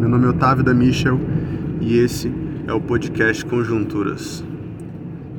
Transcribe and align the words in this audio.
Meu 0.00 0.08
nome 0.08 0.24
é 0.24 0.28
Otávio 0.30 0.64
da 0.64 0.72
Michel 0.72 1.20
e 1.78 1.98
esse 1.98 2.32
é 2.66 2.72
o 2.72 2.80
podcast 2.80 3.44
Conjunturas. 3.44 4.42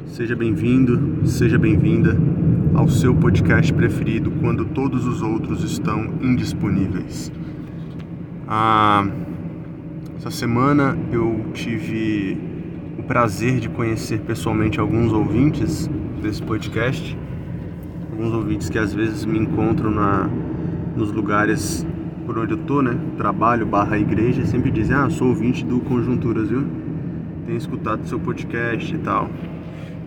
Seja 0.06 0.36
bem-vindo, 0.36 1.28
seja 1.28 1.58
bem-vinda 1.58 2.16
ao 2.76 2.88
seu 2.88 3.16
podcast 3.16 3.74
preferido 3.74 4.30
quando 4.40 4.66
todos 4.66 5.08
os 5.08 5.24
outros 5.24 5.64
estão 5.64 6.14
indisponíveis. 6.22 7.32
Ah, 8.48 9.08
essa 10.16 10.30
semana 10.30 10.96
eu 11.12 11.44
tive 11.56 12.38
o 13.00 13.02
prazer 13.02 13.60
de 13.60 13.68
conhecer 13.68 14.20
pessoalmente 14.20 14.80
alguns 14.80 15.12
ouvintes 15.12 15.90
desse 16.22 16.44
podcast, 16.44 17.18
alguns 18.12 18.32
ouvintes 18.32 18.70
que 18.70 18.78
às 18.78 18.94
vezes 18.94 19.26
me 19.26 19.40
encontram 19.40 19.90
na, 19.90 20.30
nos 20.96 21.12
lugares 21.12 21.84
por 22.32 22.40
onde 22.40 22.54
eu 22.54 22.58
tô, 22.60 22.82
né? 22.82 22.98
Trabalho 23.18 23.66
barra 23.66 23.98
igreja, 23.98 24.46
sempre 24.46 24.72
dizem, 24.72 24.96
ah, 24.96 25.10
sou 25.10 25.28
ouvinte 25.28 25.66
do 25.66 25.82
Conjunturas, 25.82 26.48
viu? 26.48 26.66
Tenho 27.46 27.58
escutado 27.58 28.08
seu 28.08 28.18
podcast 28.18 28.96
e 28.96 28.98
tal. 29.00 29.30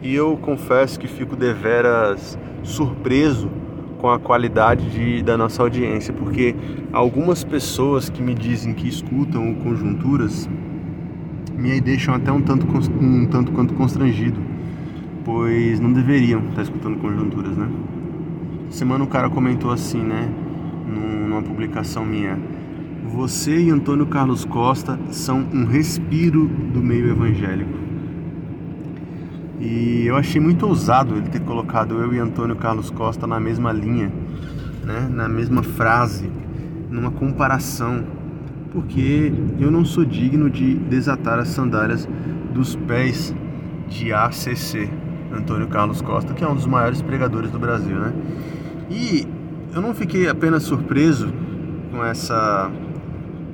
E 0.03 0.15
eu 0.15 0.35
confesso 0.39 0.99
que 0.99 1.07
fico 1.07 1.37
deveras 1.37 2.39
surpreso 2.63 3.51
com 3.99 4.09
a 4.09 4.19
qualidade 4.19 4.89
de, 4.89 5.23
da 5.23 5.37
nossa 5.37 5.63
audiência, 5.63 6.15
porque 6.15 6.57
algumas 6.95 7.45
pessoas 7.45 8.09
que 8.09 8.23
me 8.23 8.35
dizem 8.35 8.73
que 8.73 8.89
escutam 8.89 9.53
o 9.53 9.57
Conjunturas 9.57 10.49
me 11.53 11.79
deixam 11.79 12.15
até 12.15 12.33
um 12.33 12.41
tanto, 12.41 12.67
um 13.03 13.27
tanto 13.27 13.53
quanto 13.53 13.75
constrangido, 13.75 14.41
pois 15.27 15.79
não 15.79 15.93
deveriam 15.93 16.41
estar 16.49 16.63
escutando 16.63 16.97
Conjunturas, 16.97 17.55
né? 17.55 17.69
Semana 18.71 19.05
o 19.05 19.09
cara 19.09 19.29
comentou 19.29 19.71
assim, 19.71 20.03
né? 20.03 20.27
Numa 20.95 21.43
publicação 21.43 22.05
minha. 22.05 22.39
Você 23.13 23.59
e 23.61 23.71
Antônio 23.71 24.07
Carlos 24.07 24.45
Costa 24.45 24.99
são 25.11 25.47
um 25.53 25.65
respiro 25.65 26.47
do 26.47 26.81
meio 26.81 27.11
evangélico. 27.11 27.79
E 29.61 30.05
eu 30.07 30.17
achei 30.17 30.41
muito 30.41 30.67
ousado 30.67 31.17
ele 31.17 31.29
ter 31.29 31.41
colocado 31.41 31.95
eu 31.95 32.13
e 32.15 32.19
Antônio 32.19 32.57
Carlos 32.57 32.91
Costa 32.91 33.27
na 33.27 33.39
mesma 33.39 33.73
linha, 33.73 34.13
né? 34.85 35.09
na 35.11 35.29
mesma 35.29 35.63
frase, 35.63 36.31
numa 36.91 37.11
comparação, 37.11 38.05
porque 38.73 39.33
eu 39.61 39.71
não 39.71 39.85
sou 39.85 40.05
digno 40.05 40.51
de 40.51 40.75
desatar 40.75 41.39
as 41.39 41.49
sandálias 41.49 42.09
dos 42.53 42.75
pés 42.77 43.35
de 43.89 44.13
ACC, 44.13 44.91
Antônio 45.33 45.69
Carlos 45.69 46.03
Costa, 46.03 46.35
que 46.35 46.43
é 46.43 46.49
um 46.49 46.55
dos 46.55 46.67
maiores 46.67 47.01
pregadores 47.01 47.51
do 47.51 47.59
Brasil, 47.59 47.99
né? 47.99 48.13
E 48.91 49.27
eu 49.75 49.83
não 49.83 49.93
fiquei 49.93 50.29
apenas 50.29 50.63
surpreso 50.63 51.33
com 51.91 52.05
essa. 52.05 52.71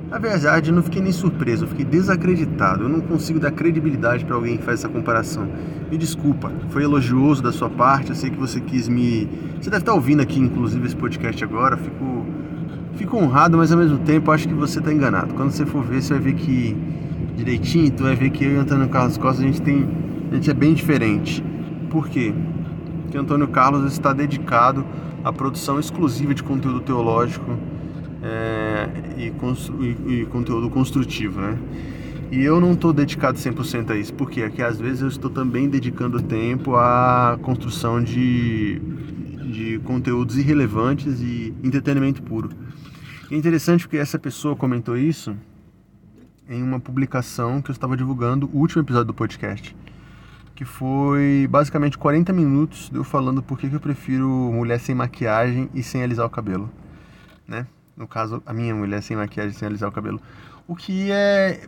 Na 0.09 0.19
verdade, 0.19 0.69
eu 0.69 0.75
não 0.75 0.83
fiquei 0.83 1.01
nem 1.01 1.11
surpreso, 1.11 1.63
eu 1.63 1.67
fiquei 1.67 1.85
desacreditado. 1.85 2.83
Eu 2.83 2.89
não 2.89 2.99
consigo 2.99 3.39
dar 3.39 3.49
credibilidade 3.51 4.23
para 4.23 4.35
alguém 4.35 4.57
que 4.57 4.63
faz 4.63 4.81
essa 4.81 4.89
comparação. 4.89 5.47
Me 5.89 5.97
desculpa, 5.97 6.51
foi 6.69 6.83
elogioso 6.83 7.41
da 7.41 7.51
sua 7.51 7.69
parte. 7.69 8.09
Eu 8.09 8.15
sei 8.15 8.29
que 8.29 8.37
você 8.37 8.59
quis 8.59 8.87
me. 8.87 9.27
Você 9.59 9.69
deve 9.69 9.81
estar 9.81 9.93
ouvindo 9.93 10.21
aqui, 10.21 10.39
inclusive, 10.39 10.85
esse 10.85 10.95
podcast 10.95 11.43
agora. 11.43 11.75
Fico, 11.75 12.25
fico 12.95 13.17
honrado, 13.17 13.57
mas 13.57 13.71
ao 13.71 13.79
mesmo 13.79 13.97
tempo 13.99 14.31
acho 14.31 14.47
que 14.47 14.53
você 14.53 14.77
está 14.77 14.93
enganado. 14.93 15.33
Quando 15.33 15.49
você 15.49 15.65
for 15.65 15.83
ver, 15.83 16.03
você 16.03 16.13
vai 16.13 16.21
ver 16.21 16.33
que 16.35 16.77
direitinho, 17.35 17.89
tu 17.91 18.03
vai 18.03 18.15
ver 18.15 18.29
que 18.29 18.45
eu 18.45 18.51
e 18.51 18.57
Antônio 18.57 18.87
Carlos 18.89 19.17
Costa 19.17 19.41
a 19.41 19.45
gente 19.45 19.61
tem. 19.61 19.87
A 20.31 20.35
gente 20.35 20.51
é 20.51 20.53
bem 20.53 20.75
diferente. 20.75 21.43
Por 21.89 22.07
quê? 22.09 22.31
Porque 23.11 23.17
Antônio 23.17 23.49
Carlos 23.49 23.91
está 23.91 24.13
dedicado 24.13 24.85
a 25.21 25.33
produção 25.33 25.77
exclusiva 25.77 26.33
de 26.33 26.41
conteúdo 26.41 26.79
teológico 26.79 27.57
é, 28.23 28.87
e, 29.17 29.33
e, 29.83 30.13
e, 30.13 30.25
conteúdo 30.27 30.69
construtivo, 30.69 31.41
né? 31.41 31.59
E 32.31 32.41
eu 32.41 32.61
não 32.61 32.71
estou 32.71 32.93
dedicado 32.93 33.37
100% 33.37 33.89
a 33.89 33.97
isso, 33.97 34.13
porque 34.13 34.43
aqui 34.43 34.63
às 34.63 34.79
vezes 34.79 35.01
eu 35.01 35.09
estou 35.09 35.29
também 35.29 35.67
dedicando 35.67 36.21
tempo 36.21 36.77
à 36.77 37.37
construção 37.41 38.01
de, 38.01 38.79
de 39.51 39.81
conteúdos 39.83 40.37
irrelevantes 40.37 41.19
e 41.19 41.53
entretenimento 41.61 42.23
puro. 42.23 42.49
É 43.29 43.35
interessante 43.35 43.83
porque 43.83 43.97
essa 43.97 44.17
pessoa 44.17 44.55
comentou 44.55 44.95
isso 44.95 45.35
em 46.47 46.63
uma 46.63 46.79
publicação 46.79 47.61
que 47.61 47.71
eu 47.71 47.73
estava 47.73 47.97
divulgando 47.97 48.49
o 48.53 48.59
último 48.59 48.81
episódio 48.81 49.07
do 49.07 49.13
podcast 49.13 49.75
que 50.61 50.65
foi 50.65 51.47
basicamente 51.49 51.97
40 51.97 52.31
minutos 52.31 52.87
de 52.87 52.95
eu 52.95 53.03
falando 53.03 53.41
por 53.41 53.57
que 53.57 53.65
eu 53.65 53.79
prefiro 53.79 54.29
mulher 54.29 54.79
sem 54.79 54.93
maquiagem 54.93 55.67
e 55.73 55.81
sem 55.81 56.03
alisar 56.03 56.23
o 56.23 56.29
cabelo, 56.29 56.69
né? 57.47 57.65
No 57.97 58.07
caso, 58.07 58.43
a 58.45 58.53
minha 58.53 58.75
mulher 58.75 59.01
sem 59.01 59.17
maquiagem 59.17 59.53
sem 59.53 59.67
alisar 59.67 59.89
o 59.89 59.91
cabelo. 59.91 60.21
O 60.67 60.75
que 60.75 61.09
é 61.11 61.61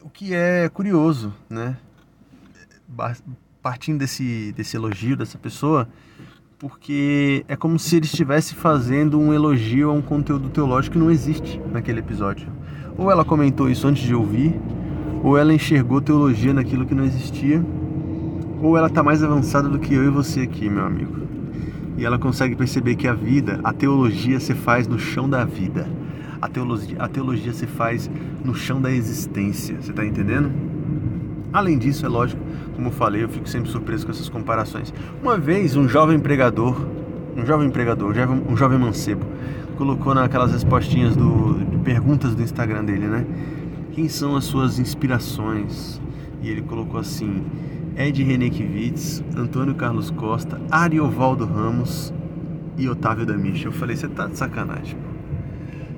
o 0.00 0.08
que 0.08 0.32
é 0.32 0.70
curioso, 0.70 1.34
né? 1.50 1.76
Partindo 3.60 3.98
desse 3.98 4.54
desse 4.56 4.74
elogio 4.74 5.18
dessa 5.18 5.36
pessoa, 5.36 5.86
porque 6.58 7.44
é 7.46 7.54
como 7.54 7.78
se 7.78 7.96
ele 7.96 8.06
estivesse 8.06 8.54
fazendo 8.54 9.20
um 9.20 9.34
elogio 9.34 9.90
a 9.90 9.92
um 9.92 10.00
conteúdo 10.00 10.48
teológico 10.48 10.94
que 10.94 10.98
não 10.98 11.10
existe 11.10 11.60
naquele 11.70 12.00
episódio. 12.00 12.48
Ou 12.96 13.10
ela 13.10 13.22
comentou 13.22 13.68
isso 13.68 13.86
antes 13.86 14.02
de 14.02 14.14
ouvir, 14.14 14.58
ou 15.22 15.36
ela 15.36 15.52
enxergou 15.52 16.00
teologia 16.00 16.54
naquilo 16.54 16.86
que 16.86 16.94
não 16.94 17.04
existia 17.04 17.62
ou 18.62 18.76
ela 18.76 18.88
está 18.88 19.02
mais 19.02 19.22
avançada 19.22 19.68
do 19.68 19.78
que 19.78 19.94
eu 19.94 20.04
e 20.04 20.08
você 20.08 20.40
aqui, 20.40 20.68
meu 20.68 20.84
amigo. 20.84 21.20
E 21.96 22.04
ela 22.04 22.18
consegue 22.18 22.54
perceber 22.54 22.94
que 22.94 23.08
a 23.08 23.14
vida, 23.14 23.60
a 23.64 23.72
teologia 23.72 24.40
se 24.40 24.54
faz 24.54 24.86
no 24.86 24.98
chão 24.98 25.28
da 25.28 25.44
vida. 25.44 25.88
A 26.40 26.48
teologia, 26.48 26.96
a 26.98 27.08
teologia 27.08 27.52
se 27.52 27.66
faz 27.66 28.10
no 28.44 28.54
chão 28.54 28.80
da 28.80 28.90
existência. 28.90 29.76
Você 29.80 29.90
está 29.90 30.04
entendendo? 30.04 30.50
Além 31.52 31.76
disso, 31.76 32.06
é 32.06 32.08
lógico, 32.08 32.40
como 32.74 32.88
eu 32.88 32.92
falei, 32.92 33.24
eu 33.24 33.28
fico 33.28 33.48
sempre 33.48 33.70
surpreso 33.70 34.06
com 34.06 34.12
essas 34.12 34.28
comparações. 34.28 34.94
Uma 35.22 35.36
vez, 35.36 35.76
um 35.76 35.88
jovem 35.88 36.18
pregador, 36.18 36.76
um 37.36 37.44
jovem 37.44 37.70
pregador, 37.70 38.10
um 38.10 38.14
jovem, 38.14 38.42
um 38.48 38.56
jovem 38.56 38.78
mancebo, 38.78 39.26
colocou 39.76 40.14
naquelas 40.14 40.52
respostinhas 40.52 41.16
do, 41.16 41.58
de 41.64 41.76
perguntas 41.78 42.34
do 42.34 42.42
Instagram 42.42 42.84
dele, 42.84 43.06
né? 43.06 43.26
Quem 43.92 44.08
são 44.08 44.36
as 44.36 44.44
suas 44.44 44.78
inspirações? 44.78 46.00
E 46.40 46.48
ele 46.48 46.62
colocou 46.62 47.00
assim: 47.00 47.42
Ed 47.96 48.22
Renekiewicz, 48.22 49.22
Antônio 49.36 49.74
Carlos 49.74 50.10
Costa, 50.10 50.60
Ariovaldo 50.70 51.44
Ramos 51.44 52.12
e 52.76 52.88
Otávio 52.88 53.26
da 53.26 53.34
Micha. 53.34 53.68
Eu 53.68 53.72
falei, 53.72 53.96
você 53.96 54.08
tá 54.08 54.26
de 54.26 54.36
sacanagem, 54.36 54.96
pô. 54.96 55.10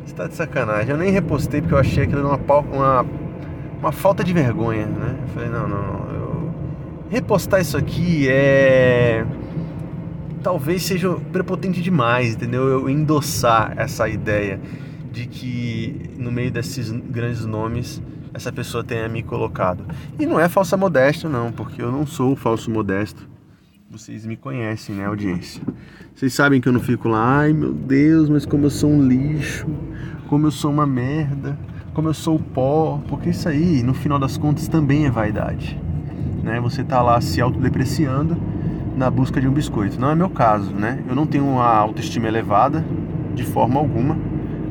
Você 0.05 0.15
tá 0.15 0.27
de 0.27 0.35
sacanagem. 0.35 0.91
Eu 0.91 0.97
nem 0.97 1.11
repostei 1.11 1.61
porque 1.61 1.75
eu 1.75 1.79
achei 1.79 2.05
aquilo 2.05 2.27
uma, 2.29 2.37
uma, 2.37 3.07
uma 3.79 3.93
falta 3.93 4.25
de 4.25 4.33
vergonha, 4.33 4.87
né? 4.87 5.17
Eu 5.23 5.29
falei, 5.29 5.49
não, 5.49 5.69
não, 5.69 5.83
não. 5.83 6.15
Eu... 6.15 6.55
Repostar 7.11 7.61
isso 7.61 7.77
aqui 7.77 8.27
é. 8.29 9.25
Talvez 10.43 10.83
seja 10.83 11.15
prepotente 11.31 11.81
demais, 11.81 12.35
entendeu? 12.35 12.67
Eu 12.67 12.91
endossar 12.91 13.75
essa 13.77 14.09
ideia 14.09 14.61
de 15.13 15.27
que 15.27 16.11
no 16.19 16.33
meio 16.33 16.51
desses 16.51 16.91
grandes 16.91 17.45
nomes 17.45 18.03
essa 18.35 18.53
pessoa 18.53 18.83
tenha 18.83 19.09
me 19.09 19.23
colocado. 19.23 19.85
E 20.19 20.27
não 20.27 20.39
é 20.39 20.49
falsa 20.49 20.77
modéstia, 20.77 21.29
não, 21.29 21.53
porque 21.53 21.83
eu 21.83 21.93
não 21.93 22.07
sou 22.07 22.35
falso 22.35 22.71
modesto. 22.71 23.29
Vocês 23.91 24.25
me 24.25 24.37
conhecem, 24.37 24.95
né, 24.95 25.05
audiência? 25.05 25.63
Vocês 26.15 26.33
sabem 26.33 26.61
que 26.61 26.69
eu 26.69 26.73
não 26.73 26.81
fico 26.81 27.09
lá, 27.09 27.41
ai 27.41 27.53
meu 27.53 27.73
Deus, 27.73 28.29
mas 28.29 28.47
como 28.47 28.67
eu 28.67 28.71
sou 28.71 28.91
um 28.91 29.07
lixo, 29.07 29.67
como 30.29 30.47
eu 30.47 30.51
sou 30.51 30.71
uma 30.71 30.87
merda, 30.87 31.59
como 31.93 32.09
eu 32.09 32.15
sou 32.15 32.39
pó, 32.39 33.03
porque 33.07 33.31
isso 33.31 33.49
aí, 33.49 33.83
no 33.83 33.93
final 33.93 34.19
das 34.19 34.39
contas, 34.39 34.67
também 34.67 35.05
é 35.05 35.11
vaidade. 35.11 35.79
Né? 36.43 36.59
Você 36.61 36.83
tá 36.83 37.03
lá 37.03 37.21
se 37.21 37.41
autodepreciando 37.41 38.37
na 38.97 39.11
busca 39.11 39.41
de 39.41 39.49
um 39.49 39.53
biscoito. 39.53 40.01
Não 40.01 40.11
é 40.11 40.15
meu 40.15 40.31
caso, 40.31 40.73
né? 40.73 41.03
Eu 41.09 41.15
não 41.15 41.27
tenho 41.27 41.45
uma 41.45 41.67
autoestima 41.67 42.29
elevada 42.29 42.85
de 43.35 43.45
forma 43.45 43.79
alguma. 43.79 44.17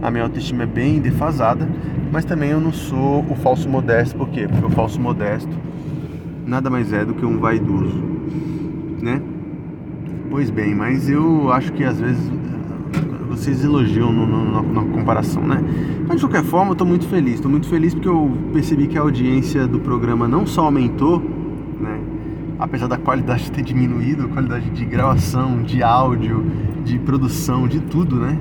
A 0.01 0.09
minha 0.09 0.23
autoestima 0.23 0.63
é 0.63 0.65
bem 0.65 0.99
defasada, 0.99 1.67
mas 2.11 2.25
também 2.25 2.49
eu 2.49 2.59
não 2.59 2.73
sou 2.73 3.25
o 3.29 3.35
falso 3.35 3.69
modesto, 3.69 4.15
por 4.17 4.29
quê? 4.29 4.47
Porque 4.47 4.65
o 4.65 4.69
falso 4.69 4.99
modesto 4.99 5.55
nada 6.45 6.69
mais 6.69 6.91
é 6.91 7.05
do 7.05 7.13
que 7.13 7.25
um 7.25 7.39
vaidoso, 7.39 8.01
né? 9.01 9.21
Pois 10.29 10.49
bem, 10.49 10.75
mas 10.75 11.09
eu 11.09 11.51
acho 11.51 11.71
que 11.73 11.83
às 11.83 11.99
vezes 11.99 12.31
vocês 13.29 13.63
elogiam 13.63 14.11
no, 14.11 14.27
no, 14.27 14.51
na, 14.51 14.61
na, 14.61 14.93
comparação, 14.93 15.47
né? 15.47 15.63
Mas 16.07 16.17
de 16.19 16.25
qualquer 16.25 16.43
forma, 16.43 16.71
eu 16.71 16.75
tô 16.75 16.85
muito 16.85 17.07
feliz. 17.07 17.39
Tô 17.39 17.47
muito 17.47 17.67
feliz 17.67 17.93
porque 17.93 18.09
eu 18.09 18.29
percebi 18.51 18.87
que 18.87 18.97
a 18.97 19.01
audiência 19.01 19.65
do 19.65 19.79
programa 19.79 20.27
não 20.27 20.45
só 20.45 20.65
aumentou, 20.65 21.19
né? 21.79 21.99
Apesar 22.59 22.87
da 22.87 22.97
qualidade 22.97 23.49
ter 23.51 23.61
diminuído, 23.61 24.25
a 24.25 24.27
qualidade 24.27 24.69
de 24.69 24.85
gravação, 24.85 25.63
de 25.63 25.81
áudio, 25.81 26.45
de 26.83 26.99
produção, 26.99 27.67
de 27.67 27.79
tudo, 27.79 28.17
né? 28.17 28.37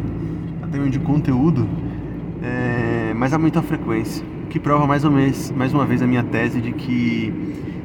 Até 0.73 0.79
de 0.89 1.01
conteúdo 1.01 1.67
é, 2.41 3.13
mas 3.17 3.33
há 3.33 3.39
muita 3.39 3.61
frequência, 3.61 4.25
que 4.49 4.61
prova 4.61 4.87
mais, 4.87 5.05
ou 5.05 5.11
menos, 5.11 5.51
mais 5.51 5.75
uma 5.75 5.85
vez 5.85 6.01
a 6.01 6.07
minha 6.07 6.23
tese 6.23 6.61
de 6.61 6.71
que 6.71 7.35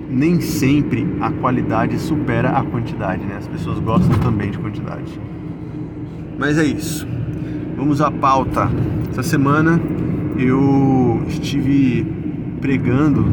nem 0.07 0.39
sempre 0.39 1.05
a 1.19 1.31
qualidade 1.31 1.97
supera 1.97 2.51
a 2.51 2.63
quantidade, 2.63 3.23
né? 3.25 3.37
As 3.37 3.47
pessoas 3.47 3.79
gostam 3.79 4.17
também 4.19 4.51
de 4.51 4.59
quantidade. 4.59 5.19
Mas 6.37 6.59
é 6.59 6.63
isso. 6.63 7.07
Vamos 7.75 8.01
à 8.01 8.11
pauta. 8.11 8.69
Essa 9.09 9.23
semana 9.23 9.81
eu 10.37 11.23
estive 11.27 12.05
pregando 12.61 13.25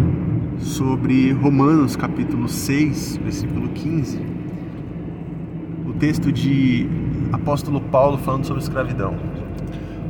sobre 0.58 1.30
Romanos 1.32 1.94
capítulo 1.94 2.48
6, 2.48 3.18
versículo 3.18 3.68
15. 3.68 4.18
O 5.86 5.92
texto 5.92 6.32
de 6.32 6.88
apóstolo 7.32 7.82
Paulo 7.82 8.16
falando 8.16 8.44
sobre 8.44 8.62
escravidão. 8.62 9.41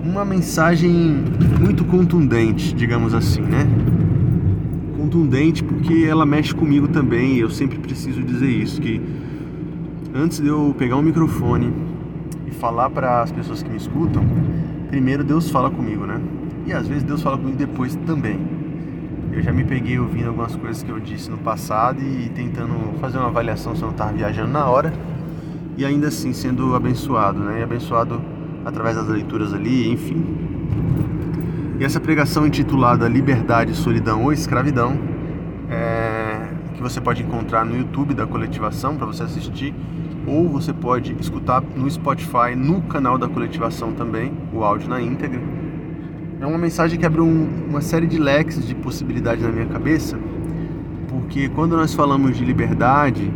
Uma 0.04 0.24
mensagem 0.24 1.22
muito 1.60 1.84
contundente, 1.84 2.74
digamos 2.74 3.14
assim, 3.14 3.40
né? 3.40 3.64
Contundente 4.96 5.62
porque 5.62 6.04
ela 6.08 6.26
mexe 6.26 6.52
comigo 6.52 6.88
também, 6.88 7.34
e 7.34 7.40
eu 7.40 7.48
sempre 7.48 7.78
preciso 7.78 8.20
dizer 8.20 8.48
isso, 8.48 8.80
que 8.80 9.00
antes 10.12 10.40
de 10.40 10.48
eu 10.48 10.74
pegar 10.76 10.96
um 10.96 11.02
microfone 11.02 11.72
e 12.48 12.50
falar 12.50 12.90
para 12.90 13.22
as 13.22 13.30
pessoas 13.30 13.62
que 13.62 13.70
me 13.70 13.76
escutam, 13.76 14.24
primeiro 14.88 15.22
Deus 15.22 15.48
fala 15.48 15.70
comigo, 15.70 16.04
né? 16.04 16.20
E 16.66 16.72
às 16.72 16.88
vezes 16.88 17.04
Deus 17.04 17.22
fala 17.22 17.38
comigo 17.38 17.56
depois 17.56 17.94
também. 18.04 18.40
Eu 19.32 19.40
já 19.40 19.52
me 19.52 19.62
peguei 19.62 20.00
ouvindo 20.00 20.26
algumas 20.28 20.56
coisas 20.56 20.82
que 20.82 20.90
eu 20.90 20.98
disse 20.98 21.30
no 21.30 21.38
passado 21.38 22.02
e 22.02 22.28
tentando 22.34 22.74
fazer 23.00 23.18
uma 23.18 23.28
avaliação 23.28 23.76
se 23.76 23.82
eu 23.82 23.86
não 23.86 23.92
estava 23.92 24.12
viajando 24.12 24.50
na 24.50 24.66
hora 24.66 24.92
e 25.76 25.84
ainda 25.84 26.08
assim 26.08 26.32
sendo 26.32 26.74
abençoado, 26.74 27.38
né? 27.38 27.60
E 27.60 27.62
abençoado 27.62 28.20
através 28.64 28.96
das 28.96 29.08
leituras 29.08 29.52
ali, 29.52 29.90
enfim. 29.90 30.24
E 31.78 31.84
essa 31.84 31.98
pregação 31.98 32.46
intitulada 32.46 33.08
Liberdade, 33.08 33.74
Solidão 33.74 34.24
ou 34.24 34.32
Escravidão, 34.32 34.96
é, 35.68 36.48
que 36.74 36.82
você 36.82 37.00
pode 37.00 37.22
encontrar 37.22 37.64
no 37.64 37.76
YouTube 37.76 38.14
da 38.14 38.26
coletivação 38.26 38.96
para 38.96 39.06
você 39.06 39.24
assistir, 39.24 39.74
ou 40.26 40.48
você 40.48 40.72
pode 40.72 41.16
escutar 41.18 41.62
no 41.74 41.90
Spotify, 41.90 42.54
no 42.56 42.82
canal 42.82 43.18
da 43.18 43.28
coletivação 43.28 43.92
também, 43.92 44.32
o 44.52 44.62
áudio 44.62 44.88
na 44.88 45.00
íntegra. 45.00 45.40
É 46.40 46.46
uma 46.46 46.58
mensagem 46.58 46.98
que 46.98 47.06
abre 47.06 47.20
um, 47.20 47.48
uma 47.68 47.80
série 47.80 48.06
de 48.06 48.18
leques 48.18 48.66
de 48.66 48.74
possibilidades 48.74 49.44
na 49.44 49.50
minha 49.50 49.66
cabeça, 49.66 50.18
porque 51.08 51.48
quando 51.48 51.76
nós 51.76 51.94
falamos 51.94 52.36
de 52.36 52.44
liberdade, 52.44 53.32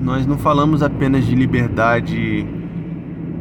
nós 0.00 0.26
não 0.26 0.36
falamos 0.36 0.82
apenas 0.82 1.24
de 1.24 1.34
liberdade 1.34 2.46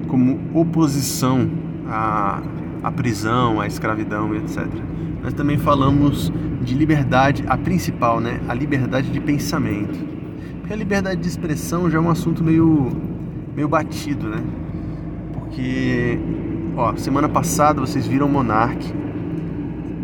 como 0.07 0.39
oposição 0.53 1.49
à, 1.87 2.41
à 2.83 2.91
prisão, 2.91 3.59
à 3.59 3.67
escravidão, 3.67 4.35
etc. 4.35 4.67
Nós 5.23 5.33
também 5.33 5.57
falamos 5.57 6.31
de 6.61 6.75
liberdade, 6.75 7.43
a 7.47 7.57
principal, 7.57 8.19
né? 8.19 8.39
A 8.47 8.53
liberdade 8.53 9.09
de 9.09 9.19
pensamento. 9.19 9.97
Porque 10.59 10.73
a 10.73 10.75
liberdade 10.75 11.21
de 11.21 11.27
expressão 11.27 11.89
já 11.89 11.97
é 11.97 12.01
um 12.01 12.09
assunto 12.09 12.43
meio, 12.43 12.91
meio 13.55 13.67
batido, 13.67 14.27
né? 14.27 14.43
Porque, 15.33 16.19
ó, 16.75 16.95
semana 16.95 17.29
passada 17.29 17.79
vocês 17.79 18.07
viram 18.07 18.27
Monark. 18.27 18.93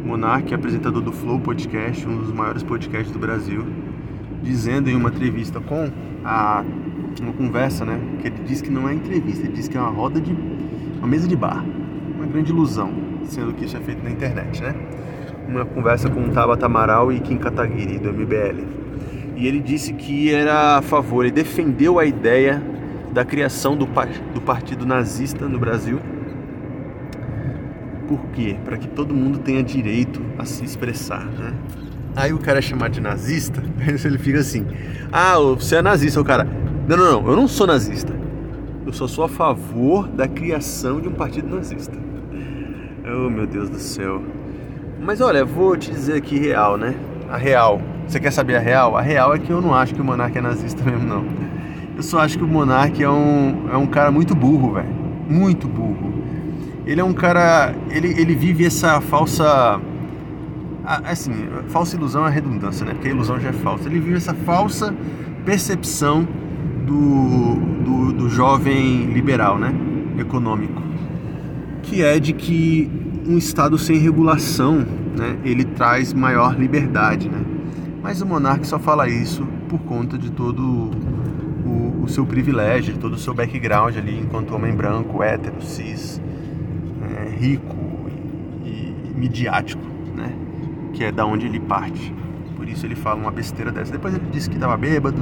Monark, 0.06 0.54
apresentador 0.54 1.02
do 1.02 1.12
Flow 1.12 1.40
Podcast, 1.40 2.08
um 2.08 2.18
dos 2.18 2.34
maiores 2.34 2.64
podcasts 2.64 3.12
do 3.12 3.20
Brasil, 3.20 3.66
dizendo 4.42 4.90
em 4.90 4.96
uma 4.96 5.10
entrevista 5.10 5.60
com 5.60 5.90
a 6.24 6.64
uma 7.22 7.34
conversa, 7.34 7.86
né? 7.86 8.00
Que 8.22 8.28
ele 8.28 8.44
diz 8.46 8.62
que 8.62 8.70
não 8.70 8.88
é 8.88 8.94
entrevista, 8.94 9.46
ele 9.46 9.54
diz 9.54 9.68
que 9.68 9.78
é 9.78 9.80
uma 9.80 9.90
roda 9.90 10.20
de 10.20 10.36
uma 10.98 11.08
mesa 11.08 11.28
de 11.28 11.36
bar, 11.36 11.64
uma 12.16 12.26
grande 12.26 12.52
ilusão, 12.52 12.92
sendo 13.26 13.54
que 13.54 13.66
isso 13.66 13.78
é 13.78 13.80
feito 13.80 14.04
na 14.04 14.12
internet, 14.12 14.62
né? 14.62 14.76
Uma 15.48 15.66
conversa 15.66 16.10
com 16.10 16.30
Tabata 16.30 16.66
Amaral 16.66 17.12
e 17.12 17.20
Kim 17.20 17.38
Kataguiri 17.38 17.98
do 17.98 18.14
MBL. 18.14 18.64
E 19.36 19.48
ele 19.48 19.60
disse 19.60 19.94
que 19.94 20.34
era 20.34 20.78
a 20.78 20.82
favor, 20.82 21.24
ele 21.24 21.32
defendeu 21.32 21.98
a 21.98 22.06
ideia 22.06 22.62
da 23.12 23.26
criação 23.26 23.76
do, 23.76 23.88
do 24.34 24.42
partido 24.42 24.86
nazista 24.86 25.48
no 25.48 25.58
Brasil. 25.58 26.00
Por 28.08 28.20
quê? 28.34 28.58
Para 28.66 28.78
que 28.78 28.88
todo 28.88 29.14
mundo 29.14 29.40
tenha 29.40 29.64
direito 29.64 30.22
a 30.38 30.46
se 30.46 30.64
expressar, 30.64 31.26
né? 31.26 31.54
Aí 32.16 32.34
o 32.34 32.40
cara 32.40 32.60
é 32.60 32.62
chamado 32.62 32.92
de 32.92 33.00
nazista, 33.00 33.64
ele 33.80 34.18
fica 34.18 34.40
assim: 34.40 34.66
Ah, 35.12 35.38
você 35.38 35.78
é 35.78 35.82
nazista, 35.82 36.20
o 36.20 36.24
cara. 36.24 36.48
Não, 36.90 36.98
não, 36.98 37.22
não, 37.22 37.30
eu 37.30 37.36
não 37.36 37.48
sou 37.48 37.68
nazista. 37.68 38.12
Eu 38.84 38.92
só 38.92 39.08
sou 39.08 39.24
a 39.24 39.30
favor 39.30 40.08
da 40.08 40.28
criação 40.28 41.00
de 41.00 41.08
um 41.08 41.12
partido 41.12 41.56
nazista. 41.56 41.96
Oh, 43.06 43.30
meu 43.30 43.46
Deus 43.46 43.70
do 43.70 43.78
céu. 43.78 44.24
Mas 45.00 45.22
olha, 45.22 45.46
vou 45.46 45.78
te 45.78 45.92
dizer 45.92 46.16
aqui 46.16 46.40
real, 46.40 46.78
né? 46.78 46.96
A 47.30 47.38
real. 47.38 47.80
Você 48.08 48.20
quer 48.20 48.32
saber 48.32 48.56
a 48.56 48.60
real? 48.60 48.98
A 48.98 49.04
real 49.04 49.36
é 49.36 49.38
que 49.38 49.52
eu 49.52 49.62
não 49.62 49.76
acho 49.76 49.94
que 49.94 50.02
o 50.02 50.04
monarca 50.04 50.40
é 50.40 50.42
nazista 50.42 50.84
mesmo, 50.84 51.08
não. 51.08 51.24
Eu 51.96 52.02
só 52.02 52.22
acho 52.22 52.40
que 52.40 52.44
o 52.44 52.48
monarca 52.48 53.04
é 53.04 53.08
um, 53.10 53.70
é 53.72 53.78
um 53.78 53.86
cara 53.86 54.10
muito 54.10 54.34
burro, 54.34 54.74
velho. 54.74 54.90
Muito 55.30 55.68
burro. 55.68 56.24
Ele 56.88 57.00
é 57.00 57.04
um 57.04 57.14
cara. 57.14 57.72
Ele, 57.92 58.20
ele 58.20 58.34
vive 58.34 58.66
essa 58.66 59.00
falsa 59.00 59.80
assim, 60.84 61.34
falsa 61.68 61.96
ilusão 61.96 62.26
é 62.26 62.32
redundância, 62.32 62.84
né? 62.84 62.94
Porque 62.94 63.10
a 63.10 63.12
ilusão 63.12 63.40
já 63.40 63.50
é 63.50 63.54
falsa. 63.54 63.88
Ele 63.88 64.00
vive 64.00 64.18
essa 64.18 64.34
falsa 64.34 64.92
percepção 65.46 66.28
do, 66.90 67.56
do, 67.84 68.14
do 68.14 68.30
jovem 68.30 69.06
liberal, 69.06 69.60
né? 69.60 69.72
Econômico, 70.18 70.82
que 71.84 72.02
é 72.02 72.20
de 72.20 72.34
que 72.34 72.90
um 73.28 73.38
Estado 73.38 73.78
sem 73.78 73.98
regulação, 73.98 74.80
né? 75.16 75.38
Ele 75.46 75.64
traz 75.64 76.14
maior 76.14 76.60
liberdade, 76.60 77.30
né? 77.30 77.46
Mas 78.02 78.22
o 78.22 78.26
monarca 78.26 78.64
só 78.64 78.80
fala 78.80 79.08
isso 79.08 79.46
por 79.70 79.80
conta 79.82 80.18
de 80.18 80.32
todo 80.32 80.90
o, 81.64 82.04
o 82.04 82.08
seu 82.08 82.26
privilégio, 82.26 82.98
todo 82.98 83.14
o 83.14 83.18
seu 83.20 83.36
background 83.36 83.96
ali 83.96 84.18
enquanto 84.18 84.56
homem 84.56 84.74
branco, 84.74 85.22
hétero, 85.22 85.62
cis, 85.62 86.20
é, 87.04 87.36
rico 87.38 87.78
e, 88.66 88.70
e 88.70 89.14
midiático, 89.16 89.84
né? 90.16 90.34
que 90.94 91.04
é 91.04 91.12
da 91.12 91.26
onde 91.26 91.46
ele 91.46 91.60
parte. 91.60 92.12
Por 92.56 92.68
isso 92.68 92.86
ele 92.86 92.96
fala 92.96 93.20
uma 93.20 93.32
besteira 93.32 93.72
dessa. 93.72 93.92
Depois 93.92 94.16
ele 94.16 94.26
disse 94.32 94.50
que 94.50 94.56
estava 94.56 94.76
bêbado, 94.76 95.22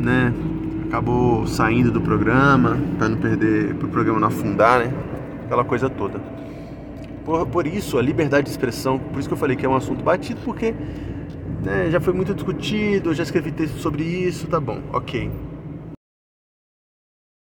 né? 0.00 0.32
Acabou 0.92 1.46
saindo 1.46 1.90
do 1.90 2.02
programa 2.02 2.76
para 2.98 3.08
não 3.08 3.16
perder, 3.16 3.74
para 3.76 3.86
o 3.86 3.90
programa 3.90 4.20
não 4.20 4.28
afundar, 4.28 4.80
né? 4.80 4.92
Aquela 5.46 5.64
coisa 5.64 5.88
toda. 5.88 6.20
Por, 7.24 7.46
por 7.46 7.66
isso 7.66 7.96
a 7.96 8.02
liberdade 8.02 8.44
de 8.44 8.50
expressão, 8.50 8.98
por 8.98 9.18
isso 9.18 9.26
que 9.26 9.32
eu 9.32 9.38
falei 9.38 9.56
que 9.56 9.64
é 9.64 9.68
um 9.70 9.74
assunto 9.74 10.04
batido, 10.04 10.42
porque 10.44 10.74
né, 11.64 11.90
já 11.90 11.98
foi 11.98 12.12
muito 12.12 12.34
discutido, 12.34 13.08
eu 13.08 13.14
já 13.14 13.22
escrevi 13.22 13.50
texto 13.52 13.78
sobre 13.78 14.04
isso, 14.04 14.46
tá 14.48 14.60
bom, 14.60 14.82
ok. 14.92 15.30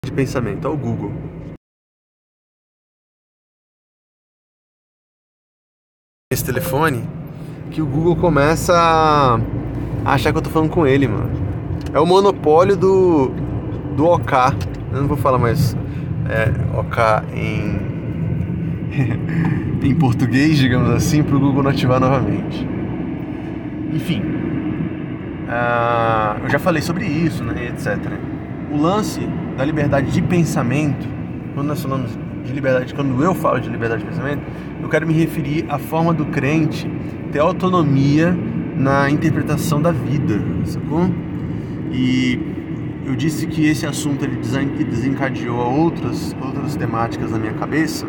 De 0.04 0.12
pensamento, 0.12 0.68
ao 0.68 0.76
Google. 0.76 1.10
esse 6.30 6.44
telefone 6.44 7.02
que 7.70 7.80
o 7.80 7.86
Google 7.86 8.16
começa 8.16 8.74
a 8.74 10.12
achar 10.12 10.32
que 10.32 10.38
eu 10.38 10.42
tô 10.42 10.50
falando 10.50 10.70
com 10.70 10.86
ele, 10.86 11.08
mano. 11.08 11.41
É 11.92 12.00
o 12.00 12.06
monopólio 12.06 12.76
do, 12.76 13.30
do 13.96 14.06
OK. 14.06 14.38
Eu 14.92 15.00
não 15.00 15.08
vou 15.08 15.16
falar 15.16 15.38
mais 15.38 15.76
é, 16.28 16.52
OK 16.78 17.02
em, 17.34 17.80
em 19.86 19.94
português, 19.94 20.58
digamos 20.58 20.90
assim, 20.90 21.22
para 21.22 21.36
o 21.36 21.40
Google 21.40 21.62
não 21.62 21.70
ativar 21.70 22.00
novamente. 22.00 22.66
Enfim, 23.92 24.22
uh, 25.48 26.44
eu 26.44 26.50
já 26.50 26.58
falei 26.58 26.82
sobre 26.82 27.04
isso, 27.04 27.44
né, 27.44 27.66
etc. 27.68 27.98
O 28.70 28.80
lance 28.80 29.20
da 29.56 29.64
liberdade 29.64 30.10
de 30.10 30.22
pensamento, 30.22 31.06
quando 31.54 31.68
nós 31.68 31.82
falamos 31.82 32.18
de 32.44 32.52
liberdade, 32.52 32.94
quando 32.94 33.22
eu 33.22 33.34
falo 33.34 33.60
de 33.60 33.68
liberdade 33.68 34.02
de 34.02 34.08
pensamento, 34.08 34.42
eu 34.82 34.88
quero 34.88 35.06
me 35.06 35.12
referir 35.12 35.66
à 35.68 35.78
forma 35.78 36.12
do 36.12 36.24
crente 36.26 36.90
ter 37.30 37.38
autonomia 37.38 38.36
na 38.76 39.10
interpretação 39.10 39.80
da 39.80 39.92
vida, 39.92 40.40
sacou? 40.64 41.10
E 41.92 42.40
eu 43.06 43.14
disse 43.14 43.46
que 43.46 43.66
esse 43.66 43.86
assunto 43.86 44.24
ele 44.24 44.36
desencadeou 44.84 45.58
outras, 45.58 46.34
outras 46.42 46.74
temáticas 46.74 47.30
na 47.30 47.38
minha 47.38 47.52
cabeça, 47.52 48.06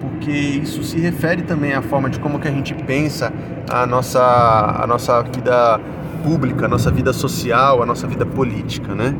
porque 0.00 0.30
isso 0.30 0.82
se 0.84 0.98
refere 0.98 1.42
também 1.42 1.72
à 1.72 1.82
forma 1.82 2.08
de 2.08 2.20
como 2.20 2.38
que 2.38 2.46
a 2.46 2.50
gente 2.50 2.74
pensa 2.74 3.32
a 3.68 3.86
nossa, 3.86 4.20
a 4.20 4.86
nossa 4.86 5.22
vida 5.22 5.80
pública, 6.22 6.66
a 6.66 6.68
nossa 6.68 6.90
vida 6.90 7.12
social, 7.12 7.82
a 7.82 7.86
nossa 7.86 8.06
vida 8.06 8.24
política, 8.24 8.94
né? 8.94 9.14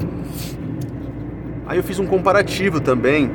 Aí 1.66 1.78
eu 1.78 1.82
fiz 1.82 1.98
um 1.98 2.06
comparativo 2.06 2.80
também 2.80 3.30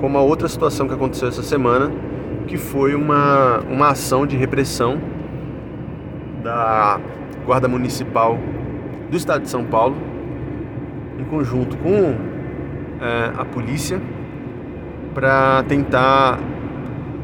com 0.00 0.06
uma 0.06 0.20
outra 0.20 0.48
situação 0.48 0.86
que 0.86 0.94
aconteceu 0.94 1.28
essa 1.28 1.42
semana, 1.42 1.90
que 2.46 2.58
foi 2.58 2.94
uma, 2.94 3.60
uma 3.70 3.88
ação 3.90 4.26
de 4.26 4.36
repressão 4.36 5.00
da 6.42 7.00
Guarda 7.46 7.68
Municipal 7.68 8.38
do 9.10 9.16
Estado 9.16 9.42
de 9.42 9.48
São 9.48 9.64
Paulo, 9.64 9.96
em 11.18 11.24
conjunto 11.24 11.76
com 11.78 12.14
é, 13.00 13.32
a 13.36 13.44
polícia, 13.44 14.00
para 15.14 15.62
tentar 15.64 16.38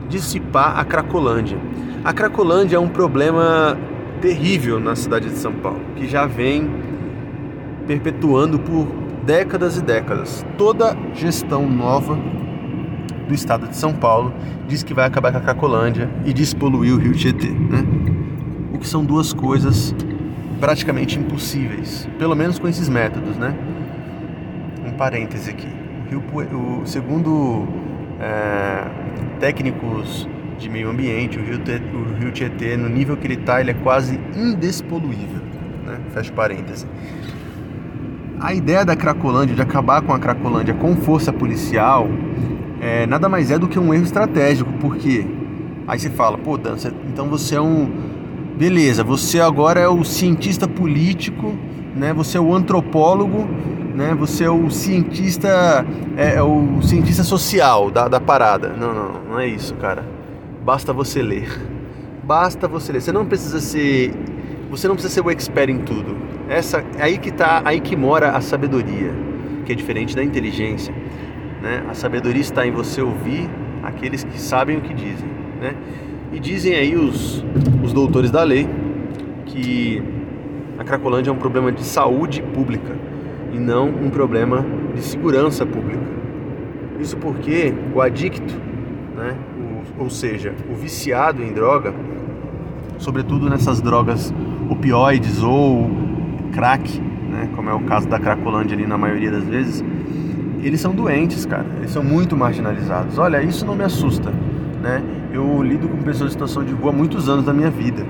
dissipar 0.08 0.78
a 0.78 0.84
Cracolândia. 0.84 1.58
A 2.04 2.12
Cracolândia 2.12 2.76
é 2.76 2.80
um 2.80 2.88
problema 2.88 3.76
terrível 4.20 4.78
na 4.78 4.94
cidade 4.94 5.28
de 5.28 5.36
São 5.36 5.52
Paulo, 5.52 5.80
que 5.96 6.06
já 6.06 6.26
vem 6.26 6.70
perpetuando 7.86 8.58
por 8.58 8.86
décadas 9.24 9.76
e 9.76 9.82
décadas. 9.82 10.44
Toda 10.56 10.96
gestão 11.14 11.68
nova 11.68 12.18
do 13.28 13.34
estado 13.34 13.68
de 13.68 13.76
São 13.76 13.92
Paulo 13.92 14.32
diz 14.66 14.82
que 14.82 14.94
vai 14.94 15.06
acabar 15.06 15.32
com 15.32 15.38
a 15.38 15.40
Cracolândia 15.40 16.10
e 16.24 16.32
despoluir 16.32 16.94
o 16.94 16.98
rio 16.98 17.12
Tietê, 17.12 17.48
né? 17.48 17.84
O 18.72 18.78
que 18.78 18.88
são 18.88 19.04
duas 19.04 19.32
coisas 19.32 19.94
praticamente 20.62 21.18
impossíveis, 21.18 22.08
pelo 22.20 22.36
menos 22.36 22.56
com 22.56 22.68
esses 22.68 22.88
métodos, 22.88 23.36
né? 23.36 23.52
Um 24.86 24.92
parêntese 24.92 25.50
aqui. 25.50 25.66
O, 26.06 26.38
rio, 26.38 26.80
o 26.82 26.86
segundo 26.86 27.66
é, 28.20 28.84
técnicos 29.40 30.28
de 30.60 30.70
meio 30.70 30.88
ambiente, 30.88 31.36
o 31.36 31.42
rio, 31.42 31.58
o 31.58 32.14
rio 32.16 32.30
Tietê, 32.30 32.76
no 32.76 32.88
nível 32.88 33.16
que 33.16 33.26
ele 33.26 33.34
está, 33.34 33.60
ele 33.60 33.72
é 33.72 33.74
quase 33.74 34.20
indespoluível, 34.36 35.42
né? 35.84 35.98
Fecha 36.14 36.32
parêntese. 36.32 36.86
A 38.38 38.54
ideia 38.54 38.84
da 38.84 38.94
Cracolândia, 38.94 39.56
de 39.56 39.62
acabar 39.62 40.00
com 40.02 40.14
a 40.14 40.18
Cracolândia 40.20 40.74
com 40.74 40.94
força 40.94 41.32
policial, 41.32 42.08
é, 42.80 43.04
nada 43.08 43.28
mais 43.28 43.50
é 43.50 43.58
do 43.58 43.66
que 43.66 43.80
um 43.80 43.92
erro 43.92 44.04
estratégico, 44.04 44.72
porque 44.74 45.26
aí 45.88 45.98
você 45.98 46.08
fala, 46.08 46.38
pô, 46.38 46.56
Dan, 46.56 46.76
você, 46.76 46.92
então 47.08 47.28
você 47.28 47.56
é 47.56 47.60
um. 47.60 48.11
Beleza, 48.56 49.02
você 49.02 49.40
agora 49.40 49.80
é 49.80 49.88
o 49.88 50.04
cientista 50.04 50.68
político, 50.68 51.54
né? 51.96 52.12
Você 52.12 52.36
é 52.36 52.40
o 52.40 52.54
antropólogo, 52.54 53.48
né? 53.94 54.14
Você 54.18 54.44
é 54.44 54.50
o 54.50 54.70
cientista, 54.70 55.84
é, 56.16 56.34
é 56.34 56.42
o 56.42 56.80
cientista 56.82 57.22
social 57.22 57.90
da, 57.90 58.08
da 58.08 58.20
parada. 58.20 58.68
Não, 58.68 58.94
não, 58.94 59.12
não 59.30 59.40
é 59.40 59.46
isso, 59.46 59.74
cara. 59.74 60.04
Basta 60.64 60.92
você 60.92 61.22
ler. 61.22 61.48
Basta 62.22 62.68
você 62.68 62.92
ler. 62.92 63.00
Você 63.00 63.12
não 63.12 63.26
precisa 63.26 63.60
ser 63.60 64.12
você 64.72 64.88
não 64.88 64.94
precisa 64.94 65.12
ser 65.12 65.20
o 65.20 65.30
expert 65.30 65.68
em 65.68 65.80
tudo. 65.80 66.16
Essa 66.48 66.82
é 66.98 67.02
aí 67.02 67.18
que 67.18 67.30
tá, 67.30 67.60
aí 67.62 67.78
que 67.78 67.94
mora 67.94 68.30
a 68.30 68.40
sabedoria, 68.40 69.12
que 69.66 69.72
é 69.72 69.74
diferente 69.74 70.16
da 70.16 70.24
inteligência. 70.24 70.94
Né? 71.60 71.84
A 71.90 71.94
sabedoria 71.94 72.40
está 72.40 72.66
em 72.66 72.70
você 72.70 73.02
ouvir 73.02 73.50
aqueles 73.82 74.24
que 74.24 74.40
sabem 74.40 74.78
o 74.78 74.80
que 74.80 74.94
dizem. 74.94 75.28
Né? 75.60 75.74
E 76.32 76.40
dizem 76.40 76.74
aí 76.74 76.96
os, 76.96 77.44
os 77.82 77.92
doutores 77.92 78.30
da 78.30 78.42
lei 78.42 78.68
que 79.46 80.02
a 80.78 80.84
Cracolândia 80.84 81.30
é 81.30 81.32
um 81.32 81.38
problema 81.38 81.70
de 81.70 81.84
saúde 81.84 82.42
pública 82.42 82.96
e 83.52 83.58
não 83.58 83.88
um 83.88 84.08
problema 84.08 84.64
de 84.94 85.02
segurança 85.02 85.66
pública. 85.66 86.02
Isso 86.98 87.16
porque 87.16 87.74
o 87.94 88.00
adicto, 88.00 88.54
né, 89.16 89.34
o, 89.98 90.04
ou 90.04 90.10
seja, 90.10 90.54
o 90.70 90.74
viciado 90.74 91.42
em 91.42 91.52
droga, 91.52 91.92
sobretudo 92.98 93.50
nessas 93.50 93.80
drogas 93.80 94.32
opioides 94.70 95.42
ou 95.42 95.90
crack, 96.52 97.00
né, 97.00 97.48
como 97.54 97.68
é 97.68 97.74
o 97.74 97.80
caso 97.80 98.08
da 98.08 98.18
Cracolândia 98.18 98.76
ali 98.76 98.86
na 98.86 98.96
maioria 98.96 99.30
das 99.30 99.44
vezes, 99.44 99.84
eles 100.62 100.80
são 100.80 100.94
doentes, 100.94 101.44
cara. 101.44 101.66
Eles 101.78 101.90
são 101.90 102.04
muito 102.04 102.36
marginalizados. 102.36 103.18
Olha, 103.18 103.42
isso 103.42 103.66
não 103.66 103.74
me 103.74 103.82
assusta, 103.82 104.32
né? 104.80 105.02
Eu 105.32 105.62
lido 105.62 105.88
com 105.88 105.96
pessoas 106.02 106.30
em 106.30 106.32
situação 106.32 106.62
de 106.62 106.74
rua 106.74 106.90
há 106.90 106.92
muitos 106.92 107.26
anos 107.26 107.46
da 107.46 107.54
minha 107.54 107.70
vida, 107.70 108.06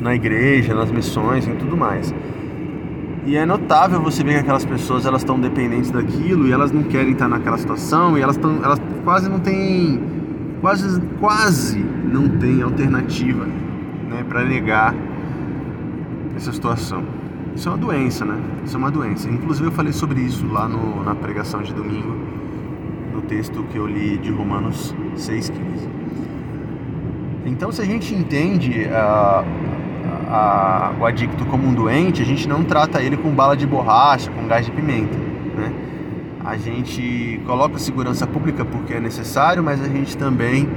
na 0.00 0.14
igreja, 0.14 0.72
nas 0.72 0.88
missões 0.90 1.44
e 1.44 1.50
tudo 1.50 1.76
mais. 1.76 2.14
E 3.26 3.36
é 3.36 3.44
notável 3.44 4.00
você 4.00 4.22
ver 4.22 4.34
que 4.34 4.38
aquelas 4.40 4.64
pessoas 4.64 5.06
elas 5.06 5.22
estão 5.22 5.40
dependentes 5.40 5.90
daquilo 5.90 6.46
e 6.46 6.52
elas 6.52 6.70
não 6.70 6.84
querem 6.84 7.12
estar 7.12 7.26
naquela 7.26 7.58
situação 7.58 8.16
e 8.16 8.20
elas 8.20 8.36
estão, 8.36 8.62
elas 8.62 8.80
quase 9.02 9.28
não 9.28 9.40
têm, 9.40 10.00
quase, 10.60 11.00
quase 11.18 11.78
não 11.78 12.28
têm 12.28 12.62
alternativa, 12.62 13.46
né, 14.08 14.24
para 14.28 14.44
negar 14.44 14.94
essa 16.36 16.52
situação. 16.52 17.02
Isso 17.56 17.68
é 17.68 17.72
uma 17.72 17.78
doença, 17.78 18.24
né? 18.24 18.38
Isso 18.64 18.76
é 18.76 18.78
uma 18.78 18.90
doença. 18.90 19.28
Inclusive 19.28 19.68
eu 19.68 19.72
falei 19.72 19.92
sobre 19.92 20.20
isso 20.20 20.46
lá 20.46 20.68
no, 20.68 21.02
na 21.02 21.14
pregação 21.14 21.62
de 21.62 21.72
domingo, 21.72 22.14
no 23.12 23.22
texto 23.22 23.64
que 23.64 23.78
eu 23.78 23.86
li 23.86 24.18
de 24.18 24.30
Romanos 24.30 24.94
6,15. 25.16 26.03
Então 27.44 27.70
se 27.70 27.82
a 27.82 27.84
gente 27.84 28.14
entende 28.14 28.86
a, 28.86 29.44
a, 30.28 30.92
o 30.98 31.04
adicto 31.04 31.44
como 31.46 31.68
um 31.68 31.74
doente, 31.74 32.22
a 32.22 32.24
gente 32.24 32.48
não 32.48 32.64
trata 32.64 33.02
ele 33.02 33.16
com 33.16 33.30
bala 33.30 33.56
de 33.56 33.66
borracha, 33.66 34.30
com 34.30 34.46
gás 34.46 34.64
de 34.64 34.72
pimenta, 34.72 35.16
né? 35.56 35.72
A 36.44 36.56
gente 36.56 37.40
coloca 37.46 37.78
segurança 37.78 38.26
pública 38.26 38.64
porque 38.64 38.94
é 38.94 39.00
necessário, 39.00 39.62
mas 39.62 39.80
a 39.82 39.88
gente 39.88 40.16
também 40.16 40.68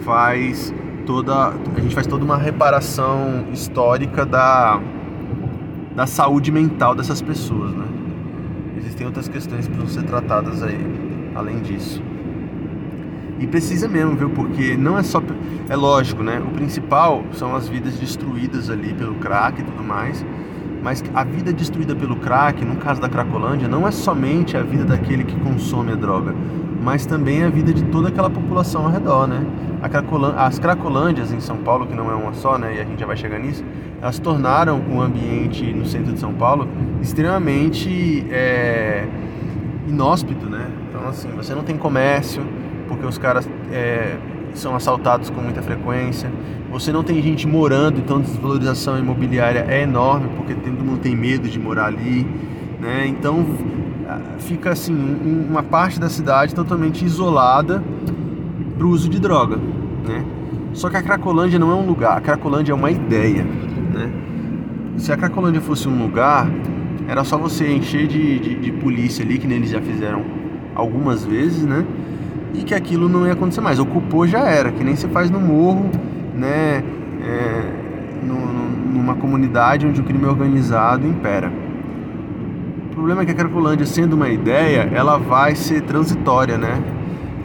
faz 0.00 0.74
toda 1.06 1.54
a 1.76 1.80
gente 1.80 1.94
faz 1.94 2.06
toda 2.06 2.24
uma 2.24 2.36
reparação 2.36 3.44
histórica 3.52 4.24
da 4.24 4.80
da 5.94 6.06
saúde 6.06 6.50
mental 6.50 6.94
dessas 6.94 7.20
pessoas, 7.20 7.72
né? 7.72 7.86
Existem 8.78 9.06
outras 9.06 9.28
questões 9.28 9.68
que 9.68 9.74
precisam 9.74 10.02
ser 10.02 10.08
tratadas 10.08 10.62
aí, 10.62 10.78
além 11.34 11.60
disso. 11.60 12.02
E 13.42 13.46
precisa 13.48 13.88
mesmo, 13.88 14.14
viu? 14.14 14.30
Porque 14.30 14.76
não 14.76 14.96
é 14.96 15.02
só. 15.02 15.20
É 15.68 15.74
lógico, 15.74 16.22
né? 16.22 16.40
O 16.40 16.52
principal 16.52 17.24
são 17.32 17.56
as 17.56 17.68
vidas 17.68 17.94
destruídas 17.94 18.70
ali 18.70 18.94
pelo 18.94 19.16
crack 19.16 19.60
e 19.60 19.64
tudo 19.64 19.82
mais. 19.82 20.24
Mas 20.80 21.02
a 21.12 21.24
vida 21.24 21.52
destruída 21.52 21.94
pelo 21.94 22.14
crack, 22.14 22.64
no 22.64 22.76
caso 22.76 23.00
da 23.00 23.08
Cracolândia, 23.08 23.66
não 23.66 23.86
é 23.86 23.90
somente 23.90 24.56
a 24.56 24.62
vida 24.62 24.84
daquele 24.84 25.24
que 25.24 25.34
consome 25.40 25.92
a 25.92 25.96
droga, 25.96 26.34
mas 26.80 27.04
também 27.04 27.42
a 27.42 27.50
vida 27.50 27.72
de 27.72 27.82
toda 27.84 28.08
aquela 28.08 28.30
população 28.30 28.86
ao 28.86 28.90
redor, 28.92 29.26
né? 29.26 29.44
as 30.36 30.58
Cracolândias 30.60 31.32
em 31.32 31.40
São 31.40 31.56
Paulo, 31.56 31.86
que 31.86 31.94
não 31.94 32.10
é 32.10 32.14
uma 32.14 32.32
só, 32.32 32.56
né? 32.56 32.76
E 32.76 32.80
a 32.80 32.84
gente 32.84 33.00
já 33.00 33.06
vai 33.06 33.16
chegar 33.16 33.40
nisso, 33.40 33.64
elas 34.00 34.20
tornaram 34.20 34.80
o 34.88 35.00
ambiente 35.00 35.64
no 35.72 35.84
centro 35.84 36.12
de 36.12 36.20
São 36.20 36.32
Paulo 36.32 36.68
extremamente 37.00 38.24
é, 38.30 39.04
inóspito, 39.88 40.46
né? 40.46 40.68
Então, 40.88 41.08
assim, 41.08 41.28
você 41.30 41.54
não 41.54 41.64
tem 41.64 41.76
comércio, 41.76 42.44
porque 43.02 43.06
os 43.06 43.18
caras 43.18 43.48
é, 43.72 44.16
são 44.54 44.76
assaltados 44.76 45.28
com 45.28 45.40
muita 45.40 45.60
frequência. 45.60 46.30
Você 46.70 46.92
não 46.92 47.02
tem 47.02 47.20
gente 47.20 47.48
morando, 47.48 47.98
então 47.98 48.18
a 48.18 48.20
desvalorização 48.20 48.96
imobiliária 48.96 49.66
é 49.68 49.82
enorme, 49.82 50.28
porque 50.36 50.54
todo 50.54 50.84
mundo 50.84 51.00
tem 51.00 51.16
medo 51.16 51.48
de 51.48 51.58
morar 51.58 51.86
ali, 51.86 52.24
né? 52.80 53.06
Então 53.08 53.44
fica 54.38 54.70
assim 54.70 54.94
uma 54.94 55.62
parte 55.62 55.98
da 55.98 56.08
cidade 56.08 56.54
totalmente 56.54 57.04
isolada 57.04 57.82
para 58.78 58.86
o 58.86 58.90
uso 58.90 59.08
de 59.08 59.18
droga, 59.18 59.56
né? 60.06 60.24
Só 60.72 60.88
que 60.88 60.96
a 60.96 61.02
Cracolândia 61.02 61.58
não 61.58 61.72
é 61.72 61.74
um 61.74 61.84
lugar, 61.84 62.16
a 62.16 62.20
Cracolândia 62.20 62.72
é 62.72 62.74
uma 62.74 62.90
ideia, 62.90 63.42
né? 63.42 64.12
Se 64.96 65.12
a 65.12 65.16
Cracolândia 65.16 65.60
fosse 65.60 65.88
um 65.88 66.00
lugar, 66.00 66.48
era 67.08 67.24
só 67.24 67.36
você 67.36 67.68
encher 67.68 68.06
de, 68.06 68.38
de, 68.38 68.54
de 68.54 68.72
polícia 68.72 69.24
ali, 69.24 69.38
que 69.38 69.46
nem 69.46 69.58
eles 69.58 69.70
já 69.70 69.80
fizeram 69.80 70.22
algumas 70.74 71.24
vezes, 71.24 71.64
né? 71.64 71.84
E 72.54 72.62
que 72.62 72.74
aquilo 72.74 73.08
não 73.08 73.26
ia 73.26 73.32
acontecer 73.32 73.60
mais. 73.60 73.78
Ocupou 73.78 74.26
já 74.26 74.40
era, 74.40 74.70
que 74.70 74.84
nem 74.84 74.96
se 74.96 75.08
faz 75.08 75.30
no 75.30 75.40
morro, 75.40 75.90
né? 76.34 76.82
É, 77.24 77.62
no, 78.22 78.36
numa 78.94 79.14
comunidade 79.14 79.86
onde 79.86 80.00
o 80.00 80.04
crime 80.04 80.26
organizado 80.26 81.06
impera. 81.06 81.52
O 82.90 82.94
problema 82.94 83.22
é 83.22 83.24
que 83.24 83.32
a 83.32 83.34
Cracolândia, 83.34 83.86
sendo 83.86 84.14
uma 84.14 84.28
ideia, 84.28 84.90
ela 84.92 85.18
vai 85.18 85.54
ser 85.54 85.82
transitória, 85.82 86.58
né? 86.58 86.82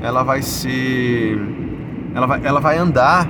ela 0.02 0.24
vai 0.24 0.42
ser 0.42 1.40
ela 2.14 2.26
vai, 2.26 2.42
ela 2.44 2.60
vai 2.60 2.78
andar 2.78 3.30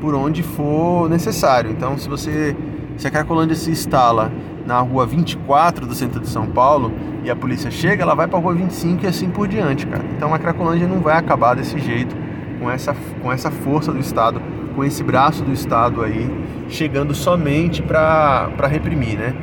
por 0.00 0.14
onde 0.14 0.42
for 0.42 1.08
necessário. 1.08 1.70
Então, 1.70 1.96
se 1.98 2.08
você 2.08 2.56
se 2.96 3.06
a 3.06 3.10
Cracolândia 3.10 3.54
se 3.54 3.70
instala 3.70 4.32
na 4.68 4.80
rua 4.80 5.06
24 5.06 5.86
do 5.86 5.94
centro 5.94 6.20
de 6.20 6.28
São 6.28 6.46
Paulo 6.46 6.92
e 7.24 7.30
a 7.30 7.34
polícia 7.34 7.70
chega, 7.70 8.02
ela 8.02 8.14
vai 8.14 8.28
para 8.28 8.38
a 8.38 8.42
rua 8.42 8.52
25 8.52 9.02
e 9.02 9.08
assim 9.08 9.30
por 9.30 9.48
diante, 9.48 9.86
cara. 9.86 10.04
Então, 10.14 10.34
a 10.34 10.38
Cracolândia 10.38 10.86
não 10.86 11.00
vai 11.00 11.16
acabar 11.16 11.56
desse 11.56 11.78
jeito 11.78 12.14
com 12.60 12.70
essa 12.70 12.94
com 13.22 13.32
essa 13.32 13.50
força 13.50 13.90
do 13.90 13.98
Estado, 13.98 14.42
com 14.76 14.84
esse 14.84 15.02
braço 15.02 15.42
do 15.42 15.54
Estado 15.54 16.02
aí 16.02 16.30
chegando 16.68 17.14
somente 17.14 17.80
para 17.80 18.66
reprimir, 18.68 19.18
né? 19.18 19.34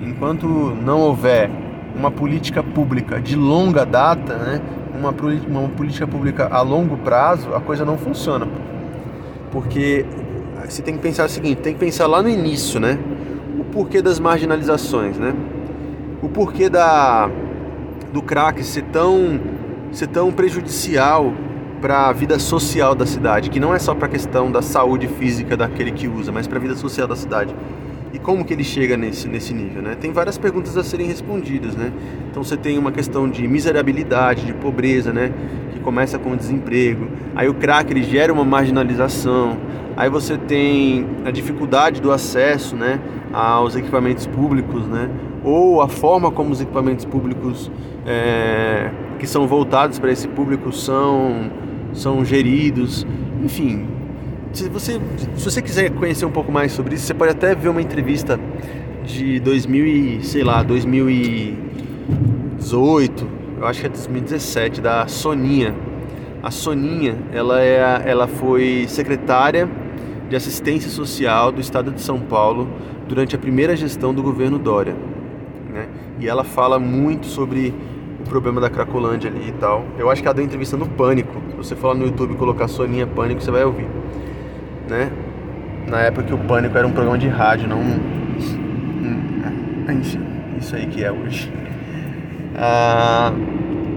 Enquanto 0.00 0.46
não 0.46 1.00
houver 1.00 1.50
uma 1.96 2.12
política 2.12 2.62
pública 2.62 3.20
de 3.20 3.34
longa 3.34 3.84
data, 3.84 4.36
né, 4.36 4.60
uma, 4.96 5.12
uma 5.48 5.68
política 5.70 6.06
pública 6.06 6.46
a 6.52 6.60
longo 6.60 6.96
prazo, 6.98 7.52
a 7.52 7.60
coisa 7.60 7.84
não 7.84 7.98
funciona. 7.98 8.46
Porque 9.50 10.06
você 10.68 10.82
tem 10.82 10.94
que 10.94 11.00
pensar 11.00 11.24
o 11.24 11.28
seguinte, 11.28 11.62
tem 11.62 11.72
que 11.72 11.80
pensar 11.80 12.06
lá 12.06 12.22
no 12.22 12.28
início, 12.28 12.78
né? 12.78 12.96
Porquê 13.72 14.02
das 14.02 14.18
marginalizações, 14.18 15.18
né? 15.18 15.34
O 16.22 16.28
porquê 16.28 16.68
da 16.68 17.30
do 18.12 18.22
crack 18.22 18.62
ser 18.64 18.84
tão 18.84 19.40
ser 19.92 20.06
tão 20.06 20.32
prejudicial 20.32 21.32
para 21.80 22.08
a 22.08 22.12
vida 22.12 22.38
social 22.38 22.94
da 22.94 23.06
cidade, 23.06 23.50
que 23.50 23.60
não 23.60 23.74
é 23.74 23.78
só 23.78 23.94
para 23.94 24.06
a 24.06 24.10
questão 24.10 24.50
da 24.50 24.60
saúde 24.60 25.06
física 25.06 25.56
daquele 25.56 25.92
que 25.92 26.08
usa, 26.08 26.32
mas 26.32 26.46
para 26.46 26.58
a 26.58 26.60
vida 26.60 26.74
social 26.74 27.06
da 27.06 27.16
cidade. 27.16 27.54
E 28.12 28.18
como 28.18 28.44
que 28.44 28.54
ele 28.54 28.64
chega 28.64 28.96
nesse, 28.96 29.28
nesse 29.28 29.52
nível, 29.52 29.82
né? 29.82 29.94
Tem 29.94 30.10
várias 30.12 30.38
perguntas 30.38 30.76
a 30.76 30.82
serem 30.82 31.06
respondidas, 31.06 31.76
né? 31.76 31.92
Então 32.30 32.42
você 32.42 32.56
tem 32.56 32.78
uma 32.78 32.90
questão 32.90 33.28
de 33.28 33.46
miserabilidade, 33.46 34.46
de 34.46 34.54
pobreza, 34.54 35.12
né? 35.12 35.32
Começa 35.88 36.18
com 36.18 36.32
o 36.32 36.36
desemprego. 36.36 37.08
Aí 37.34 37.48
o 37.48 37.54
crack 37.54 37.90
ele 37.90 38.02
gera 38.02 38.30
uma 38.30 38.44
marginalização. 38.44 39.56
Aí 39.96 40.10
você 40.10 40.36
tem 40.36 41.06
a 41.24 41.30
dificuldade 41.30 42.02
do 42.02 42.12
acesso, 42.12 42.76
né? 42.76 43.00
Aos 43.32 43.74
equipamentos 43.74 44.26
públicos, 44.26 44.86
né? 44.86 45.08
Ou 45.42 45.80
a 45.80 45.88
forma 45.88 46.30
como 46.30 46.50
os 46.50 46.60
equipamentos 46.60 47.06
públicos 47.06 47.70
é, 48.04 48.90
que 49.18 49.26
são 49.26 49.46
voltados 49.46 49.98
para 49.98 50.12
esse 50.12 50.28
público 50.28 50.70
são, 50.72 51.50
são 51.94 52.22
geridos, 52.22 53.06
enfim. 53.42 53.86
Se 54.52 54.68
você, 54.68 55.00
se 55.36 55.50
você 55.50 55.62
quiser 55.62 55.88
conhecer 55.92 56.26
um 56.26 56.30
pouco 56.30 56.52
mais 56.52 56.72
sobre 56.72 56.96
isso, 56.96 57.06
você 57.06 57.14
pode 57.14 57.32
até 57.32 57.54
ver 57.54 57.70
uma 57.70 57.80
entrevista 57.80 58.38
de 59.06 59.40
2000 59.40 59.86
e, 59.86 60.22
sei 60.22 60.44
lá, 60.44 60.62
2018, 60.62 63.38
eu 63.60 63.66
acho 63.66 63.80
que 63.80 63.86
é 63.86 63.88
2017, 63.88 64.80
da 64.80 65.06
Soninha. 65.08 65.74
A 66.42 66.50
Soninha, 66.50 67.16
ela, 67.32 67.60
é, 67.60 68.02
ela 68.06 68.28
foi 68.28 68.86
secretária 68.88 69.68
de 70.28 70.36
Assistência 70.36 70.88
Social 70.88 71.50
do 71.50 71.60
Estado 71.60 71.90
de 71.90 72.00
São 72.00 72.20
Paulo 72.20 72.68
durante 73.08 73.34
a 73.34 73.38
primeira 73.38 73.74
gestão 73.76 74.14
do 74.14 74.22
governo 74.22 74.58
Dória. 74.58 74.94
Né? 75.72 75.88
E 76.20 76.28
ela 76.28 76.44
fala 76.44 76.78
muito 76.78 77.26
sobre 77.26 77.74
o 78.20 78.28
problema 78.28 78.60
da 78.60 78.70
Cracolândia 78.70 79.30
ali 79.30 79.48
e 79.48 79.52
tal. 79.52 79.84
Eu 79.98 80.08
acho 80.08 80.22
que 80.22 80.28
ela 80.28 80.34
deu 80.34 80.44
entrevista 80.44 80.76
no 80.76 80.86
Pânico. 80.86 81.34
Se 81.50 81.56
você 81.56 81.76
falar 81.76 81.94
no 81.94 82.04
YouTube 82.04 82.34
e 82.34 82.36
colocar 82.36 82.68
Soninha 82.68 83.06
Pânico, 83.06 83.42
você 83.42 83.50
vai 83.50 83.64
ouvir. 83.64 83.88
Né? 84.88 85.10
Na 85.88 86.00
época 86.02 86.24
que 86.24 86.34
o 86.34 86.38
Pânico 86.38 86.78
era 86.78 86.86
um 86.86 86.92
programa 86.92 87.18
de 87.18 87.26
rádio, 87.26 87.68
não 87.68 87.80
Enfim, 89.90 90.20
isso 90.58 90.76
aí 90.76 90.86
que 90.86 91.02
é 91.02 91.10
hoje. 91.10 91.50
Ah, 92.60 93.32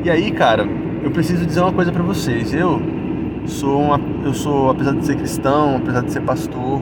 e 0.03 0.09
aí, 0.09 0.29
cara, 0.29 0.67
eu 1.01 1.09
preciso 1.09 1.47
dizer 1.47 1.61
uma 1.61 1.73
coisa 1.73 1.91
para 1.91 2.03
vocês. 2.03 2.53
Eu 2.53 2.79
sou 3.47 3.81
uma, 3.81 3.99
eu 4.23 4.35
sou, 4.35 4.69
apesar 4.69 4.93
de 4.93 5.03
ser 5.03 5.15
cristão, 5.15 5.77
apesar 5.77 6.01
de 6.01 6.11
ser 6.11 6.21
pastor, 6.21 6.79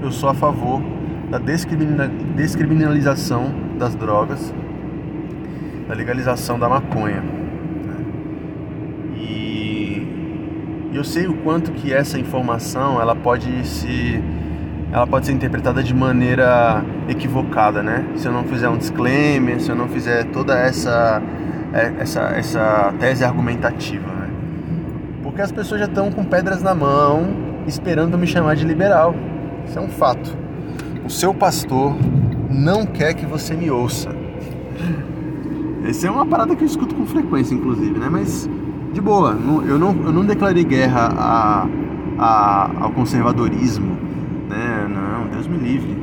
eu 0.00 0.12
sou 0.12 0.28
a 0.28 0.34
favor 0.34 0.80
da 1.28 1.38
descriminalização 1.38 3.52
das 3.76 3.96
drogas, 3.96 4.54
da 5.88 5.94
legalização 5.94 6.60
da 6.60 6.68
maconha. 6.68 7.22
Né? 7.22 7.96
E 9.16 10.06
eu 10.92 11.02
sei 11.02 11.26
o 11.26 11.34
quanto 11.38 11.72
que 11.72 11.92
essa 11.92 12.20
informação 12.20 13.00
ela 13.00 13.16
pode 13.16 13.66
se 13.66 14.22
ela 14.94 15.08
pode 15.08 15.26
ser 15.26 15.32
interpretada 15.32 15.82
de 15.82 15.92
maneira 15.92 16.84
equivocada, 17.08 17.82
né? 17.82 18.06
Se 18.14 18.28
eu 18.28 18.32
não 18.32 18.44
fizer 18.44 18.68
um 18.68 18.76
disclaimer, 18.76 19.60
se 19.60 19.68
eu 19.68 19.74
não 19.74 19.88
fizer 19.88 20.22
toda 20.26 20.56
essa 20.56 21.20
é, 21.72 21.92
essa, 21.98 22.20
essa 22.36 22.94
tese 23.00 23.24
argumentativa, 23.24 24.06
né? 24.06 24.30
Porque 25.20 25.42
as 25.42 25.50
pessoas 25.50 25.80
já 25.80 25.86
estão 25.86 26.12
com 26.12 26.24
pedras 26.24 26.62
na 26.62 26.76
mão, 26.76 27.26
esperando 27.66 28.16
me 28.16 28.24
chamar 28.24 28.54
de 28.54 28.64
liberal. 28.64 29.16
Isso 29.66 29.76
é 29.76 29.82
um 29.82 29.88
fato. 29.88 30.38
O 31.04 31.10
seu 31.10 31.34
pastor 31.34 31.96
não 32.48 32.86
quer 32.86 33.14
que 33.14 33.26
você 33.26 33.56
me 33.56 33.72
ouça. 33.72 34.10
Essa 35.84 36.06
é 36.06 36.10
uma 36.10 36.24
parada 36.24 36.54
que 36.54 36.62
eu 36.62 36.66
escuto 36.66 36.94
com 36.94 37.04
frequência, 37.04 37.52
inclusive, 37.52 37.98
né? 37.98 38.08
Mas 38.08 38.48
de 38.92 39.00
boa, 39.00 39.36
eu 39.66 39.76
não, 39.76 39.90
eu 40.04 40.12
não 40.12 40.24
declarei 40.24 40.62
guerra 40.62 41.08
a, 41.18 41.66
a, 42.16 42.70
ao 42.84 42.92
conservadorismo? 42.92 44.04
Não, 44.94 45.26
Deus 45.26 45.48
me 45.48 45.58
livre. 45.58 45.96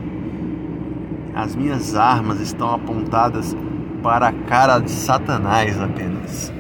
As 1.34 1.56
minhas 1.56 1.96
armas 1.96 2.42
estão 2.42 2.74
apontadas 2.74 3.56
para 4.04 4.28
a 4.28 4.34
cara 4.34 4.80
de 4.80 4.92
Satanás 4.92 5.80
apenas. 5.82 6.54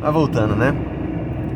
Mas 0.00 0.12
voltando, 0.12 0.56
né? 0.56 0.74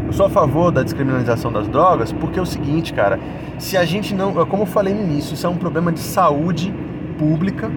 Eu 0.06 0.12
sou 0.12 0.26
a 0.26 0.30
favor 0.30 0.70
da 0.70 0.82
descriminalização 0.82 1.50
das 1.50 1.68
drogas 1.68 2.12
porque 2.12 2.38
é 2.38 2.42
o 2.42 2.46
seguinte, 2.46 2.92
cara, 2.92 3.18
se 3.58 3.76
a 3.76 3.84
gente 3.84 4.14
não, 4.14 4.34
como 4.46 4.64
eu 4.64 4.66
falei 4.66 4.92
no 4.92 5.02
início, 5.02 5.34
isso 5.34 5.46
é 5.46 5.50
um 5.50 5.56
problema 5.56 5.90
de 5.90 6.00
saúde 6.00 6.74
pública, 7.18 7.70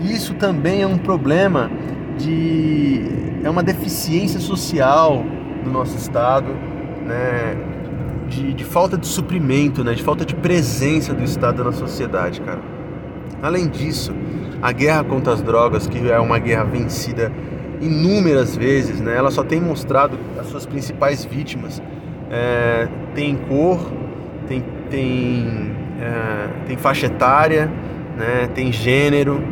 isso 0.00 0.34
também 0.34 0.82
é 0.82 0.86
um 0.86 0.98
problema 0.98 1.70
de 2.18 3.04
é 3.42 3.48
uma 3.48 3.62
deficiência 3.62 4.40
social 4.40 5.24
do 5.64 5.70
nosso 5.70 5.96
estado, 5.96 6.48
né? 7.06 7.75
De, 8.28 8.52
de 8.52 8.64
falta 8.64 8.98
de 8.98 9.06
suprimento, 9.06 9.84
né? 9.84 9.94
De 9.94 10.02
falta 10.02 10.24
de 10.24 10.34
presença 10.34 11.14
do 11.14 11.22
estado 11.22 11.62
na 11.62 11.72
sociedade, 11.72 12.40
cara. 12.40 12.60
Além 13.42 13.68
disso, 13.68 14.12
a 14.60 14.72
guerra 14.72 15.04
contra 15.04 15.32
as 15.32 15.42
drogas, 15.42 15.86
que 15.86 16.10
é 16.10 16.18
uma 16.18 16.38
guerra 16.38 16.64
vencida 16.64 17.30
inúmeras 17.80 18.56
vezes, 18.56 19.00
né? 19.00 19.16
ela 19.16 19.30
só 19.30 19.44
tem 19.44 19.60
mostrado 19.60 20.18
as 20.38 20.46
suas 20.46 20.66
principais 20.66 21.24
vítimas. 21.24 21.82
É, 22.30 22.88
tem 23.14 23.36
cor, 23.36 23.78
tem, 24.48 24.64
tem, 24.90 25.72
é, 26.00 26.48
tem 26.66 26.76
faixa 26.76 27.06
etária, 27.06 27.70
né? 28.16 28.48
tem 28.54 28.72
gênero 28.72 29.42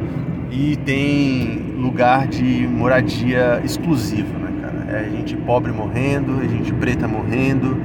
e 0.50 0.76
tem 0.76 1.74
lugar 1.78 2.26
de 2.26 2.66
moradia 2.66 3.60
exclusivo. 3.64 4.38
Né, 4.38 4.52
cara? 4.60 4.98
É 4.98 5.10
gente 5.10 5.36
pobre 5.36 5.70
morrendo, 5.72 6.42
é 6.42 6.48
gente 6.48 6.72
preta 6.72 7.06
morrendo. 7.06 7.76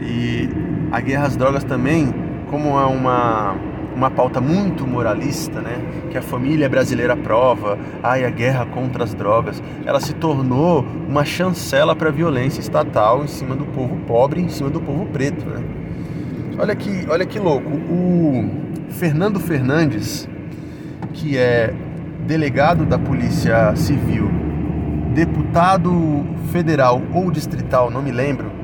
E 0.00 0.48
a 0.90 1.00
guerra 1.00 1.26
às 1.26 1.36
drogas 1.36 1.64
também, 1.64 2.12
como 2.48 2.78
é 2.78 2.86
uma 2.86 3.56
uma 3.94 4.10
pauta 4.10 4.40
muito 4.40 4.86
moralista, 4.86 5.60
né? 5.60 5.76
Que 6.10 6.16
a 6.16 6.22
família 6.22 6.68
brasileira 6.68 7.16
prova, 7.16 7.78
ai, 8.02 8.24
a 8.24 8.30
guerra 8.30 8.64
contra 8.66 9.04
as 9.04 9.12
drogas, 9.12 9.62
ela 9.84 10.00
se 10.00 10.14
tornou 10.14 10.84
uma 11.08 11.24
chancela 11.24 11.94
para 11.94 12.08
a 12.08 12.12
violência 12.12 12.60
estatal 12.60 13.24
em 13.24 13.26
cima 13.26 13.54
do 13.54 13.66
povo 13.66 13.96
pobre, 14.06 14.40
em 14.40 14.48
cima 14.48 14.70
do 14.70 14.80
povo 14.80 15.04
preto, 15.06 15.44
né? 15.44 15.62
Olha 16.58 16.74
que, 16.74 17.06
olha 17.08 17.26
que 17.26 17.38
louco. 17.38 17.68
O 17.90 18.48
Fernando 18.90 19.40
Fernandes, 19.40 20.28
que 21.12 21.36
é 21.36 21.74
delegado 22.26 22.86
da 22.86 22.98
Polícia 22.98 23.74
Civil, 23.76 24.30
deputado 25.14 26.24
federal 26.52 27.02
ou 27.12 27.30
distrital, 27.30 27.90
não 27.90 28.02
me 28.02 28.12
lembro, 28.12 28.59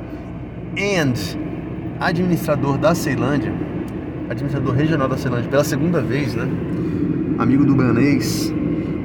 and 0.79 1.15
administrador 2.01 2.79
da 2.79 2.95
Ceilândia, 2.95 3.53
administrador 4.29 4.75
regional 4.75 5.09
da 5.09 5.17
Ceilândia 5.17 5.49
pela 5.49 5.65
segunda 5.65 6.01
vez, 6.01 6.35
né? 6.35 6.49
Amigo 7.39 7.65
do 7.65 7.75
Banês. 7.75 8.53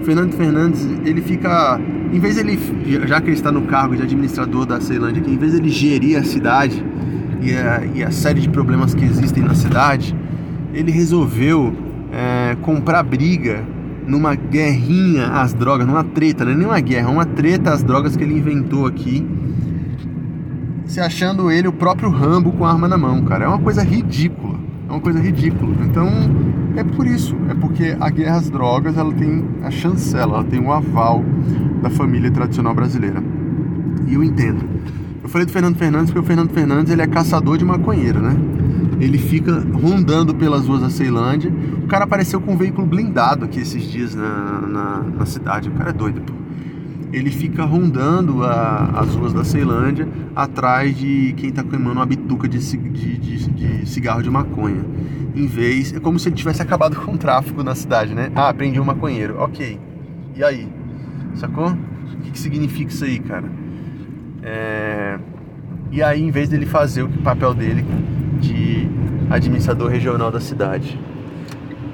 Fernando 0.04 0.34
Fernandes, 0.34 0.84
ele 1.06 1.22
fica, 1.22 1.80
em 2.12 2.20
vez 2.20 2.38
ele, 2.38 2.60
já 3.06 3.22
que 3.22 3.28
ele 3.28 3.36
está 3.36 3.52
no 3.52 3.64
cargo 3.64 3.96
de 3.96 4.02
administrador 4.02 4.66
da 4.66 4.82
Ceilândia, 4.82 5.22
que 5.22 5.30
em 5.30 5.38
vez 5.38 5.54
ele 5.54 5.70
gerir 5.70 6.18
a 6.18 6.24
cidade 6.24 6.84
e 7.42 7.54
a, 7.54 7.84
e 7.94 8.04
a 8.04 8.12
série 8.12 8.42
de 8.42 8.50
problemas 8.50 8.96
que 8.96 9.06
existem 9.06 9.44
na 9.44 9.54
cidade, 9.54 10.16
ele 10.74 10.92
resolveu 10.92 11.74
é, 12.12 12.56
comprar 12.62 13.04
briga 13.04 13.64
numa 14.08 14.34
guerrinha 14.34 15.28
às 15.28 15.54
drogas, 15.54 15.86
numa 15.86 16.04
treta, 16.04 16.44
não 16.44 16.52
é 16.52 16.56
nem 16.56 16.66
uma 16.66 16.80
guerra, 16.80 17.10
é 17.10 17.12
uma 17.12 17.26
treta 17.26 17.72
às 17.72 17.84
drogas 17.84 18.16
que 18.16 18.24
ele 18.24 18.38
inventou 18.38 18.88
aqui, 18.88 19.26
se 20.92 21.00
achando 21.00 21.50
ele 21.50 21.70
o 21.70 21.72
próprio 21.72 22.10
Rambo 22.10 22.52
com 22.52 22.66
a 22.66 22.72
arma 22.72 22.86
na 22.86 22.98
mão, 22.98 23.22
cara. 23.24 23.46
É 23.46 23.48
uma 23.48 23.60
coisa 23.60 23.82
ridícula. 23.82 24.60
É 24.90 24.92
uma 24.92 25.00
coisa 25.00 25.20
ridícula. 25.20 25.74
Então, 25.86 26.10
é 26.76 26.84
por 26.84 27.08
isso. 27.08 27.34
É 27.48 27.54
porque 27.54 27.96
a 27.98 28.10
guerra 28.10 28.36
às 28.36 28.50
drogas 28.50 28.98
ela 28.98 29.14
tem 29.14 29.46
a 29.64 29.72
chancela, 29.72 30.40
ela 30.40 30.44
tem 30.44 30.60
o 30.60 30.70
aval 30.70 31.24
da 31.82 31.90
família 31.90 32.30
tradicional 32.30 32.76
brasileira. 32.76 33.24
E 34.06 34.16
eu 34.16 34.22
entendo. 34.22 34.66
Eu 35.24 35.30
falei 35.30 35.46
do 35.46 35.54
Fernando 35.54 35.78
Fernandes 35.78 36.08
porque 36.12 36.20
o 36.20 36.28
Fernando 36.28 36.50
Fernandes 36.50 36.92
ele 36.92 37.02
é 37.02 37.08
caçador 37.08 37.58
de 37.58 37.64
maconheiro, 37.64 38.20
né? 38.20 38.36
Ele 39.00 39.18
fica 39.18 39.66
rondando 39.74 40.36
pelas 40.36 40.68
ruas 40.68 40.82
da 40.82 40.90
Ceilândia. 40.90 41.50
O 41.82 41.88
cara 41.88 42.04
apareceu 42.04 42.42
com 42.42 42.52
um 42.52 42.58
veículo 42.58 42.86
blindado 42.86 43.46
aqui 43.46 43.62
esses 43.62 43.84
dias 43.84 44.14
na, 44.14 44.62
na, 44.68 45.04
na 45.20 45.26
cidade. 45.26 45.70
O 45.70 45.72
cara 45.72 45.92
é 45.92 45.94
doido, 45.94 46.22
pô 46.22 46.41
ele 47.12 47.30
fica 47.30 47.64
rondando 47.64 48.44
a, 48.44 48.90
as 48.96 49.14
ruas 49.16 49.34
da 49.34 49.44
Ceilândia 49.44 50.08
atrás 50.36 50.96
de 50.98 51.34
quem 51.38 51.50
está 51.50 51.64
queimando 51.64 51.98
uma 51.98 52.06
bituca 52.06 52.48
de, 52.48 52.58
de, 52.60 53.18
de, 53.18 53.50
de, 53.50 53.90
cigarro 53.90 54.24
de 54.24 54.30
maconha. 54.30 54.86
Em 55.36 55.46
vez. 55.46 55.94
É 55.94 56.00
como 56.00 56.18
se 56.20 56.30
ele 56.30 56.36
tivesse 56.36 56.62
acabado 56.62 56.96
com 56.96 57.14
o 57.14 57.18
tráfico 57.18 57.64
na 57.64 57.76
cidade, 57.76 58.14
né? 58.14 58.32
Ah, 58.36 58.54
prendi 58.54 58.80
um 58.80 58.86
maconheiro. 58.86 59.38
Ok. 59.40 59.80
E 60.36 60.44
aí? 60.44 60.68
Sacou? 61.36 61.70
O 61.70 62.18
que, 62.24 62.32
que 62.32 62.40
significa 62.40 62.92
isso 62.92 63.04
aí, 63.04 63.20
cara? 63.20 63.50
É... 64.44 65.20
E 65.92 66.02
aí, 66.02 66.22
em 66.22 66.32
vez 66.32 66.50
dele 66.50 66.66
fazer 66.66 67.04
o 67.04 67.10
papel 67.10 67.54
dele 67.54 67.86
de 68.40 68.90
administrador 69.30 69.90
regional 69.90 70.32
da 70.32 70.40
cidade. 70.40 71.00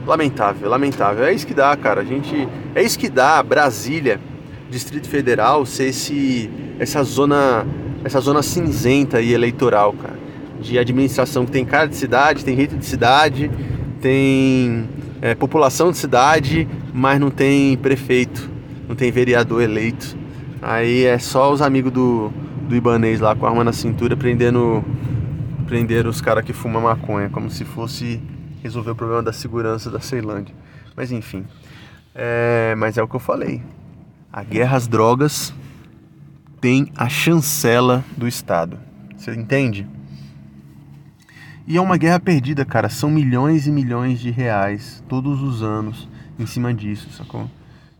Lamentável, 0.06 0.69
lamentável. 0.69 1.25
É 1.25 1.34
isso 1.34 1.45
que 1.45 1.53
dá, 1.53 1.75
cara. 1.75 2.01
A 2.01 2.06
gente. 2.06 2.47
É 2.73 2.82
isso 2.82 2.97
que 2.97 3.10
dá 3.10 3.41
Brasília 3.41 4.19
Distrito 4.69 5.08
Federal 5.08 5.65
ser 5.65 5.86
esse, 5.86 6.49
essa 6.80 7.03
zona 7.03 7.65
essa 8.03 8.19
zona 8.19 8.41
cinzenta 8.41 9.19
e 9.21 9.34
eleitoral, 9.34 9.93
cara, 9.93 10.17
de 10.62 10.77
administração 10.77 11.45
que 11.45 11.51
tem 11.51 11.65
cara 11.65 11.88
de 11.88 11.95
cidade, 11.95 12.45
tem 12.45 12.56
jeito 12.56 12.77
de 12.77 12.86
cidade, 12.86 13.51
tem 14.01 14.88
é, 15.21 15.36
população 15.36 15.91
de 15.91 15.97
cidade, 15.97 16.67
mas 16.93 17.19
não 17.19 17.30
tem 17.30 17.77
prefeito, 17.77 18.49
não 18.88 18.95
tem 18.95 19.12
vereador 19.12 19.62
eleito. 19.62 20.17
Aí 20.62 21.03
é 21.03 21.19
só 21.19 21.51
os 21.51 21.62
amigos 21.62 21.91
do, 21.91 22.32
do 22.67 22.75
Ibanês 22.75 23.19
lá 23.19 23.36
com 23.36 23.45
a 23.45 23.49
arma 23.49 23.63
na 23.63 23.73
cintura 23.73 24.15
prendendo, 24.15 24.84
prendendo 25.67 26.10
os 26.10 26.21
caras 26.21 26.43
que 26.43 26.53
fumam 26.53 26.84
maconha, 26.84 27.30
como 27.30 27.49
se 27.49 27.65
fosse 27.65 28.21
resolver 28.63 28.91
o 28.91 28.95
problema 28.95 29.21
da 29.21 29.34
segurança 29.34 29.89
da 29.89 29.99
Ceilândia. 29.99 30.56
Mas 30.95 31.12
enfim, 31.12 31.45
é, 32.15 32.73
mas 32.77 32.97
é 32.97 33.03
o 33.03 33.08
que 33.08 33.15
eu 33.15 33.19
falei. 33.19 33.62
A 34.32 34.44
guerra 34.44 34.78
às 34.78 34.88
drogas 34.88 35.54
tem 36.60 36.92
a 36.96 37.08
chancela 37.08 38.04
do 38.16 38.28
Estado. 38.28 38.78
Você 39.16 39.34
entende? 39.34 39.88
E 41.66 41.78
é 41.78 41.82
uma 41.82 41.98
guerra 41.98 42.20
perdida, 42.20 42.63
cara. 42.63 42.90
São 42.90 43.10
milhões 43.10 43.68
e 43.68 43.72
milhões 43.72 44.20
de 44.20 44.30
reais 44.32 45.04
todos 45.10 45.42
os 45.42 45.63
anos 45.63 46.08
em 46.40 46.46
cima 46.46 46.74
disso, 46.74 47.10
sacou? 47.12 47.50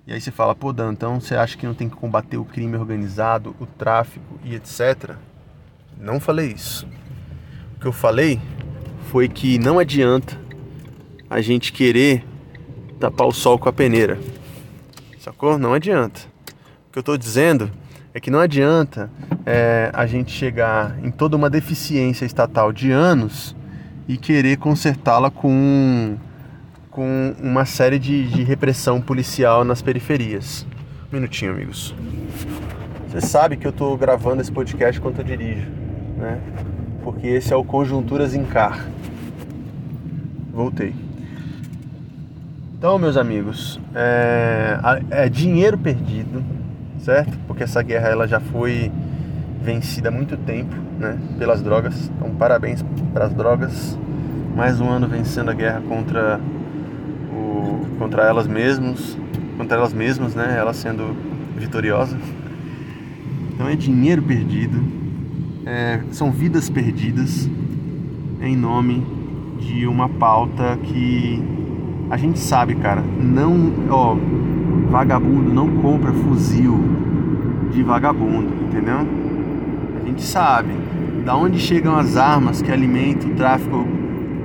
E 0.06 0.14
aí 0.14 0.22
você 0.22 0.32
fala, 0.32 0.56
pô, 0.56 0.72
Dan, 0.72 0.94
então 0.94 1.20
você 1.20 1.36
acha 1.36 1.58
que 1.58 1.66
não 1.66 1.74
tem 1.74 1.90
que 1.90 1.96
combater 1.96 2.38
o 2.38 2.46
crime 2.46 2.78
organizado, 2.78 3.54
o 3.60 3.66
tráfico 3.66 4.40
e 4.44 4.56
etc? 4.56 5.16
Não 6.00 6.20
falei 6.20 6.54
isso. 6.54 6.88
O 7.76 7.80
que 7.82 7.88
eu 7.88 7.92
falei 7.92 8.40
foi 9.12 9.28
que 9.28 9.60
não 9.60 9.80
adianta 9.80 10.40
a 11.30 11.42
gente 11.42 11.74
querer 11.74 12.26
tapar 13.00 13.28
o 13.28 13.34
sol 13.34 13.60
com 13.60 13.68
a 13.68 13.74
peneira. 13.74 14.18
Sacou? 15.28 15.58
Não 15.58 15.74
adianta. 15.74 16.22
O 16.88 16.94
que 16.94 16.98
eu 16.98 17.02
estou 17.02 17.18
dizendo 17.18 17.70
é 18.14 18.20
que 18.20 18.32
não 18.32 18.40
adianta 18.40 19.12
é, 19.46 19.92
a 19.94 20.06
gente 20.06 20.32
chegar 20.32 20.98
em 21.04 21.12
toda 21.12 21.36
uma 21.36 21.50
deficiência 21.50 22.24
estatal 22.24 22.72
de 22.72 22.92
anos 22.92 23.54
e 24.08 24.16
querer 24.16 24.56
consertá-la 24.56 25.30
com, 25.30 26.16
com 26.90 27.36
uma 27.42 27.66
série 27.66 28.00
de, 28.00 28.30
de 28.30 28.42
repressão 28.42 29.02
policial 29.02 29.66
nas 29.66 29.82
periferias. 29.82 30.66
Um 31.12 31.18
minutinho, 31.18 31.52
amigos. 31.52 31.94
Você 33.10 33.20
sabe 33.20 33.58
que 33.58 33.68
eu 33.68 33.72
estou 33.72 33.98
gravando 33.98 34.42
esse 34.42 34.52
podcast 34.52 34.98
enquanto 34.98 35.20
eu 35.20 35.26
dirijo, 35.26 35.68
né? 36.16 36.40
Porque 37.04 37.28
esse 37.28 37.52
é 37.52 37.56
o 37.58 37.66
Conjunturas 37.66 38.34
em 38.34 38.46
Car. 38.46 38.88
Voltei. 40.54 41.07
Então, 42.78 43.00
meus 43.00 43.18
amigos, 43.18 43.80
é, 43.96 44.78
é 45.10 45.28
dinheiro 45.28 45.80
perdido, 45.80 46.44
certo? 47.00 47.36
Porque 47.48 47.64
essa 47.64 47.82
guerra 47.82 48.10
ela 48.10 48.28
já 48.28 48.40
foi 48.40 48.92
vencida 49.64 50.10
há 50.10 50.12
muito 50.12 50.38
tempo, 50.38 50.76
né? 51.00 51.18
Pelas 51.40 51.64
drogas. 51.64 52.12
Então, 52.16 52.36
parabéns 52.36 52.86
para 53.12 53.26
as 53.26 53.34
drogas. 53.34 53.98
Mais 54.56 54.80
um 54.80 54.88
ano 54.88 55.08
vencendo 55.08 55.50
a 55.50 55.56
guerra 55.56 55.82
contra 55.90 56.40
o, 57.34 57.84
contra 57.98 58.28
elas 58.28 58.46
mesmas, 58.46 59.18
contra 59.58 59.76
elas 59.76 59.92
mesmas, 59.92 60.36
né? 60.36 60.56
Elas 60.56 60.76
sendo 60.78 61.18
vitoriosas. 61.58 62.20
Então 63.56 63.68
é 63.68 63.76
dinheiro 63.76 64.22
perdido, 64.22 64.80
é, 65.66 66.00
são 66.12 66.32
vidas 66.32 66.70
perdidas 66.70 67.50
em 68.40 68.56
nome 68.56 69.04
de 69.60 69.88
uma 69.88 70.08
pauta 70.08 70.78
que 70.84 71.58
a 72.10 72.18
gente 72.18 72.40
sabe, 72.40 72.76
cara, 72.76 73.02
não, 73.02 73.74
ó, 73.90 74.16
vagabundo 74.90 75.54
não 75.54 75.68
compra 75.82 76.14
fuzil 76.14 76.80
de 77.72 77.84
vagabundo, 77.84 78.48
entendeu? 78.66 79.00
A 80.02 80.08
gente 80.08 80.22
sabe 80.22 80.72
da 81.26 81.36
onde 81.36 81.60
chegam 81.60 81.98
as 81.98 82.16
armas 82.16 82.62
que 82.62 82.72
alimentam 82.72 83.30
o 83.30 83.36
tráfico 83.36 83.86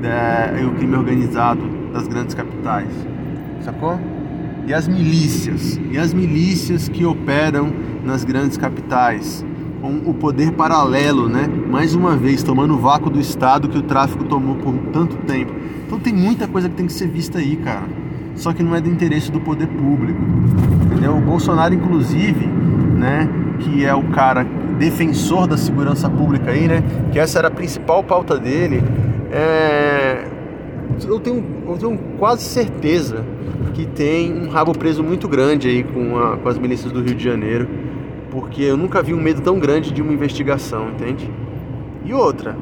é, 0.03 0.61
e 0.61 0.65
o 0.65 0.73
crime 0.73 0.97
organizado 0.97 1.63
das 1.93 2.09
grandes 2.09 2.35
capitais, 2.35 2.89
sacou? 3.61 3.99
E 4.67 4.75
as 4.75 4.89
milícias, 4.89 5.81
e 5.91 5.99
as 5.99 6.13
milícias 6.13 6.89
que 6.89 7.05
operam 7.05 7.73
nas 8.05 8.25
grandes 8.25 8.57
capitais, 8.57 9.45
com 9.83 10.01
o 10.09 10.15
poder 10.15 10.53
paralelo, 10.53 11.29
né? 11.29 11.49
Mais 11.69 11.93
uma 11.93 12.17
vez, 12.17 12.45
tomando 12.45 12.75
o 12.75 12.79
vácuo 12.79 13.11
do 13.11 13.19
Estado 13.19 13.69
que 13.69 13.77
o 13.77 13.83
tráfico 13.83 14.23
tomou 14.25 14.55
por 14.55 14.73
tanto 14.93 15.17
tempo. 15.27 15.53
Então 15.85 15.99
tem 15.99 16.15
muita 16.15 16.47
coisa 16.47 16.69
que 16.69 16.77
tem 16.77 16.87
que 16.87 16.93
ser 16.93 17.09
vista 17.09 17.41
aí, 17.41 17.57
cara. 17.57 17.89
Só 18.37 18.53
que 18.53 18.63
não 18.63 18.77
é 18.77 18.81
do 18.81 18.89
interesse 18.89 19.31
do 19.31 19.41
poder 19.41 19.67
público. 19.67 20.21
Entendeu? 20.87 21.17
O 21.17 21.21
Bolsonaro, 21.21 21.75
inclusive, 21.75 22.47
né? 22.47 23.29
Que 23.59 23.85
é 23.85 23.93
o 23.93 24.05
cara 24.05 24.47
defensor 24.79 25.49
da 25.49 25.57
segurança 25.57 26.09
pública 26.09 26.53
aí, 26.53 26.69
né? 26.69 26.83
Que 27.11 27.19
essa 27.19 27.41
era 27.41 27.49
a 27.49 27.51
principal 27.51 28.05
pauta 28.05 28.39
dele. 28.39 28.83
É... 29.33 30.29
Eu, 31.05 31.19
tenho, 31.19 31.45
eu 31.67 31.77
tenho 31.77 31.99
quase 32.19 32.45
certeza 32.45 33.25
que 33.75 33.85
tem 33.85 34.33
um 34.33 34.49
rabo 34.49 34.79
preso 34.79 35.03
muito 35.03 35.27
grande 35.27 35.67
aí 35.67 35.83
com, 35.83 36.19
a, 36.19 36.37
com 36.37 36.49
as 36.49 36.57
milícias 36.57 36.93
do 36.93 37.03
Rio 37.03 37.15
de 37.17 37.25
Janeiro 37.25 37.67
porque 38.33 38.63
eu 38.63 38.79
nunca 38.79 39.03
vi 39.03 39.13
um 39.13 39.21
medo 39.21 39.43
tão 39.43 39.59
grande 39.59 39.93
de 39.93 40.01
uma 40.01 40.11
investigação, 40.11 40.89
entende? 40.89 41.31
E 42.03 42.15
outra, 42.15 42.57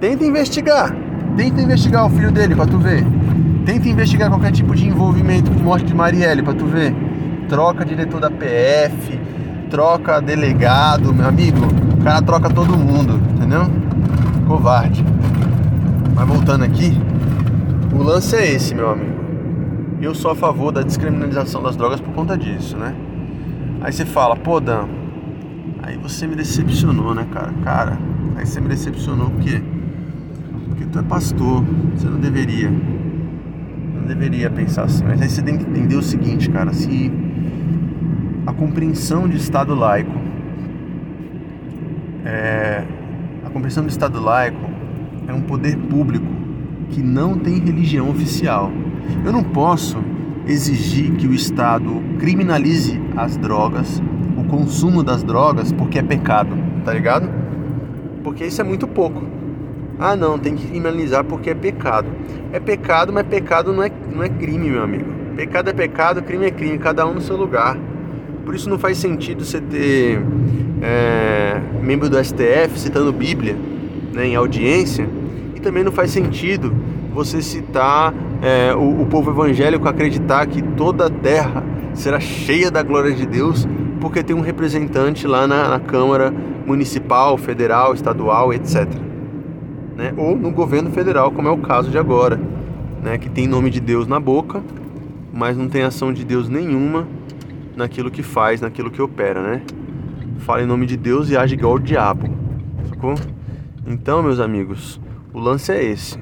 tenta 0.00 0.24
investigar, 0.24 0.92
tenta 1.36 1.62
investigar 1.62 2.04
o 2.04 2.10
filho 2.10 2.32
dele 2.32 2.56
para 2.56 2.66
tu 2.66 2.78
ver. 2.78 3.06
Tenta 3.64 3.88
investigar 3.88 4.28
qualquer 4.28 4.50
tipo 4.50 4.74
de 4.74 4.88
envolvimento 4.88 5.52
com 5.52 5.60
morte 5.60 5.86
de 5.86 5.94
Marielle 5.94 6.42
para 6.42 6.52
tu 6.52 6.66
ver. 6.66 6.92
Troca 7.48 7.84
diretor 7.84 8.18
da 8.20 8.28
PF, 8.28 9.20
troca 9.70 10.20
delegado, 10.20 11.14
meu 11.14 11.28
amigo. 11.28 11.60
O 12.00 12.02
cara 12.02 12.20
troca 12.20 12.50
todo 12.50 12.76
mundo, 12.76 13.20
entendeu? 13.36 13.66
Covarde. 14.48 15.04
Mas 16.12 16.26
voltando 16.26 16.64
aqui, 16.64 16.92
o 17.94 18.02
lance 18.02 18.34
é 18.34 18.52
esse, 18.52 18.74
meu 18.74 18.90
amigo. 18.90 19.16
Eu 20.02 20.12
sou 20.12 20.32
a 20.32 20.34
favor 20.34 20.72
da 20.72 20.82
descriminalização 20.82 21.62
das 21.62 21.76
drogas 21.76 22.00
por 22.00 22.12
conta 22.12 22.36
disso, 22.36 22.76
né? 22.76 22.96
Aí 23.80 23.92
você 23.92 24.04
fala, 24.04 24.34
pô, 24.36 24.60
Dan, 24.60 24.86
aí 25.82 25.96
você 25.96 26.26
me 26.26 26.34
decepcionou, 26.34 27.14
né, 27.14 27.26
cara? 27.32 27.52
Cara, 27.62 27.98
aí 28.36 28.44
você 28.46 28.60
me 28.60 28.68
decepcionou 28.68 29.30
porque 29.30 29.62
porque 30.68 30.84
tu 30.86 30.98
é 30.98 31.02
pastor, 31.02 31.64
você 31.94 32.06
não 32.06 32.18
deveria. 32.18 32.70
Não 32.70 34.06
deveria 34.06 34.48
pensar 34.50 34.84
assim. 34.84 35.04
Mas 35.04 35.20
aí 35.20 35.28
você 35.28 35.42
tem 35.42 35.56
que 35.56 35.64
entender 35.64 35.96
o 35.96 36.02
seguinte, 36.02 36.48
cara, 36.50 36.72
se 36.72 37.10
a 38.46 38.52
compreensão 38.52 39.28
de 39.28 39.36
Estado 39.36 39.74
laico 39.74 40.12
é 42.24 42.84
a 43.44 43.50
compreensão 43.50 43.82
do 43.82 43.88
Estado 43.88 44.20
laico 44.20 44.60
é 45.26 45.32
um 45.32 45.40
poder 45.40 45.76
público 45.76 46.26
que 46.90 47.02
não 47.02 47.38
tem 47.38 47.58
religião 47.58 48.08
oficial. 48.10 48.70
Eu 49.24 49.32
não 49.32 49.42
posso 49.42 49.98
exigir 50.48 51.12
que 51.12 51.26
o 51.26 51.34
Estado 51.34 52.02
criminalize 52.18 53.00
as 53.16 53.36
drogas, 53.36 54.02
o 54.36 54.44
consumo 54.44 55.04
das 55.04 55.22
drogas, 55.22 55.70
porque 55.72 55.98
é 55.98 56.02
pecado, 56.02 56.56
tá 56.84 56.92
ligado? 56.92 57.28
Porque 58.24 58.44
isso 58.46 58.60
é 58.60 58.64
muito 58.64 58.88
pouco. 58.88 59.22
Ah, 59.98 60.16
não, 60.16 60.38
tem 60.38 60.54
que 60.54 60.66
criminalizar 60.66 61.24
porque 61.24 61.50
é 61.50 61.54
pecado. 61.54 62.08
É 62.52 62.58
pecado, 62.58 63.12
mas 63.12 63.26
pecado 63.26 63.72
não 63.72 63.82
é, 63.82 63.90
não 64.12 64.22
é 64.22 64.28
crime, 64.28 64.70
meu 64.70 64.82
amigo. 64.82 65.12
Pecado 65.36 65.68
é 65.68 65.72
pecado, 65.72 66.22
crime 66.22 66.46
é 66.46 66.50
crime, 66.50 66.78
cada 66.78 67.06
um 67.06 67.14
no 67.14 67.20
seu 67.20 67.36
lugar. 67.36 67.76
Por 68.44 68.54
isso 68.54 68.70
não 68.70 68.78
faz 68.78 68.96
sentido 68.96 69.44
você 69.44 69.60
ter 69.60 70.22
é, 70.80 71.60
membro 71.82 72.08
do 72.08 72.22
STF 72.22 72.78
citando 72.78 73.12
Bíblia 73.12 73.56
né, 74.14 74.26
em 74.26 74.36
audiência, 74.36 75.08
e 75.54 75.60
também 75.60 75.84
não 75.84 75.92
faz 75.92 76.10
sentido 76.10 76.74
você 77.12 77.42
citar 77.42 78.14
é, 78.40 78.74
o, 78.74 79.02
o 79.02 79.06
povo 79.06 79.30
evangélico 79.30 79.88
acreditar 79.88 80.46
que 80.46 80.62
toda 80.62 81.06
a 81.06 81.10
terra 81.10 81.64
será 81.94 82.20
cheia 82.20 82.70
da 82.70 82.82
glória 82.82 83.12
de 83.12 83.26
Deus, 83.26 83.66
porque 84.00 84.22
tem 84.22 84.34
um 84.34 84.40
representante 84.40 85.26
lá 85.26 85.46
na, 85.46 85.68
na 85.68 85.80
Câmara 85.80 86.32
Municipal, 86.66 87.36
Federal, 87.36 87.94
Estadual, 87.94 88.52
etc. 88.52 88.86
Né? 89.96 90.14
Ou 90.16 90.36
no 90.36 90.50
governo 90.50 90.90
federal, 90.90 91.32
como 91.32 91.48
é 91.48 91.50
o 91.50 91.58
caso 91.58 91.90
de 91.90 91.98
agora, 91.98 92.40
né? 93.02 93.18
que 93.18 93.28
tem 93.28 93.48
nome 93.48 93.70
de 93.70 93.80
Deus 93.80 94.06
na 94.06 94.20
boca, 94.20 94.62
mas 95.32 95.56
não 95.56 95.68
tem 95.68 95.82
ação 95.82 96.12
de 96.12 96.24
Deus 96.24 96.48
nenhuma 96.48 97.06
naquilo 97.76 98.10
que 98.10 98.22
faz, 98.22 98.60
naquilo 98.60 98.90
que 98.90 99.00
opera, 99.00 99.40
né? 99.40 99.62
Fala 100.38 100.62
em 100.62 100.66
nome 100.66 100.84
de 100.84 100.96
Deus 100.96 101.30
e 101.30 101.36
age 101.36 101.54
igual 101.54 101.74
o 101.74 101.78
diabo, 101.78 102.28
sacou? 102.88 103.14
Então, 103.86 104.20
meus 104.20 104.40
amigos, 104.40 105.00
o 105.32 105.38
lance 105.38 105.70
é 105.70 105.84
esse 105.84 106.18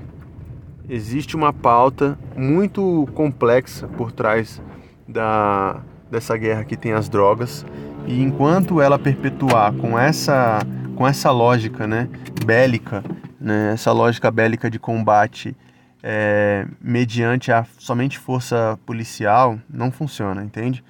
existe 0.88 1.34
uma 1.34 1.52
pauta 1.52 2.18
muito 2.36 3.08
complexa 3.14 3.88
por 3.88 4.12
trás 4.12 4.62
da, 5.06 5.80
dessa 6.10 6.36
guerra 6.36 6.64
que 6.64 6.76
tem 6.76 6.92
as 6.92 7.08
drogas. 7.08 7.64
E 8.06 8.22
enquanto 8.22 8.80
ela 8.80 8.98
perpetuar 8.98 9.72
com 9.74 9.98
essa 9.98 10.60
com 10.94 11.06
essa 11.06 11.30
lógica 11.30 11.86
né 11.86 12.08
bélica 12.42 13.04
né 13.38 13.72
essa 13.74 13.92
lógica 13.92 14.30
bélica 14.30 14.70
de 14.70 14.78
combate 14.78 15.54
é, 16.02 16.66
mediante 16.80 17.52
a 17.52 17.66
somente 17.76 18.18
força 18.18 18.78
policial 18.86 19.58
não 19.68 19.90
funciona 19.90 20.42
entende? 20.42 20.82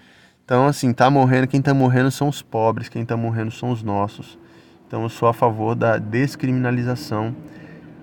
Então 0.44 0.66
assim 0.66 0.92
tá 0.92 1.10
morrendo 1.10 1.48
quem 1.48 1.60
tá 1.62 1.72
morrendo 1.72 2.10
são 2.10 2.28
os 2.28 2.42
pobres 2.42 2.88
quem 2.88 3.04
tá 3.04 3.16
morrendo 3.16 3.50
são 3.50 3.70
os 3.70 3.82
nossos. 3.82 4.38
Então 4.86 5.02
eu 5.02 5.08
sou 5.08 5.28
a 5.28 5.32
favor 5.32 5.74
da 5.74 5.96
descriminalização 5.96 7.34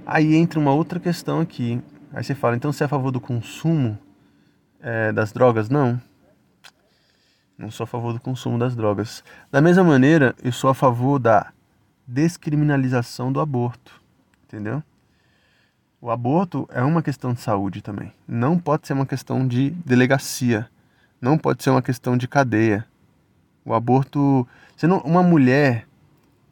Aí 0.06 0.36
entra 0.36 0.60
uma 0.60 0.74
outra 0.74 1.00
questão 1.00 1.40
aqui. 1.40 1.82
Aí 2.12 2.24
você 2.24 2.36
fala, 2.36 2.56
então 2.56 2.72
você 2.72 2.84
é 2.84 2.86
a 2.86 2.90
favor 2.90 3.12
do 3.12 3.22
consumo 3.22 3.98
é, 4.82 5.12
das 5.12 5.32
drogas? 5.32 5.70
Não. 5.70 6.00
Não 7.58 7.72
sou 7.72 7.86
a 7.86 7.88
favor 7.88 8.14
do 8.14 8.20
consumo 8.20 8.60
das 8.60 8.76
drogas. 8.76 9.24
Da 9.52 9.62
mesma 9.62 9.84
maneira, 9.84 10.36
eu 10.44 10.52
sou 10.52 10.70
a 10.70 10.74
favor 10.74 11.20
da 11.20 11.52
descriminalização 12.06 13.32
do 13.32 13.40
aborto. 13.40 14.02
Entendeu? 14.46 14.84
O 16.02 16.12
aborto 16.12 16.68
é 16.72 16.84
uma 16.84 17.02
questão 17.02 17.34
de 17.34 17.40
saúde 17.40 17.82
também. 17.82 18.12
Não 18.28 18.60
pode 18.60 18.86
ser 18.86 18.94
uma 18.94 19.06
questão 19.06 19.48
de 19.48 19.70
delegacia. 19.86 20.70
Não 21.22 21.38
pode 21.38 21.64
ser 21.64 21.70
uma 21.70 21.82
questão 21.82 22.18
de 22.18 22.28
cadeia. 22.28 22.86
O 23.64 23.74
aborto. 23.74 24.46
Você 24.76 24.86
não, 24.86 24.98
uma 24.98 25.24
mulher 25.24 25.88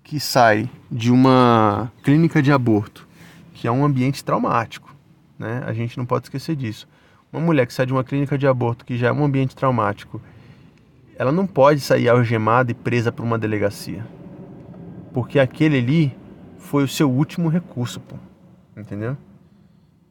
que 0.03 0.19
sai 0.19 0.69
de 0.89 1.11
uma 1.11 1.91
clínica 2.03 2.41
de 2.41 2.51
aborto, 2.51 3.07
que 3.61 3.67
é 3.67 3.71
um 3.71 3.85
ambiente 3.85 4.25
traumático, 4.25 4.91
né? 5.37 5.61
A 5.67 5.71
gente 5.71 5.95
não 5.95 6.03
pode 6.03 6.25
esquecer 6.25 6.55
disso. 6.55 6.87
Uma 7.31 7.39
mulher 7.43 7.67
que 7.67 7.73
sai 7.75 7.85
de 7.85 7.93
uma 7.93 8.03
clínica 8.03 8.35
de 8.35 8.47
aborto, 8.47 8.83
que 8.83 8.97
já 8.97 9.09
é 9.09 9.11
um 9.11 9.23
ambiente 9.23 9.55
traumático, 9.55 10.19
ela 11.15 11.31
não 11.31 11.45
pode 11.45 11.79
sair 11.79 12.09
algemada 12.09 12.71
e 12.71 12.73
presa 12.73 13.11
por 13.11 13.21
uma 13.21 13.37
delegacia. 13.37 14.03
Porque 15.13 15.39
aquele 15.39 15.77
ali 15.77 16.17
foi 16.57 16.83
o 16.83 16.87
seu 16.87 17.07
último 17.07 17.49
recurso, 17.49 17.99
pô. 17.99 18.15
Entendeu? 18.75 19.15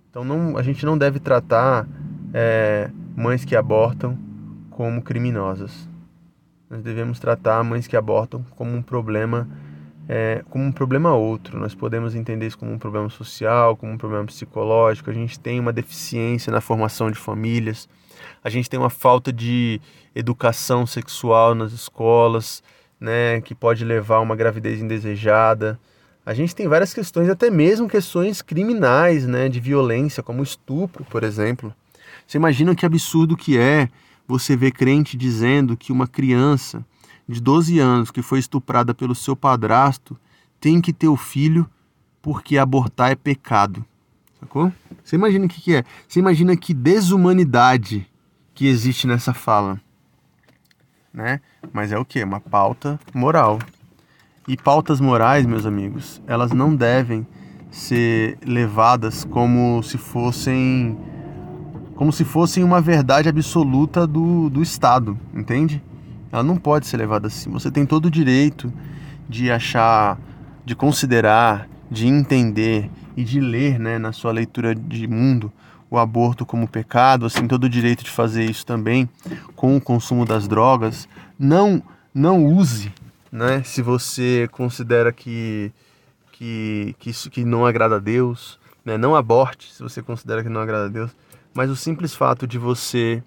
Então 0.09 0.23
não, 0.23 0.57
a 0.57 0.63
gente 0.63 0.87
não 0.87 0.97
deve 0.97 1.19
tratar 1.19 1.89
é, 2.33 2.89
mães 3.17 3.45
que 3.45 3.57
abortam 3.57 4.17
como 4.71 5.03
criminosas. 5.03 5.89
Nós 6.71 6.85
devemos 6.85 7.19
tratar 7.19 7.65
mães 7.65 7.89
que 7.89 7.97
abortam 7.97 8.45
como 8.55 8.71
um 8.77 8.81
problema, 8.81 9.49
é, 10.13 10.43
como 10.51 10.65
um 10.65 10.73
problema 10.73 11.15
outro. 11.15 11.57
Nós 11.57 11.73
podemos 11.73 12.17
entender 12.17 12.49
isso 12.49 12.59
como 12.59 12.73
um 12.73 12.79
problema 12.81 13.09
social, 13.09 13.77
como 13.77 13.93
um 13.93 13.97
problema 13.97 14.25
psicológico. 14.25 15.09
A 15.09 15.13
gente 15.13 15.39
tem 15.39 15.61
uma 15.61 15.73
deficiência 15.73 16.51
na 16.53 16.61
formação 16.61 17.13
de 17.13 17.17
famílias. 17.17 17.89
A 18.43 18.51
gente 18.51 18.69
tem 18.69 18.81
uma 18.81 18.91
falta 18.91 19.33
de 19.33 19.81
educação 20.13 20.85
sexual 20.85 21.55
nas 21.55 21.71
escolas, 21.71 22.61
né, 22.99 23.41
que 23.41 23.55
pode 23.55 23.85
levar 23.85 24.17
a 24.17 24.21
uma 24.21 24.35
gravidez 24.35 24.83
indesejada. 24.83 25.79
A 26.27 26.35
gente 26.35 26.57
tem 26.57 26.67
várias 26.67 26.93
questões, 26.93 27.29
até 27.29 27.49
mesmo 27.49 27.89
questões 27.89 28.43
criminais, 28.43 29.29
né, 29.29 29.49
de 29.49 29.61
violência, 29.61 30.25
como 30.25 30.43
estupro, 30.43 31.05
por 31.05 31.23
exemplo. 31.23 31.73
Você 32.27 32.37
imagina 32.37 32.75
que 32.75 32.85
absurdo 32.85 33.37
que 33.37 33.57
é 33.57 33.89
você 34.27 34.57
ver 34.57 34.73
crente 34.73 35.17
dizendo 35.17 35.77
que 35.77 35.93
uma 35.93 36.09
criança 36.09 36.85
de 37.31 37.41
12 37.41 37.79
anos 37.79 38.11
que 38.11 38.23
foi 38.23 38.41
estuprada 38.41 38.93
pelo 38.93 39.15
seu 39.15 39.37
padrasto 39.37 40.19
tem 40.61 40.81
que 40.81 40.93
ter 40.93 41.09
o 41.09 41.17
filho 41.17 41.69
porque 42.21 42.59
abortar 42.59 43.13
é 43.13 43.15
pecado. 43.15 43.85
Sacou? 44.41 44.73
Você 45.03 45.17
imagina 45.17 45.47
o 45.47 45.49
que, 45.49 45.61
que 45.61 45.77
é? 45.77 45.85
Você 46.09 46.19
imagina 46.19 46.57
que 46.57 46.75
desumanidade 46.75 48.07
que 48.53 48.67
existe 48.67 49.07
nessa 49.07 49.33
fala. 49.33 49.81
Né? 51.15 51.41
Mas 51.73 51.93
é 51.93 51.99
o 51.99 52.05
que? 52.05 52.23
Uma 52.23 52.41
pauta 52.41 52.99
moral. 53.15 53.59
E 54.49 54.57
pautas 54.57 55.01
morais, 55.01 55.47
meus 55.47 55.65
amigos, 55.65 56.21
elas 56.27 56.51
não 56.51 56.75
devem 56.75 57.27
ser 57.71 58.39
levadas 58.45 59.25
como 59.25 59.83
se 59.83 59.97
fossem 59.97 60.99
como 61.95 62.11
se 62.11 62.25
fossem 62.25 62.65
uma 62.65 62.81
verdade 62.81 63.29
absoluta 63.29 64.07
do, 64.07 64.49
do 64.49 64.63
Estado, 64.63 65.19
entende? 65.35 65.83
Ela 66.33 66.43
não 66.43 66.57
pode 66.57 66.87
ser 66.87 66.97
levada 66.97 67.27
assim. 67.27 67.51
Você 67.51 67.71
tem 67.71 67.85
todo 67.85 68.07
o 68.07 68.11
direito 68.11 68.73
de 69.29 69.51
achar, 69.51 70.19
de 70.65 70.75
considerar, 70.75 71.69
de 71.91 72.07
entender 72.07 72.91
e 73.17 73.25
de 73.25 73.41
ler, 73.41 73.79
né, 73.79 73.99
na 73.99 74.13
sua 74.13 74.33
leitura 74.33 74.75
de 74.75 75.07
mundo, 75.07 75.53
o 75.91 75.99
aborto 75.99 76.47
como 76.47 76.69
pecado, 76.69 77.27
assim, 77.27 77.49
todo 77.49 77.65
o 77.65 77.69
direito 77.69 78.05
de 78.05 78.11
fazer 78.11 78.45
isso 78.45 78.65
também 78.65 79.09
com 79.57 79.77
o 79.77 79.81
consumo 79.81 80.25
das 80.25 80.47
drogas. 80.47 81.09
Não, 81.39 81.83
não 82.15 82.45
use, 82.45 82.93
né, 83.31 83.63
se 83.65 83.83
você 83.83 84.49
considera 84.53 85.13
que, 85.13 85.73
que, 86.33 86.95
que 86.99 87.11
isso 87.11 87.29
que 87.29 87.45
não 87.45 87.67
agrada 87.67 87.97
a 87.97 87.99
Deus, 88.01 88.59
né, 88.85 88.97
não 88.97 89.17
aborte 89.17 89.73
se 89.73 89.83
você 89.83 90.01
considera 90.01 90.43
que 90.43 90.49
não 90.49 90.61
agrada 90.61 90.87
a 90.87 90.89
Deus, 90.89 91.11
mas 91.53 91.69
o 91.69 91.77
simples 91.77 92.15
fato 92.15 92.47
de 92.47 92.59
você 92.59 93.23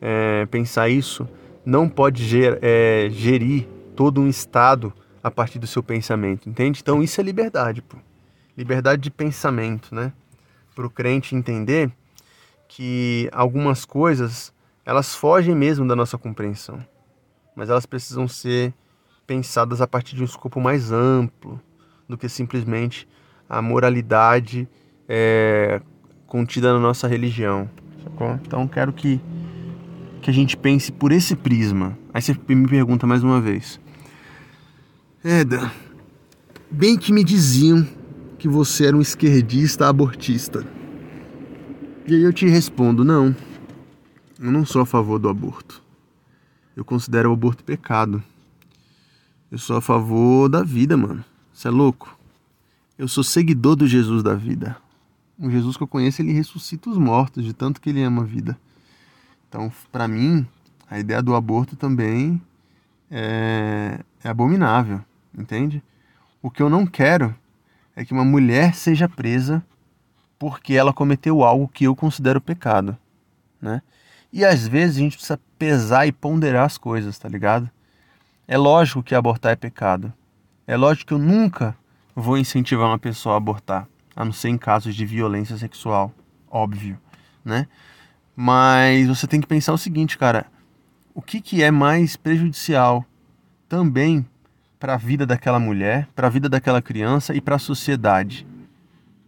é, 0.00 0.46
pensar 0.46 0.88
isso 0.88 1.28
não 1.66 1.88
pode 1.88 2.24
ger, 2.24 2.58
é, 2.62 3.08
gerir 3.10 3.66
todo 3.96 4.20
um 4.20 4.28
estado 4.28 4.92
a 5.22 5.30
partir 5.30 5.58
do 5.58 5.66
seu 5.66 5.82
pensamento, 5.82 6.48
entende? 6.48 6.80
Então 6.80 7.02
isso 7.02 7.20
é 7.20 7.24
liberdade, 7.24 7.82
pô. 7.82 7.96
Liberdade 8.56 9.02
de 9.02 9.10
pensamento, 9.10 9.94
né? 9.94 10.12
Para 10.74 10.86
o 10.86 10.90
crente 10.90 11.34
entender 11.34 11.90
que 12.68 13.28
algumas 13.32 13.84
coisas 13.84 14.52
elas 14.84 15.14
fogem 15.14 15.54
mesmo 15.54 15.86
da 15.86 15.96
nossa 15.96 16.16
compreensão, 16.16 16.78
mas 17.56 17.68
elas 17.68 17.84
precisam 17.84 18.28
ser 18.28 18.72
pensadas 19.26 19.80
a 19.80 19.86
partir 19.86 20.14
de 20.14 20.22
um 20.22 20.24
escopo 20.24 20.60
mais 20.60 20.92
amplo 20.92 21.60
do 22.08 22.16
que 22.16 22.28
simplesmente 22.28 23.08
a 23.48 23.60
moralidade 23.60 24.68
é, 25.08 25.80
contida 26.26 26.72
na 26.72 26.78
nossa 26.78 27.08
religião. 27.08 27.68
Então 28.42 28.68
quero 28.68 28.92
que, 28.92 29.20
que 30.20 30.30
a 30.30 30.32
gente 30.32 30.56
pense 30.56 30.90
por 30.90 31.12
esse 31.12 31.36
prisma. 31.36 31.98
Aí 32.12 32.20
você 32.20 32.36
me 32.48 32.68
pergunta 32.68 33.06
mais 33.06 33.22
uma 33.22 33.40
vez. 33.40 33.80
Eda, 35.22 35.72
bem 36.70 36.96
que 36.96 37.12
me 37.12 37.24
diziam 37.24 37.86
que 38.38 38.48
você 38.48 38.86
era 38.86 38.96
um 38.96 39.00
esquerdista 39.00 39.88
abortista. 39.88 40.64
E 42.06 42.14
aí 42.14 42.22
eu 42.22 42.32
te 42.32 42.46
respondo: 42.46 43.04
não, 43.04 43.34
eu 44.38 44.52
não 44.52 44.64
sou 44.64 44.82
a 44.82 44.86
favor 44.86 45.18
do 45.18 45.28
aborto. 45.28 45.82
Eu 46.76 46.84
considero 46.84 47.30
o 47.30 47.32
aborto 47.32 47.64
pecado. 47.64 48.22
Eu 49.50 49.58
sou 49.58 49.76
a 49.76 49.80
favor 49.80 50.48
da 50.48 50.62
vida, 50.62 50.96
mano. 50.96 51.24
Você 51.52 51.68
é 51.68 51.70
louco? 51.70 52.18
Eu 52.98 53.08
sou 53.08 53.24
seguidor 53.24 53.76
do 53.76 53.86
Jesus 53.86 54.22
da 54.22 54.34
vida. 54.34 54.76
O 55.38 55.50
Jesus 55.50 55.76
que 55.76 55.82
eu 55.82 55.88
conheço, 55.88 56.22
ele 56.22 56.32
ressuscita 56.32 56.90
os 56.90 56.98
mortos, 56.98 57.44
de 57.44 57.52
tanto 57.52 57.80
que 57.80 57.90
ele 57.90 58.02
ama 58.02 58.22
a 58.22 58.24
vida. 58.24 58.58
Então, 59.56 59.72
para 59.90 60.06
mim, 60.06 60.46
a 60.90 60.98
ideia 60.98 61.22
do 61.22 61.34
aborto 61.34 61.76
também 61.76 62.38
é, 63.10 63.98
é 64.22 64.28
abominável, 64.28 65.00
entende? 65.34 65.82
O 66.42 66.50
que 66.50 66.62
eu 66.62 66.68
não 66.68 66.86
quero 66.86 67.34
é 67.96 68.04
que 68.04 68.12
uma 68.12 68.22
mulher 68.22 68.74
seja 68.74 69.08
presa 69.08 69.64
porque 70.38 70.74
ela 70.74 70.92
cometeu 70.92 71.42
algo 71.42 71.68
que 71.68 71.84
eu 71.84 71.96
considero 71.96 72.38
pecado, 72.38 72.98
né? 73.58 73.80
E 74.30 74.44
às 74.44 74.68
vezes 74.68 74.98
a 74.98 75.00
gente 75.00 75.16
precisa 75.16 75.40
pesar 75.58 76.06
e 76.06 76.12
ponderar 76.12 76.66
as 76.66 76.76
coisas, 76.76 77.18
tá 77.18 77.26
ligado? 77.26 77.70
É 78.46 78.58
lógico 78.58 79.02
que 79.02 79.14
abortar 79.14 79.52
é 79.52 79.56
pecado. 79.56 80.12
É 80.66 80.76
lógico 80.76 81.06
que 81.08 81.14
eu 81.14 81.18
nunca 81.18 81.74
vou 82.14 82.36
incentivar 82.36 82.88
uma 82.88 82.98
pessoa 82.98 83.36
a 83.36 83.38
abortar, 83.38 83.88
a 84.14 84.22
não 84.22 84.34
ser 84.34 84.50
em 84.50 84.58
casos 84.58 84.94
de 84.94 85.06
violência 85.06 85.56
sexual, 85.56 86.12
óbvio, 86.46 86.98
né? 87.42 87.66
Mas 88.36 89.08
você 89.08 89.26
tem 89.26 89.40
que 89.40 89.46
pensar 89.46 89.72
o 89.72 89.78
seguinte, 89.78 90.18
cara, 90.18 90.46
o 91.14 91.22
que, 91.22 91.40
que 91.40 91.62
é 91.62 91.70
mais 91.70 92.14
prejudicial 92.14 93.04
também 93.68 94.24
para 94.78 94.94
a 94.94 94.98
vida 94.98 95.24
daquela 95.24 95.58
mulher, 95.58 96.06
para 96.14 96.26
a 96.26 96.30
vida 96.30 96.48
daquela 96.48 96.82
criança 96.82 97.34
e 97.34 97.40
para 97.40 97.56
a 97.56 97.58
sociedade? 97.58 98.46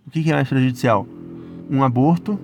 O 0.07 0.11
que, 0.11 0.23
que 0.23 0.31
é 0.31 0.35
mais 0.35 0.49
prejudicial? 0.49 1.09
Um 1.71 1.83
aborto 1.83 2.39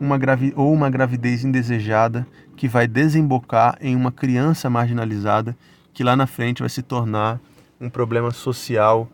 uma 0.00 0.16
gravi 0.16 0.52
ou 0.56 0.72
uma 0.72 0.88
gravidez 0.88 1.44
indesejada 1.44 2.26
que 2.56 2.68
vai 2.68 2.86
desembocar 2.86 3.76
em 3.80 3.94
uma 3.94 4.12
criança 4.12 4.70
marginalizada 4.70 5.56
que 5.92 6.04
lá 6.04 6.14
na 6.14 6.26
frente 6.26 6.60
vai 6.60 6.68
se 6.68 6.82
tornar 6.82 7.40
um 7.80 7.90
problema 7.90 8.30
social 8.30 9.08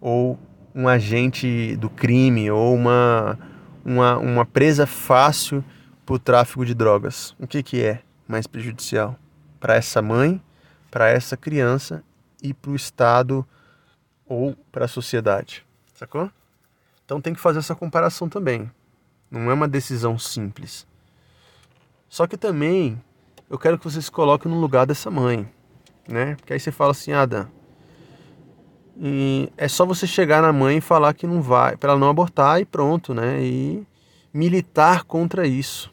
ou 0.00 0.38
um 0.74 0.88
agente 0.88 1.76
do 1.76 1.90
crime 1.90 2.50
ou 2.50 2.74
uma, 2.74 3.38
uma, 3.84 4.18
uma 4.18 4.46
presa 4.46 4.86
fácil 4.86 5.64
para 6.10 6.16
o 6.16 6.18
tráfico 6.18 6.66
de 6.66 6.74
drogas. 6.74 7.36
O 7.38 7.46
que, 7.46 7.62
que 7.62 7.84
é 7.84 8.02
mais 8.26 8.44
prejudicial? 8.44 9.16
Para 9.60 9.76
essa 9.76 10.02
mãe, 10.02 10.42
para 10.90 11.08
essa 11.08 11.36
criança 11.36 12.02
e 12.42 12.52
para 12.52 12.72
o 12.72 12.74
Estado 12.74 13.46
ou 14.26 14.56
para 14.72 14.86
a 14.86 14.88
sociedade. 14.88 15.64
Sacou? 15.94 16.28
Então 17.04 17.20
tem 17.20 17.32
que 17.32 17.38
fazer 17.38 17.60
essa 17.60 17.76
comparação 17.76 18.28
também. 18.28 18.68
Não 19.30 19.52
é 19.52 19.54
uma 19.54 19.68
decisão 19.68 20.18
simples. 20.18 20.84
Só 22.08 22.26
que 22.26 22.36
também 22.36 23.00
eu 23.48 23.56
quero 23.56 23.78
que 23.78 23.84
você 23.84 24.02
se 24.02 24.10
coloque 24.10 24.48
no 24.48 24.58
lugar 24.58 24.86
dessa 24.86 25.12
mãe, 25.12 25.48
né? 26.08 26.34
Porque 26.34 26.52
aí 26.52 26.58
você 26.58 26.72
fala 26.72 26.90
assim, 26.90 27.12
Ada, 27.12 27.48
e 28.96 29.48
é 29.56 29.68
só 29.68 29.86
você 29.86 30.08
chegar 30.08 30.42
na 30.42 30.52
mãe 30.52 30.78
e 30.78 30.80
falar 30.80 31.14
que 31.14 31.24
não 31.24 31.40
vai, 31.40 31.76
para 31.76 31.92
ela 31.92 32.00
não 32.00 32.10
abortar 32.10 32.60
e 32.60 32.64
pronto, 32.64 33.14
né? 33.14 33.40
E 33.40 33.86
militar 34.34 35.04
contra 35.04 35.46
isso, 35.46 35.92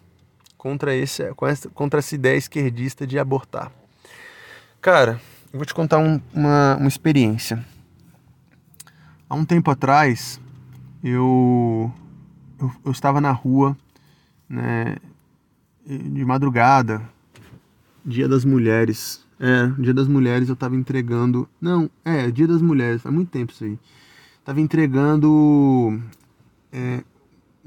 contra 0.58 0.96
esse, 0.96 1.24
contra 1.74 2.00
essa 2.00 2.16
ideia 2.16 2.38
esquerdista 2.38 3.06
de 3.06 3.20
abortar. 3.20 3.72
Cara, 4.82 5.22
eu 5.52 5.60
vou 5.60 5.66
te 5.66 5.74
contar 5.74 6.00
um, 6.00 6.20
uma, 6.34 6.76
uma 6.78 6.88
experiência. 6.88 7.64
Há 9.30 9.36
um 9.36 9.46
tempo 9.46 9.70
atrás, 9.70 10.40
eu, 11.04 11.92
eu, 12.60 12.72
eu 12.86 12.92
estava 12.92 13.20
na 13.20 13.32
rua, 13.32 13.78
né, 14.50 14.96
de 15.86 16.24
madrugada, 16.26 17.02
Dia 18.06 18.28
das 18.28 18.46
Mulheres. 18.46 19.26
É, 19.40 19.68
Dia 19.82 19.94
das 19.94 20.08
Mulheres 20.08 20.48
eu 20.48 20.54
estava 20.54 20.76
entregando. 20.76 21.48
Não, 21.60 21.90
é, 22.06 22.32
Dia 22.32 22.48
das 22.48 22.62
Mulheres, 22.62 23.02
faz 23.02 23.14
muito 23.14 23.30
tempo 23.30 23.52
isso 23.52 23.66
aí. 23.66 23.78
Tava 24.46 24.62
entregando 24.62 26.02
é, 26.72 27.04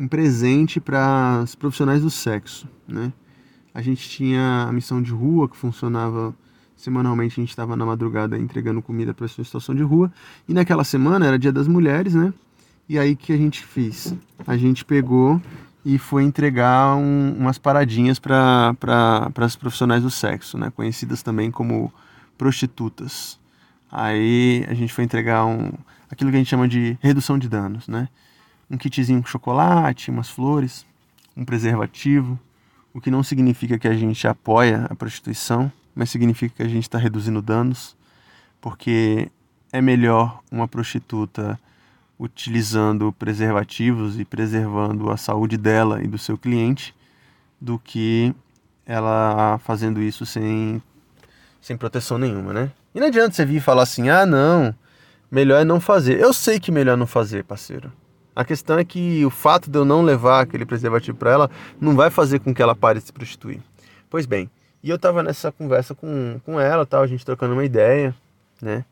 um 0.00 0.08
presente 0.08 0.80
para 0.80 1.42
os 1.44 1.54
profissionais 1.54 2.02
do 2.02 2.10
sexo, 2.10 2.66
né? 2.88 3.12
A 3.72 3.82
gente 3.82 4.08
tinha 4.08 4.66
a 4.68 4.72
missão 4.72 5.00
de 5.00 5.12
rua 5.12 5.48
que 5.48 5.56
funcionava 5.56 6.34
Semanalmente 6.80 7.38
a 7.38 7.42
gente 7.42 7.50
estava 7.50 7.76
na 7.76 7.84
madrugada 7.84 8.38
entregando 8.38 8.80
comida 8.80 9.12
para 9.12 9.26
pessoas 9.26 9.44
em 9.44 9.48
situação 9.48 9.74
de 9.74 9.82
rua. 9.82 10.10
E 10.48 10.54
naquela 10.54 10.82
semana 10.82 11.26
era 11.26 11.38
Dia 11.38 11.52
das 11.52 11.68
Mulheres, 11.68 12.14
né? 12.14 12.32
E 12.88 12.98
aí 12.98 13.14
que 13.14 13.34
a 13.34 13.36
gente 13.36 13.62
fez? 13.62 14.14
A 14.46 14.56
gente 14.56 14.82
pegou 14.82 15.38
e 15.84 15.98
foi 15.98 16.22
entregar 16.22 16.96
um, 16.96 17.34
umas 17.38 17.58
paradinhas 17.58 18.18
para 18.18 18.74
pra, 18.80 19.30
as 19.36 19.56
profissionais 19.56 20.02
do 20.02 20.10
sexo, 20.10 20.56
né? 20.56 20.72
Conhecidas 20.74 21.22
também 21.22 21.50
como 21.50 21.92
prostitutas. 22.38 23.38
Aí 23.92 24.64
a 24.66 24.72
gente 24.72 24.94
foi 24.94 25.04
entregar 25.04 25.44
um, 25.44 25.72
aquilo 26.10 26.30
que 26.30 26.36
a 26.36 26.38
gente 26.38 26.48
chama 26.48 26.66
de 26.66 26.96
redução 27.02 27.38
de 27.38 27.46
danos, 27.46 27.88
né? 27.88 28.08
Um 28.70 28.76
kitzinho 28.76 29.20
com 29.20 29.28
chocolate, 29.28 30.10
umas 30.10 30.28
flores, 30.28 30.86
um 31.36 31.44
preservativo, 31.44 32.38
o 32.92 33.00
que 33.00 33.10
não 33.10 33.22
significa 33.22 33.78
que 33.78 33.88
a 33.88 33.94
gente 33.94 34.26
apoia 34.26 34.86
a 34.88 34.94
prostituição, 34.94 35.70
mas 35.94 36.10
significa 36.10 36.56
que 36.56 36.62
a 36.62 36.68
gente 36.68 36.84
está 36.84 36.98
reduzindo 36.98 37.42
danos, 37.42 37.96
porque 38.60 39.30
é 39.72 39.80
melhor 39.80 40.40
uma 40.50 40.68
prostituta 40.68 41.58
utilizando 42.18 43.12
preservativos 43.12 44.18
e 44.20 44.24
preservando 44.24 45.10
a 45.10 45.16
saúde 45.16 45.56
dela 45.56 46.02
e 46.02 46.06
do 46.06 46.18
seu 46.18 46.36
cliente 46.36 46.94
do 47.60 47.78
que 47.78 48.34
ela 48.84 49.58
fazendo 49.58 50.02
isso 50.02 50.26
sem, 50.26 50.82
sem 51.60 51.76
proteção 51.76 52.18
nenhuma, 52.18 52.52
né? 52.52 52.70
E 52.94 53.00
não 53.00 53.06
adianta 53.06 53.34
você 53.34 53.44
vir 53.44 53.60
falar 53.60 53.84
assim, 53.84 54.08
ah 54.08 54.26
não, 54.26 54.74
melhor 55.30 55.62
é 55.62 55.64
não 55.64 55.80
fazer. 55.80 56.20
Eu 56.20 56.32
sei 56.32 56.58
que 56.58 56.72
melhor 56.72 56.96
não 56.96 57.06
fazer, 57.06 57.44
parceiro. 57.44 57.92
A 58.40 58.44
questão 58.44 58.78
é 58.78 58.84
que 58.86 59.22
o 59.22 59.28
fato 59.28 59.70
de 59.70 59.78
eu 59.78 59.84
não 59.84 60.00
levar 60.00 60.40
aquele 60.40 60.64
preservativo 60.64 61.14
para 61.14 61.30
ela 61.30 61.50
não 61.78 61.94
vai 61.94 62.08
fazer 62.08 62.38
com 62.38 62.54
que 62.54 62.62
ela 62.62 62.74
pare 62.74 62.98
de 62.98 63.04
se 63.04 63.12
prostituir. 63.12 63.60
Pois 64.08 64.24
bem, 64.24 64.48
e 64.82 64.88
eu 64.88 64.98
tava 64.98 65.22
nessa 65.22 65.52
conversa 65.52 65.94
com, 65.94 66.40
com 66.42 66.58
ela, 66.58 66.86
tal, 66.86 67.02
a 67.02 67.06
gente 67.06 67.22
trocando 67.22 67.52
uma 67.52 67.66
ideia, 67.66 68.14
né? 68.62 68.86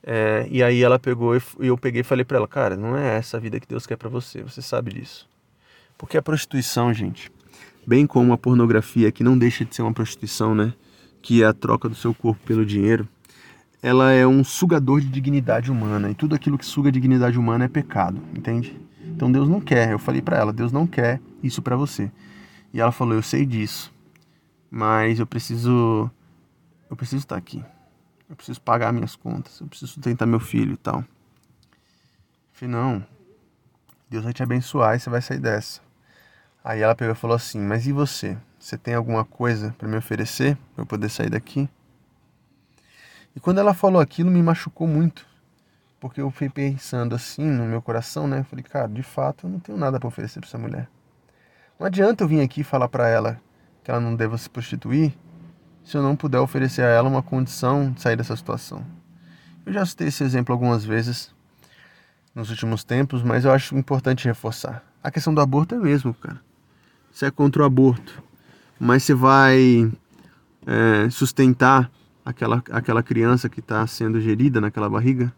É, 0.00 0.46
e 0.48 0.62
aí 0.62 0.80
ela 0.80 0.96
pegou 0.96 1.36
e 1.36 1.66
eu 1.66 1.76
peguei 1.76 2.02
e 2.02 2.04
falei 2.04 2.24
para 2.24 2.36
ela, 2.36 2.46
cara, 2.46 2.76
não 2.76 2.96
é 2.96 3.16
essa 3.16 3.36
a 3.36 3.40
vida 3.40 3.58
que 3.58 3.66
Deus 3.66 3.84
quer 3.84 3.96
para 3.96 4.08
você, 4.08 4.44
você 4.44 4.62
sabe 4.62 4.92
disso. 4.92 5.28
Porque 5.98 6.16
a 6.16 6.22
prostituição, 6.22 6.94
gente, 6.94 7.32
bem 7.84 8.06
como 8.06 8.32
a 8.32 8.38
pornografia, 8.38 9.10
que 9.10 9.24
não 9.24 9.36
deixa 9.36 9.64
de 9.64 9.74
ser 9.74 9.82
uma 9.82 9.92
prostituição, 9.92 10.54
né? 10.54 10.72
Que 11.20 11.42
é 11.42 11.46
a 11.46 11.52
troca 11.52 11.88
do 11.88 11.96
seu 11.96 12.14
corpo 12.14 12.40
pelo 12.46 12.64
dinheiro, 12.64 13.08
ela 13.82 14.10
é 14.12 14.26
um 14.26 14.42
sugador 14.42 15.00
de 15.00 15.08
dignidade 15.08 15.70
humana 15.70 16.10
e 16.10 16.14
tudo 16.14 16.34
aquilo 16.34 16.58
que 16.58 16.66
suga 16.66 16.90
dignidade 16.90 17.38
humana 17.38 17.64
é 17.64 17.68
pecado, 17.68 18.20
entende? 18.34 18.78
Então 19.04 19.30
Deus 19.30 19.48
não 19.48 19.60
quer. 19.60 19.92
Eu 19.92 19.98
falei 19.98 20.20
para 20.20 20.36
ela, 20.36 20.52
Deus 20.52 20.72
não 20.72 20.86
quer 20.86 21.20
isso 21.42 21.62
para 21.62 21.76
você. 21.76 22.10
E 22.72 22.80
ela 22.80 22.92
falou, 22.92 23.14
eu 23.14 23.22
sei 23.22 23.46
disso, 23.46 23.92
mas 24.70 25.18
eu 25.18 25.26
preciso, 25.26 26.10
eu 26.90 26.96
preciso 26.96 27.22
estar 27.22 27.36
aqui. 27.36 27.64
Eu 28.28 28.36
preciso 28.36 28.60
pagar 28.60 28.92
minhas 28.92 29.16
contas, 29.16 29.58
eu 29.60 29.66
preciso 29.66 29.92
sustentar 29.92 30.26
meu 30.26 30.40
filho 30.40 30.74
e 30.74 30.76
tal. 30.76 30.98
Eu 31.00 31.06
falei, 32.52 32.74
não, 32.74 33.06
Deus 34.10 34.24
vai 34.24 34.32
te 34.32 34.42
abençoar 34.42 34.96
e 34.96 35.00
você 35.00 35.08
vai 35.08 35.22
sair 35.22 35.40
dessa. 35.40 35.80
Aí 36.62 36.80
ela 36.80 36.94
pegou 36.94 37.14
e 37.14 37.16
falou 37.16 37.36
assim, 37.36 37.60
mas 37.60 37.86
e 37.86 37.92
você? 37.92 38.36
Você 38.58 38.76
tem 38.76 38.94
alguma 38.94 39.24
coisa 39.24 39.74
para 39.78 39.88
me 39.88 39.96
oferecer 39.96 40.58
para 40.74 40.82
eu 40.82 40.86
poder 40.86 41.08
sair 41.08 41.30
daqui? 41.30 41.68
E 43.34 43.40
quando 43.40 43.58
ela 43.58 43.74
falou 43.74 44.00
aquilo, 44.00 44.30
me 44.30 44.42
machucou 44.42 44.86
muito. 44.86 45.26
Porque 46.00 46.20
eu 46.20 46.30
fui 46.30 46.48
pensando 46.48 47.14
assim 47.14 47.44
no 47.44 47.64
meu 47.64 47.82
coração, 47.82 48.26
né? 48.26 48.44
Falei, 48.44 48.62
cara, 48.62 48.88
de 48.88 49.02
fato 49.02 49.46
eu 49.46 49.50
não 49.50 49.58
tenho 49.58 49.76
nada 49.76 49.98
para 49.98 50.08
oferecer 50.08 50.40
para 50.40 50.48
essa 50.48 50.58
mulher. 50.58 50.88
Não 51.78 51.86
adianta 51.86 52.24
eu 52.24 52.28
vir 52.28 52.40
aqui 52.40 52.62
falar 52.62 52.88
para 52.88 53.08
ela 53.08 53.40
que 53.82 53.90
ela 53.90 54.00
não 54.00 54.14
deva 54.14 54.36
se 54.36 54.48
prostituir 54.48 55.12
se 55.84 55.96
eu 55.96 56.02
não 56.02 56.14
puder 56.14 56.38
oferecer 56.38 56.82
a 56.82 56.88
ela 56.88 57.08
uma 57.08 57.22
condição 57.22 57.92
de 57.92 58.02
sair 58.02 58.14
dessa 58.14 58.36
situação. 58.36 58.84
Eu 59.64 59.72
já 59.72 59.86
citei 59.86 60.08
esse 60.08 60.22
exemplo 60.22 60.52
algumas 60.52 60.84
vezes 60.84 61.34
nos 62.34 62.50
últimos 62.50 62.84
tempos, 62.84 63.22
mas 63.22 63.44
eu 63.44 63.52
acho 63.52 63.74
importante 63.76 64.26
reforçar. 64.26 64.84
A 65.02 65.10
questão 65.10 65.32
do 65.32 65.40
aborto 65.40 65.74
é 65.74 65.78
mesmo, 65.78 66.12
cara. 66.12 66.40
Você 67.10 67.26
é 67.26 67.30
contra 67.30 67.62
o 67.62 67.64
aborto, 67.64 68.22
mas 68.78 69.02
você 69.02 69.14
vai 69.14 69.90
é, 70.66 71.08
sustentar 71.10 71.90
aquela, 72.28 72.62
aquela 72.70 73.02
criança 73.02 73.48
que 73.48 73.60
está 73.60 73.86
sendo 73.86 74.20
gerida 74.20 74.60
naquela 74.60 74.88
barriga? 74.88 75.32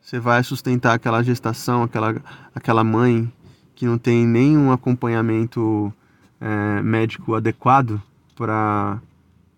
Você 0.00 0.18
vai 0.18 0.42
sustentar 0.42 0.94
aquela 0.94 1.22
gestação, 1.22 1.82
aquela, 1.82 2.16
aquela 2.54 2.82
mãe 2.82 3.30
que 3.74 3.84
não 3.84 3.98
tem 3.98 4.26
nenhum 4.26 4.72
acompanhamento 4.72 5.92
é, 6.40 6.80
médico 6.80 7.34
adequado 7.34 8.00
para 8.34 8.98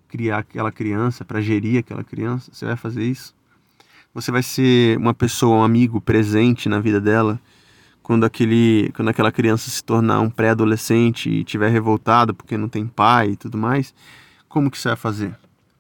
criar 0.08 0.38
aquela 0.38 0.72
criança, 0.72 1.24
para 1.24 1.40
gerir 1.40 1.78
aquela 1.78 2.02
criança? 2.02 2.50
Você 2.52 2.64
vai 2.64 2.76
fazer 2.76 3.04
isso? 3.04 3.32
Você 4.12 4.32
vai 4.32 4.42
ser 4.42 4.98
uma 4.98 5.14
pessoa, 5.14 5.58
um 5.58 5.62
amigo 5.62 6.00
presente 6.00 6.68
na 6.68 6.80
vida 6.80 7.00
dela 7.00 7.38
quando, 8.02 8.24
aquele, 8.24 8.90
quando 8.96 9.08
aquela 9.08 9.30
criança 9.30 9.70
se 9.70 9.84
tornar 9.84 10.20
um 10.20 10.30
pré-adolescente 10.30 11.30
e 11.30 11.40
estiver 11.40 11.70
revoltado 11.70 12.34
porque 12.34 12.56
não 12.56 12.68
tem 12.68 12.86
pai 12.86 13.30
e 13.32 13.36
tudo 13.36 13.56
mais? 13.56 13.94
Como 14.48 14.68
que 14.70 14.78
você 14.78 14.88
vai 14.88 14.96
fazer? 14.96 15.38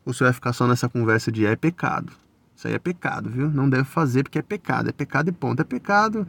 Ou 0.08 0.14
você 0.14 0.24
vai 0.24 0.32
ficar 0.32 0.54
só 0.54 0.66
nessa 0.66 0.88
conversa 0.88 1.30
de 1.30 1.44
é 1.44 1.54
pecado. 1.54 2.10
Isso 2.56 2.66
aí 2.66 2.72
é 2.72 2.78
pecado, 2.78 3.28
viu? 3.28 3.50
Não 3.50 3.68
deve 3.68 3.84
fazer 3.84 4.22
porque 4.22 4.38
é 4.38 4.42
pecado. 4.42 4.88
É 4.88 4.92
pecado 4.92 5.28
e 5.28 5.32
ponto. 5.32 5.60
É 5.60 5.64
pecado. 5.64 6.26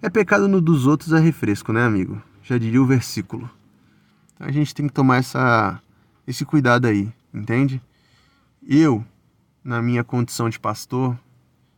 É 0.00 0.08
pecado 0.08 0.46
no 0.46 0.60
dos 0.60 0.86
outros 0.86 1.12
é 1.12 1.18
refresco, 1.18 1.72
né, 1.72 1.84
amigo? 1.84 2.22
Já 2.44 2.56
diria 2.56 2.80
o 2.80 2.86
versículo. 2.86 3.50
Então 4.32 4.46
a 4.46 4.52
gente 4.52 4.72
tem 4.72 4.86
que 4.86 4.92
tomar 4.92 5.16
essa, 5.16 5.82
esse 6.28 6.44
cuidado 6.44 6.86
aí, 6.86 7.12
entende? 7.34 7.82
Eu, 8.62 9.04
na 9.64 9.82
minha 9.82 10.04
condição 10.04 10.48
de 10.48 10.60
pastor, 10.60 11.18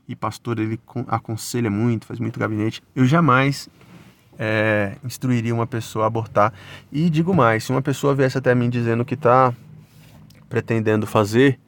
e 0.07 0.14
pastor 0.14 0.59
ele 0.59 0.79
aconselha 1.09 1.70
muito, 1.70 2.05
faz 2.05 2.20
muito 2.20 2.38
gabinete, 2.38 2.83
eu 2.94 3.07
jamais 3.07 3.66
é, 4.38 4.94
instruiria 5.03 5.55
uma 5.55 5.66
pessoa 5.66 6.05
a 6.05 6.07
abortar. 6.07 6.53
E 6.92 7.09
digo 7.09 7.33
mais, 7.33 7.64
se 7.64 7.72
uma 7.72 7.81
pessoa 7.81 8.14
viesse 8.14 8.37
até 8.37 8.55
mim 8.55 8.68
dizendo 8.68 9.07
que 9.07 9.14
está 9.14 9.55
pretendendo 10.50 11.06
fazer, 11.06 11.58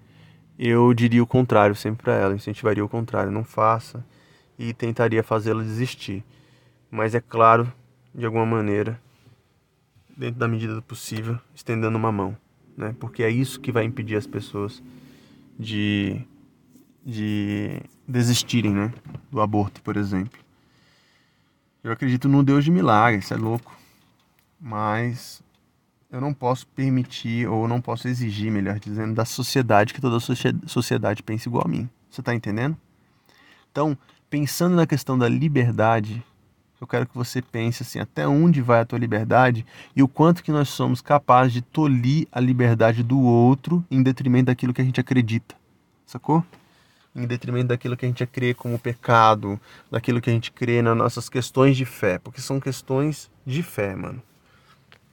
eu 0.58 0.92
diria 0.92 1.22
o 1.22 1.26
contrário 1.26 1.74
sempre 1.74 2.02
para 2.02 2.14
ela, 2.14 2.34
incentivaria 2.34 2.84
o 2.84 2.88
contrário, 2.88 3.32
não 3.32 3.44
faça 3.44 4.04
e 4.58 4.74
tentaria 4.74 5.22
fazê-la 5.22 5.62
desistir. 5.62 6.22
Mas 6.90 7.14
é 7.14 7.20
claro, 7.20 7.72
de 8.14 8.26
alguma 8.26 8.44
maneira, 8.44 9.00
dentro 10.14 10.38
da 10.38 10.46
medida 10.46 10.74
do 10.74 10.82
possível, 10.82 11.38
estendendo 11.54 11.96
uma 11.96 12.12
mão, 12.12 12.36
né? 12.76 12.94
Porque 13.00 13.22
é 13.22 13.30
isso 13.30 13.58
que 13.60 13.72
vai 13.72 13.84
impedir 13.84 14.16
as 14.16 14.26
pessoas 14.26 14.82
de 15.58 16.26
de 17.04 17.82
desistirem, 18.06 18.72
né, 18.72 18.92
do 19.30 19.40
aborto, 19.40 19.82
por 19.82 19.96
exemplo. 19.96 20.38
Eu 21.82 21.90
acredito 21.90 22.28
num 22.28 22.44
Deus 22.44 22.64
de 22.64 22.70
milagres, 22.70 23.32
é 23.32 23.36
louco. 23.36 23.76
Mas 24.60 25.41
eu 26.12 26.20
não 26.20 26.34
posso 26.34 26.66
permitir, 26.66 27.48
ou 27.48 27.66
não 27.66 27.80
posso 27.80 28.06
exigir, 28.06 28.52
melhor 28.52 28.78
dizendo, 28.78 29.14
da 29.14 29.24
sociedade 29.24 29.94
que 29.94 30.00
toda 30.00 30.20
sociedade 30.66 31.22
pense 31.22 31.48
igual 31.48 31.64
a 31.64 31.68
mim. 31.68 31.88
Você 32.10 32.20
está 32.20 32.34
entendendo? 32.34 32.76
Então, 33.70 33.96
pensando 34.28 34.76
na 34.76 34.86
questão 34.86 35.18
da 35.18 35.26
liberdade, 35.26 36.22
eu 36.78 36.86
quero 36.86 37.06
que 37.06 37.16
você 37.16 37.40
pense 37.40 37.82
assim, 37.82 37.98
até 37.98 38.28
onde 38.28 38.60
vai 38.60 38.80
a 38.80 38.84
tua 38.84 38.98
liberdade 38.98 39.64
e 39.96 40.02
o 40.02 40.08
quanto 40.08 40.42
que 40.42 40.52
nós 40.52 40.68
somos 40.68 41.00
capazes 41.00 41.54
de 41.54 41.62
tolir 41.62 42.28
a 42.30 42.38
liberdade 42.38 43.02
do 43.02 43.18
outro 43.18 43.82
em 43.90 44.02
detrimento 44.02 44.46
daquilo 44.46 44.74
que 44.74 44.82
a 44.82 44.84
gente 44.84 45.00
acredita. 45.00 45.54
Sacou? 46.04 46.44
Em 47.16 47.26
detrimento 47.26 47.68
daquilo 47.68 47.96
que 47.96 48.04
a 48.04 48.08
gente 48.08 48.26
crê 48.26 48.52
como 48.52 48.78
pecado, 48.78 49.58
daquilo 49.90 50.20
que 50.20 50.28
a 50.28 50.32
gente 50.32 50.52
crê 50.52 50.82
nas 50.82 50.96
nossas 50.96 51.30
questões 51.30 51.74
de 51.74 51.86
fé, 51.86 52.18
porque 52.18 52.40
são 52.42 52.60
questões 52.60 53.30
de 53.46 53.62
fé, 53.62 53.96
mano 53.96 54.22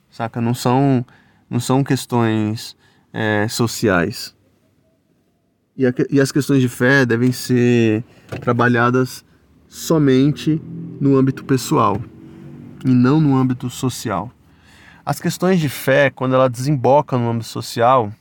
saca? 0.10 0.41
Não 0.41 0.54
são, 0.54 1.06
não 1.50 1.60
são 1.60 1.84
questões 1.84 2.76
é, 3.13 3.48
sociais. 3.48 4.36
E, 5.76 5.86
a, 5.86 5.93
e 6.10 6.19
as 6.19 6.32
questões 6.32 6.62
de 6.62 6.70
fé 6.70 7.05
devem 7.05 7.32
ser 7.32 8.03
trabalhadas 8.41 9.24
somente 9.68 10.62
no 10.99 11.16
âmbito 11.16 11.45
pessoal 11.45 12.01
e 12.84 12.89
não 12.89 13.22
no 13.22 13.38
âmbito 13.38 13.70
social. 13.70 14.32
As 15.05 15.20
questões 15.20 15.60
de 15.60 15.70
fé, 15.70 16.10
quando 16.10 16.36
ela 16.36 16.49
desemboca 16.49 17.18
no 17.18 17.30
âmbito 17.30 17.47
social, 17.47 18.12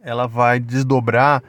ela 0.00 0.26
vai 0.26 0.58
desdobrar 0.58 1.42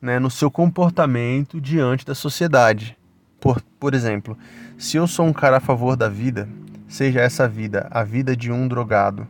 né, 0.00 0.18
no 0.18 0.30
seu 0.30 0.50
comportamento 0.50 1.60
diante 1.60 2.04
da 2.04 2.14
sociedade. 2.14 2.96
Por, 3.40 3.60
por 3.78 3.94
exemplo, 3.94 4.36
se 4.78 4.96
eu 4.96 5.06
sou 5.06 5.26
um 5.26 5.32
cara 5.32 5.58
a 5.58 5.60
favor 5.60 5.96
da 5.96 6.08
vida, 6.08 6.48
seja 6.92 7.20
essa 7.20 7.48
vida 7.48 7.88
a 7.90 8.04
vida 8.04 8.36
de 8.36 8.52
um 8.52 8.68
drogado, 8.68 9.26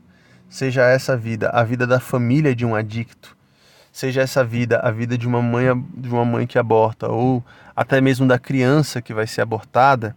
seja 0.49 0.83
essa 0.83 1.17
vida 1.17 1.49
a 1.51 1.63
vida 1.63 1.87
da 1.87 2.01
família 2.01 2.57
de 2.57 2.67
um 2.67 2.75
adicto, 2.75 3.37
seja 3.93 4.21
essa 4.21 4.43
vida 4.45 4.81
a 4.81 4.91
vida 4.91 5.17
de 5.17 5.29
uma 5.29 5.41
mãe 5.41 5.67
de 5.97 6.09
uma 6.09 6.25
mãe 6.25 6.45
que 6.45 6.59
aborta 6.59 7.09
ou 7.09 7.43
até 7.75 8.01
mesmo 8.01 8.27
da 8.27 8.37
criança 8.37 9.01
que 9.01 9.15
vai 9.15 9.29
ser 9.29 9.43
abortada, 9.43 10.17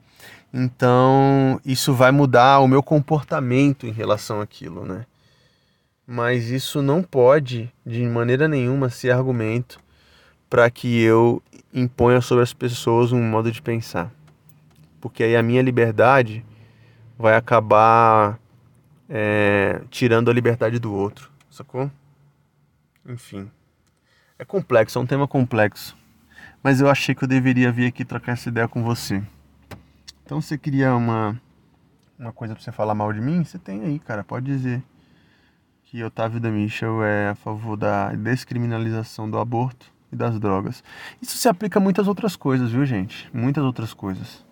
então 0.52 1.62
isso 1.64 1.93
vai 1.93 2.12
mudar 2.12 2.62
o 2.62 2.68
meu 2.68 2.82
comportamento 2.82 3.86
em 3.86 3.91
relação 3.91 4.41
àquilo, 4.41 4.84
né? 4.84 5.06
mas 6.08 6.50
isso 6.50 6.82
não 6.82 7.04
pode, 7.04 7.72
de 7.86 8.04
maneira 8.06 8.48
nenhuma, 8.48 8.89
ser 8.89 9.12
argumento 9.12 9.80
para 10.50 10.70
que 10.70 11.02
eu 11.02 11.41
imponha 11.74 12.22
sobre 12.22 12.43
as 12.43 12.54
pessoas 12.54 13.12
um 13.12 13.22
modo 13.22 13.52
de 13.52 13.62
pensar. 13.62 14.12
Porque 15.02 15.24
aí 15.24 15.36
a 15.36 15.43
minha 15.43 15.62
liberdade 15.62 16.46
vai 17.18 17.36
acabar 17.36 18.39
é, 19.09 19.82
tirando 19.89 20.30
a 20.30 20.34
liberdade 20.34 20.80
do 20.80 20.93
outro, 20.93 21.32
sacou? 21.49 21.89
Enfim. 23.05 23.49
É 24.38 24.43
complexo, 24.43 24.99
é 24.99 25.01
um 25.01 25.05
tema 25.05 25.28
complexo. 25.28 25.95
Mas 26.61 26.82
eu 26.82 26.89
achei 26.89 27.13
que 27.13 27.24
eu 27.24 27.28
deveria 27.28 27.72
vir 27.72 27.88
aqui 27.88 28.03
trocar 28.03 28.34
essa 28.34 28.49
ideia 28.49 28.68
com 28.68 28.84
você. 28.84 29.24
Então, 30.26 30.41
você 30.41 30.57
queria 30.57 30.95
uma, 30.95 31.39
uma 32.18 32.34
coisa 32.34 32.55
pra 32.55 32.63
você 32.63 32.72
falar 32.72 32.95
mal 32.95 33.13
de 33.13 33.22
mim, 33.22 33.43
você 33.43 33.59
tem 33.59 33.84
aí, 33.84 33.99
cara. 33.99 34.24
Pode 34.24 34.45
dizer 34.45 34.84
que 35.84 36.03
Otávio 36.03 36.39
da 36.39 36.49
Michel 36.49 37.03
é 37.03 37.30
a 37.30 37.36
favor 37.36 37.78
da 37.78 38.11
descriminalização 38.13 39.30
do 39.30 39.38
aborto 39.38 39.93
e 40.11 40.16
das 40.16 40.39
drogas. 40.39 40.84
Isso 41.22 41.38
se 41.38 41.47
aplica 41.47 41.80
a 41.80 41.82
muitas 41.82 42.07
outras 42.07 42.36
coisas, 42.36 42.72
viu, 42.72 42.86
gente? 42.86 43.30
Muitas 43.32 43.63
outras 43.63 43.93
coisas. 43.93 44.45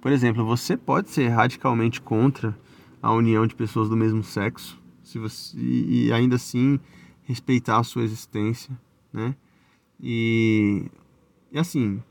Por 0.00 0.12
exemplo, 0.12 0.44
você 0.44 0.76
pode 0.76 1.10
ser 1.10 1.28
radicalmente 1.28 2.00
contra 2.00 2.56
a 3.02 3.12
união 3.12 3.46
de 3.46 3.54
pessoas 3.54 3.88
do 3.88 3.96
mesmo 3.96 4.22
sexo, 4.22 4.80
se 5.02 5.18
você 5.18 5.56
e 5.58 6.12
ainda 6.12 6.36
assim 6.36 6.78
respeitar 7.22 7.78
a 7.78 7.84
sua 7.84 8.02
existência, 8.02 8.76
né? 9.12 9.34
E, 10.00 10.86
e 11.52 11.58
assim, 11.58 12.02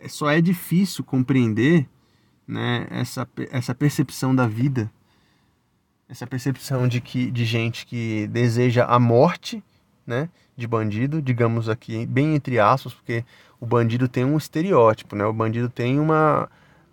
é, 0.00 0.08
só 0.08 0.30
é 0.30 0.40
difícil 0.40 1.04
compreender, 1.04 1.88
né, 2.46 2.86
essa, 2.90 3.28
essa 3.50 3.74
percepção 3.74 4.34
da 4.34 4.46
vida, 4.46 4.90
essa 6.08 6.26
percepção 6.26 6.88
de 6.88 7.00
que 7.00 7.30
de 7.30 7.44
gente 7.44 7.86
que 7.86 8.26
deseja 8.28 8.84
a 8.86 8.98
morte, 8.98 9.62
né, 10.06 10.28
de 10.56 10.66
bandido, 10.66 11.22
digamos 11.22 11.68
aqui, 11.68 12.06
bem 12.06 12.34
entre 12.34 12.58
aspas, 12.58 12.94
porque 12.94 13.24
o 13.60 13.66
bandido 13.66 14.08
tem 14.08 14.24
um 14.24 14.36
estereótipo, 14.36 15.14
né? 15.14 15.24
O 15.24 15.32
bandido 15.32 15.68
tem 15.68 16.00
uma 16.00 16.48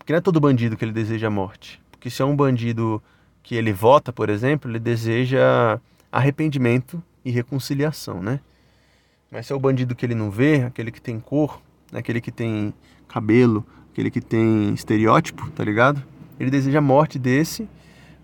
porque 0.09 0.13
não 0.13 0.17
é 0.17 0.21
todo 0.21 0.39
bandido 0.39 0.75
que 0.75 0.83
ele 0.83 0.91
deseja 0.91 1.27
a 1.27 1.29
morte. 1.29 1.79
Porque 1.91 2.09
se 2.09 2.19
é 2.19 2.25
um 2.25 2.35
bandido 2.35 2.99
que 3.43 3.53
ele 3.53 3.71
vota, 3.71 4.11
por 4.11 4.27
exemplo, 4.27 4.71
ele 4.71 4.79
deseja 4.79 5.79
arrependimento 6.11 6.99
e 7.23 7.29
reconciliação, 7.29 8.19
né? 8.19 8.39
Mas 9.31 9.45
se 9.45 9.53
é 9.53 9.55
o 9.55 9.59
bandido 9.59 9.93
que 9.93 10.03
ele 10.03 10.15
não 10.15 10.31
vê, 10.31 10.63
aquele 10.63 10.91
que 10.91 10.99
tem 10.99 11.19
cor, 11.19 11.61
aquele 11.93 12.19
que 12.19 12.31
tem 12.31 12.73
cabelo, 13.07 13.63
aquele 13.91 14.09
que 14.09 14.19
tem 14.19 14.73
estereótipo, 14.73 15.47
tá 15.51 15.63
ligado? 15.63 16.01
Ele 16.39 16.49
deseja 16.49 16.79
a 16.79 16.81
morte 16.81 17.19
desse, 17.19 17.69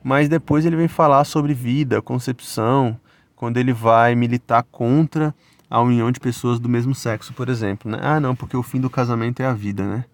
mas 0.04 0.28
depois 0.28 0.66
ele 0.66 0.76
vem 0.76 0.88
falar 0.88 1.24
sobre 1.24 1.54
vida, 1.54 2.02
concepção, 2.02 3.00
quando 3.36 3.58
ele 3.58 3.74
vai 3.74 4.16
militar 4.16 4.64
contra 4.72 5.36
a 5.70 5.80
união 5.82 6.12
de 6.12 6.20
pessoas 6.20 6.60
do 6.60 6.68
mesmo 6.68 6.96
sexo, 6.96 7.32
por 7.32 7.48
exemplo, 7.48 7.92
né? 7.92 8.00
Ah, 8.02 8.20
não, 8.20 8.36
porque 8.36 8.58
o 8.58 8.64
fim 8.64 8.82
do 8.82 8.90
casamento 8.90 9.44
é 9.44 9.46
a 9.46 9.54
vida, 9.54 9.86
né? 9.86 10.06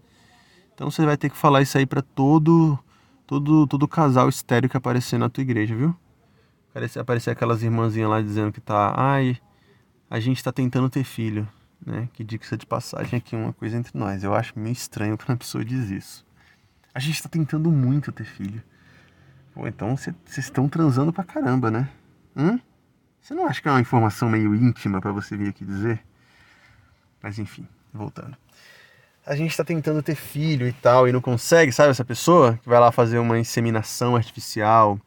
Então 0.82 0.90
você 0.90 1.06
vai 1.06 1.16
ter 1.16 1.30
que 1.30 1.38
falar 1.38 1.62
isso 1.62 1.78
aí 1.78 1.86
para 1.86 2.02
todo 2.02 2.80
todo 3.28 3.68
todo 3.68 3.88
casal 3.88 4.28
estéreo 4.28 4.68
que 4.68 4.76
aparecer 4.76 5.20
na 5.20 5.30
tua 5.30 5.44
igreja, 5.44 5.76
viu? 5.76 5.96
Aparecer, 7.00 7.30
aquelas 7.30 7.62
irmãzinhas 7.62 8.10
lá 8.10 8.20
dizendo 8.20 8.52
que 8.52 8.60
tá, 8.60 8.92
ai, 8.98 9.40
a 10.10 10.20
gente 10.20 10.44
tá 10.44 10.52
tentando 10.52 10.90
ter 10.90 11.04
filho, 11.04 11.48
né? 11.86 12.10
Que 12.14 12.24
dica 12.24 12.58
de 12.58 12.66
passagem 12.66 13.16
aqui 13.16 13.36
uma 13.36 13.54
coisa 13.54 13.78
entre 13.78 13.96
nós. 13.96 14.24
Eu 14.24 14.34
acho 14.34 14.58
meio 14.58 14.74
estranho 14.74 15.16
quando 15.20 15.34
a 15.34 15.38
pessoa 15.38 15.64
diz 15.64 15.92
isso. 15.92 16.26
A 16.96 17.00
gente 17.00 17.22
tá 17.22 17.30
tentando 17.30 17.72
muito 17.72 18.12
ter 18.12 18.26
filho. 18.26 18.64
Pô, 19.54 19.68
então 19.68 19.96
vocês 19.96 20.16
estão 20.36 20.68
transando 20.68 21.14
pra 21.14 21.24
caramba, 21.24 21.70
né? 21.70 21.88
Hum? 22.36 22.60
Você 23.22 23.36
não 23.36 23.46
acha 23.46 23.62
que 23.62 23.68
é 23.68 23.72
uma 23.72 23.82
informação 23.82 24.28
meio 24.32 24.56
íntima 24.56 25.00
para 25.00 25.12
você 25.12 25.38
vir 25.38 25.50
aqui 25.50 25.64
dizer? 25.64 26.04
Mas 27.22 27.38
enfim, 27.38 27.68
voltando 27.94 28.36
a 29.26 29.36
gente 29.36 29.52
está 29.52 29.64
tentando 29.64 30.02
ter 30.02 30.16
filho 30.16 30.68
e 30.68 30.74
tal 30.74 31.08
e 31.08 31.12
não 31.12 31.22
consegue, 31.22 31.72
sabe 31.72 31.92
essa 31.92 32.06
pessoa 32.06 32.58
que 32.62 32.68
vai 32.68 32.80
lá 32.80 32.92
fazer 32.92 33.20
uma 33.20 33.40
inseminação 33.40 34.16
artificial, 34.16 35.00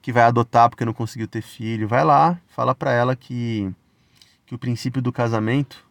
que 0.00 0.12
vai 0.12 0.22
adotar 0.24 0.70
porque 0.70 0.84
não 0.84 0.92
conseguiu 0.92 1.26
ter 1.26 1.42
filho, 1.42 1.88
vai 1.88 2.04
lá, 2.04 2.38
fala 2.48 2.74
para 2.74 2.92
ela 2.92 3.16
que 3.16 3.72
que 4.46 4.54
o 4.54 4.58
princípio 4.58 5.02
do 5.02 5.12
casamento 5.12 5.84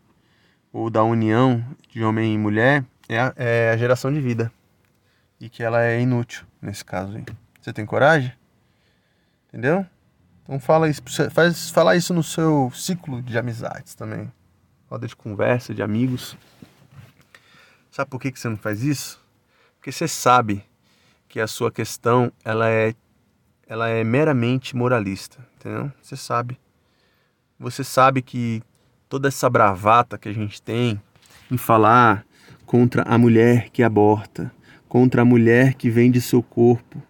ou 0.72 0.90
da 0.90 1.04
união 1.04 1.64
de 1.90 2.04
homem 2.04 2.34
e 2.34 2.38
mulher 2.38 2.86
é 3.08 3.20
a, 3.20 3.34
é 3.36 3.72
a 3.72 3.78
geração 3.78 4.12
de 4.12 4.22
vida 4.22 4.52
e 5.40 5.50
que 5.50 5.62
ela 5.62 5.84
é 5.84 6.00
inútil 6.00 6.46
nesse 6.62 6.84
caso 6.84 7.18
aí. 7.18 7.26
Você 7.62 7.74
tem 7.74 7.86
coragem? 7.86 8.32
Entendeu? 9.50 9.86
Então 10.44 10.60
fala 10.60 10.90
isso, 10.90 11.02
faz 11.32 11.70
falar 11.70 11.96
isso 11.96 12.14
no 12.14 12.24
seu 12.24 12.72
ciclo 12.74 13.22
de 13.22 13.38
amizades 13.38 13.96
também, 13.96 14.32
roda 14.88 15.08
de 15.08 15.16
conversa, 15.16 15.74
de 15.74 15.82
amigos. 15.82 16.38
Sabe 17.96 18.10
por 18.10 18.20
que, 18.20 18.30
que 18.30 18.38
você 18.38 18.50
não 18.50 18.58
faz 18.58 18.84
isso? 18.84 19.24
Porque 19.78 19.90
você 19.90 20.06
sabe 20.06 20.66
que 21.30 21.40
a 21.40 21.48
sua 21.48 21.72
questão 21.72 22.30
ela 22.44 22.70
é, 22.70 22.94
ela 23.66 23.88
é 23.88 24.04
meramente 24.04 24.76
moralista, 24.76 25.38
entendeu? 25.56 25.90
Você 26.02 26.18
sabe. 26.18 26.60
Você 27.58 27.86
sabe 27.86 28.22
que 28.22 28.62
toda 29.08 29.30
essa 29.30 29.50
bravata 29.50 30.18
que 30.18 30.28
a 30.28 30.34
gente 30.34 30.62
tem 30.62 31.02
em 31.50 31.56
falar 31.56 32.26
contra 32.66 33.02
a 33.04 33.18
mulher 33.18 33.70
que 33.70 33.82
aborta, 33.82 34.52
contra 34.90 35.22
a 35.22 35.26
mulher 35.26 35.76
que 35.76 35.90
vende 35.90 36.20
seu 36.20 36.44
corpo, 36.44 37.02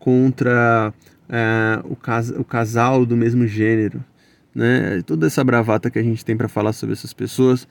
contra 0.00 0.92
é, 1.28 1.80
o, 1.84 1.94
cas 1.94 2.30
o 2.30 2.42
casal 2.42 3.06
do 3.06 3.16
mesmo 3.16 3.46
gênero, 3.46 4.04
né? 4.52 5.00
Toda 5.06 5.28
essa 5.28 5.44
bravata 5.44 5.92
que 5.92 5.98
a 6.00 6.02
gente 6.02 6.24
tem 6.24 6.36
para 6.36 6.48
falar 6.48 6.72
sobre 6.72 6.94
essas 6.94 7.12
pessoas 7.12 7.68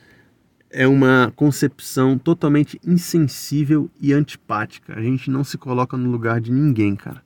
é 0.73 0.87
uma 0.87 1.31
concepção 1.35 2.17
totalmente 2.17 2.81
insensível 2.83 3.89
e 4.01 4.11
antipática. 4.11 4.97
A 4.97 5.01
gente 5.01 5.29
não 5.29 5.43
se 5.43 5.55
coloca 5.55 5.95
no 5.95 6.09
lugar 6.09 6.41
de 6.41 6.51
ninguém, 6.51 6.95
cara, 6.95 7.23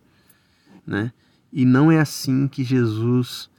né? 0.86 1.14
E 1.52 1.64
não 1.64 1.90
é 1.90 1.98
assim 1.98 2.46
que 2.46 2.62
Jesus 2.62 3.50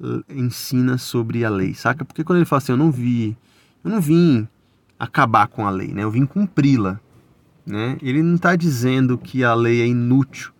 uh, 0.00 0.24
ensina 0.28 0.98
sobre 0.98 1.44
a 1.44 1.48
lei, 1.48 1.72
saca? 1.72 2.04
Porque 2.04 2.24
quando 2.24 2.38
ele 2.38 2.46
fala 2.46 2.58
assim, 2.58 2.72
eu 2.72 2.76
não 2.76 2.90
vi, 2.90 3.36
eu 3.84 3.90
não 3.90 4.00
vim 4.00 4.46
acabar 4.98 5.46
com 5.46 5.64
a 5.64 5.70
lei, 5.70 5.94
né? 5.94 6.02
Eu 6.02 6.10
vim 6.10 6.26
cumpri-la, 6.26 7.00
né? 7.64 7.96
Ele 8.02 8.24
não 8.24 8.34
está 8.34 8.56
dizendo 8.56 9.16
que 9.16 9.44
a 9.44 9.54
lei 9.54 9.80
é 9.80 9.86
inútil. 9.86 10.52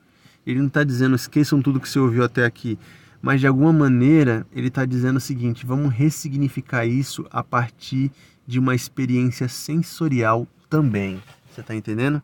Ele 0.47 0.61
não 0.61 0.69
está 0.69 0.85
dizendo 0.85 1.17
esqueçam 1.17 1.61
tudo 1.61 1.81
que 1.81 1.89
você 1.89 1.99
ouviu 1.99 2.23
até 2.23 2.45
aqui. 2.45 2.79
Mas 3.21 3.41
de 3.41 3.49
alguma 3.49 3.73
maneira 3.73 4.47
ele 4.53 4.69
está 4.69 4.85
dizendo 4.87 5.17
o 5.17 5.21
seguinte: 5.21 5.67
vamos 5.67 5.93
ressignificar 5.93 6.87
isso 6.87 7.27
a 7.29 7.43
partir 7.43 8.13
de 8.49 8.59
uma 8.59 8.75
experiência 8.75 9.47
sensorial 9.47 10.49
também. 10.71 11.23
Você 11.53 11.61
está 11.61 11.75
entendendo? 11.75 12.23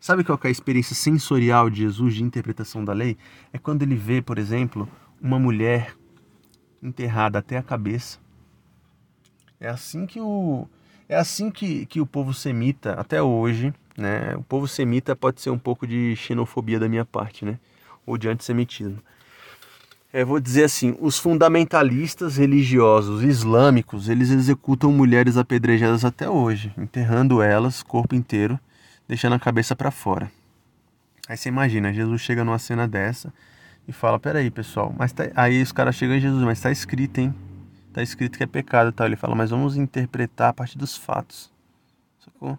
Sabe 0.00 0.24
qual 0.24 0.38
é 0.42 0.48
a 0.48 0.50
experiência 0.50 0.96
sensorial 0.96 1.70
de 1.70 1.82
Jesus 1.82 2.16
de 2.16 2.24
interpretação 2.24 2.84
da 2.84 2.92
lei? 2.92 3.16
É 3.52 3.58
quando 3.58 3.82
ele 3.82 3.94
vê, 3.94 4.20
por 4.20 4.36
exemplo, 4.36 4.88
uma 5.22 5.38
mulher 5.38 5.94
enterrada 6.82 7.38
até 7.38 7.56
a 7.56 7.62
cabeça. 7.62 8.18
É 9.60 9.68
assim 9.68 10.06
que 10.06 10.20
o 10.20 10.66
é 11.08 11.14
assim 11.14 11.52
que, 11.52 11.86
que 11.86 12.00
o 12.00 12.06
povo 12.06 12.34
semita 12.34 12.94
até 12.94 13.22
hoje, 13.22 13.72
né? 13.96 14.34
O 14.34 14.42
povo 14.42 14.66
semita 14.66 15.14
pode 15.14 15.40
ser 15.40 15.50
um 15.50 15.58
pouco 15.58 15.86
de 15.86 16.16
xenofobia 16.16 16.80
da 16.80 16.88
minha 16.88 17.04
parte, 17.04 17.44
né? 17.44 17.60
Ou 18.04 18.18
de 18.18 18.28
antissemitismo 18.28 19.00
é, 20.14 20.24
vou 20.24 20.38
dizer 20.38 20.62
assim, 20.62 20.96
os 21.00 21.18
fundamentalistas 21.18 22.36
religiosos 22.36 23.24
islâmicos, 23.24 24.08
eles 24.08 24.30
executam 24.30 24.92
mulheres 24.92 25.36
apedrejadas 25.36 26.04
até 26.04 26.30
hoje, 26.30 26.72
enterrando 26.78 27.42
elas, 27.42 27.82
corpo 27.82 28.14
inteiro, 28.14 28.56
deixando 29.08 29.32
a 29.32 29.40
cabeça 29.40 29.74
para 29.74 29.90
fora. 29.90 30.30
Aí 31.28 31.36
você 31.36 31.48
imagina, 31.48 31.92
Jesus 31.92 32.20
chega 32.20 32.44
numa 32.44 32.60
cena 32.60 32.86
dessa 32.86 33.34
e 33.88 33.92
fala, 33.92 34.16
peraí 34.20 34.52
pessoal, 34.52 34.94
mas 34.96 35.12
tá... 35.12 35.24
aí 35.34 35.60
os 35.60 35.72
caras 35.72 35.96
chegam 35.96 36.14
em 36.14 36.20
Jesus, 36.20 36.44
mas 36.44 36.60
tá 36.60 36.70
escrito, 36.70 37.18
hein? 37.18 37.34
Tá 37.92 38.00
escrito 38.00 38.38
que 38.38 38.44
é 38.44 38.46
pecado 38.46 38.90
e 38.90 38.92
tal. 38.92 39.08
Ele 39.08 39.16
fala, 39.16 39.34
mas 39.34 39.50
vamos 39.50 39.76
interpretar 39.76 40.50
a 40.50 40.52
partir 40.52 40.78
dos 40.78 40.96
fatos. 40.96 41.52
Sacou? 42.20 42.56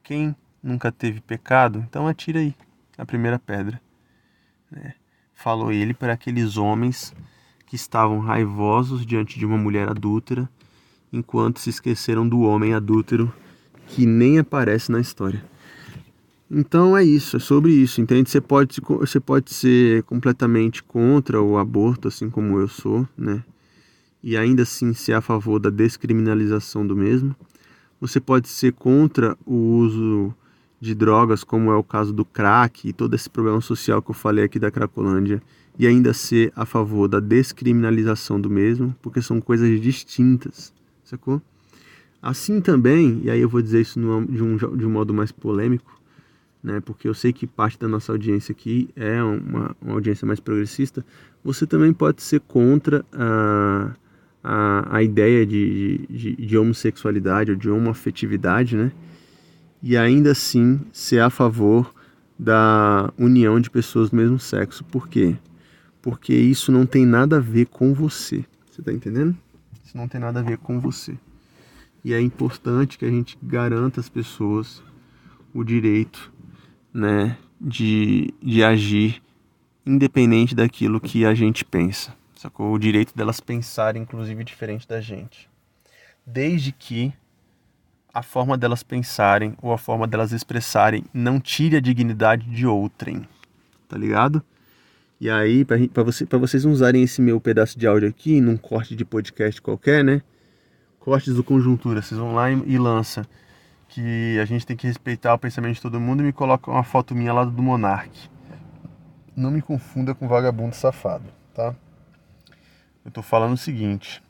Quem 0.00 0.36
nunca 0.62 0.92
teve 0.92 1.20
pecado, 1.20 1.84
então 1.88 2.06
atira 2.06 2.38
aí 2.38 2.54
a 2.96 3.04
primeira 3.04 3.36
pedra. 3.36 3.80
Né? 4.70 4.94
Falou 5.44 5.70
ele 5.70 5.92
para 5.92 6.14
aqueles 6.14 6.56
homens 6.56 7.14
que 7.66 7.76
estavam 7.76 8.18
raivosos 8.18 9.04
diante 9.04 9.38
de 9.38 9.44
uma 9.44 9.58
mulher 9.58 9.86
adúltera, 9.90 10.48
enquanto 11.12 11.60
se 11.60 11.68
esqueceram 11.68 12.26
do 12.26 12.40
homem 12.40 12.72
adúltero 12.72 13.30
que 13.86 14.06
nem 14.06 14.38
aparece 14.38 14.90
na 14.90 15.00
história. 15.00 15.44
Então 16.50 16.96
é 16.96 17.04
isso, 17.04 17.36
é 17.36 17.40
sobre 17.40 17.72
isso, 17.72 18.00
entende? 18.00 18.30
Você 18.30 18.40
pode, 18.40 18.80
você 18.80 19.20
pode 19.20 19.52
ser 19.52 20.02
completamente 20.04 20.82
contra 20.82 21.42
o 21.42 21.58
aborto, 21.58 22.08
assim 22.08 22.30
como 22.30 22.58
eu 22.58 22.66
sou, 22.66 23.06
né? 23.14 23.44
E 24.22 24.38
ainda 24.38 24.62
assim 24.62 24.94
ser 24.94 25.12
a 25.12 25.20
favor 25.20 25.58
da 25.60 25.68
descriminalização 25.68 26.86
do 26.86 26.96
mesmo. 26.96 27.36
Você 28.00 28.18
pode 28.18 28.48
ser 28.48 28.72
contra 28.72 29.36
o 29.44 29.54
uso 29.54 30.34
de 30.84 30.94
drogas, 30.94 31.42
como 31.42 31.70
é 31.70 31.76
o 31.76 31.82
caso 31.82 32.12
do 32.12 32.24
crack 32.24 32.86
e 32.86 32.92
todo 32.92 33.14
esse 33.14 33.28
problema 33.28 33.60
social 33.60 34.02
que 34.02 34.10
eu 34.10 34.14
falei 34.14 34.44
aqui 34.44 34.58
da 34.58 34.70
Cracolândia, 34.70 35.42
e 35.78 35.86
ainda 35.86 36.12
ser 36.12 36.52
a 36.54 36.66
favor 36.66 37.08
da 37.08 37.18
descriminalização 37.18 38.40
do 38.40 38.50
mesmo, 38.50 38.94
porque 39.00 39.22
são 39.22 39.40
coisas 39.40 39.80
distintas, 39.80 40.72
sacou? 41.02 41.40
Assim 42.22 42.60
também, 42.60 43.20
e 43.24 43.30
aí 43.30 43.40
eu 43.40 43.48
vou 43.48 43.62
dizer 43.62 43.80
isso 43.80 43.98
de 43.98 44.42
um, 44.42 44.56
de 44.56 44.86
um 44.86 44.90
modo 44.90 45.12
mais 45.12 45.32
polêmico, 45.32 46.00
né, 46.62 46.80
porque 46.80 47.08
eu 47.08 47.14
sei 47.14 47.32
que 47.32 47.46
parte 47.46 47.78
da 47.78 47.88
nossa 47.88 48.12
audiência 48.12 48.52
aqui 48.52 48.88
é 48.94 49.22
uma, 49.22 49.76
uma 49.82 49.94
audiência 49.94 50.26
mais 50.26 50.40
progressista, 50.40 51.04
você 51.42 51.66
também 51.66 51.92
pode 51.92 52.22
ser 52.22 52.40
contra 52.40 53.04
a, 53.12 53.90
a, 54.42 54.96
a 54.96 55.02
ideia 55.02 55.44
de, 55.44 56.06
de, 56.08 56.36
de 56.36 56.58
homossexualidade 56.58 57.50
ou 57.50 57.56
de 57.56 57.68
homoafetividade, 57.68 58.76
né? 58.76 58.92
E 59.86 59.98
ainda 59.98 60.32
assim 60.32 60.80
ser 60.94 61.20
a 61.20 61.28
favor 61.28 61.94
da 62.38 63.12
união 63.18 63.60
de 63.60 63.68
pessoas 63.68 64.08
do 64.08 64.16
mesmo 64.16 64.38
sexo. 64.38 64.82
Por 64.82 65.06
quê? 65.06 65.36
Porque 66.00 66.32
isso 66.32 66.72
não 66.72 66.86
tem 66.86 67.04
nada 67.04 67.36
a 67.36 67.38
ver 67.38 67.66
com 67.66 67.92
você. 67.92 68.46
Você 68.70 68.80
tá 68.80 68.90
entendendo? 68.90 69.36
Isso 69.84 69.94
não 69.94 70.08
tem 70.08 70.18
nada 70.18 70.40
a 70.40 70.42
ver 70.42 70.56
com 70.56 70.80
você. 70.80 71.18
E 72.02 72.14
é 72.14 72.20
importante 72.20 72.96
que 72.96 73.04
a 73.04 73.10
gente 73.10 73.36
garanta 73.42 74.00
às 74.00 74.08
pessoas 74.08 74.82
o 75.52 75.62
direito 75.62 76.32
né, 76.90 77.36
de, 77.60 78.32
de 78.42 78.64
agir 78.64 79.22
independente 79.84 80.54
daquilo 80.54 80.98
que 80.98 81.26
a 81.26 81.34
gente 81.34 81.62
pensa, 81.62 82.16
sacou? 82.34 82.72
O 82.72 82.78
direito 82.78 83.14
delas 83.14 83.38
pensarem, 83.38 84.00
inclusive, 84.00 84.44
diferente 84.44 84.88
da 84.88 84.98
gente. 85.02 85.46
Desde 86.26 86.72
que 86.72 87.12
a 88.14 88.22
forma 88.22 88.56
delas 88.56 88.84
pensarem 88.84 89.56
ou 89.60 89.72
a 89.72 89.78
forma 89.78 90.06
delas 90.06 90.30
expressarem 90.30 91.04
não 91.12 91.40
tire 91.40 91.76
a 91.76 91.80
dignidade 91.80 92.48
de 92.48 92.64
outrem, 92.64 93.26
tá 93.88 93.98
ligado? 93.98 94.40
E 95.20 95.28
aí, 95.28 95.64
para 95.64 96.02
você, 96.04 96.24
pra 96.24 96.38
vocês 96.38 96.64
usarem 96.64 97.02
esse 97.02 97.20
meu 97.20 97.40
pedaço 97.40 97.76
de 97.76 97.86
áudio 97.86 98.08
aqui, 98.08 98.40
num 98.40 98.56
corte 98.56 98.94
de 98.94 99.04
podcast 99.04 99.60
qualquer, 99.60 100.04
né? 100.04 100.22
Cortes 101.00 101.34
do 101.34 101.42
Conjuntura, 101.42 102.00
vocês 102.00 102.18
vão 102.18 102.34
lá 102.34 102.50
e, 102.50 102.78
lança 102.78 103.26
que 103.88 104.38
a 104.38 104.44
gente 104.44 104.66
tem 104.66 104.76
que 104.76 104.86
respeitar 104.86 105.34
o 105.34 105.38
pensamento 105.38 105.74
de 105.74 105.82
todo 105.82 106.00
mundo 106.00 106.22
e 106.22 106.26
me 106.26 106.32
coloca 106.32 106.70
uma 106.70 106.82
foto 106.82 107.14
minha 107.14 107.32
lá 107.32 107.44
do 107.44 107.62
Monark. 107.62 108.10
Não 109.36 109.50
me 109.50 109.60
confunda 109.60 110.14
com 110.14 110.28
vagabundo 110.28 110.74
safado, 110.74 111.24
tá? 111.52 111.74
Eu 113.04 113.10
tô 113.10 113.22
falando 113.22 113.52
o 113.54 113.58
seguinte: 113.58 114.22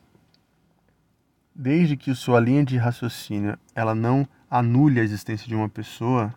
desde 1.55 1.95
que 1.95 2.13
sua 2.13 2.39
linha 2.39 2.65
de 2.65 2.75
raciocínio 2.75 3.57
ela 3.73 3.95
não 3.95 4.27
anule 4.49 4.99
a 4.99 5.03
existência 5.03 5.47
de 5.47 5.55
uma 5.55 5.69
pessoa, 5.69 6.33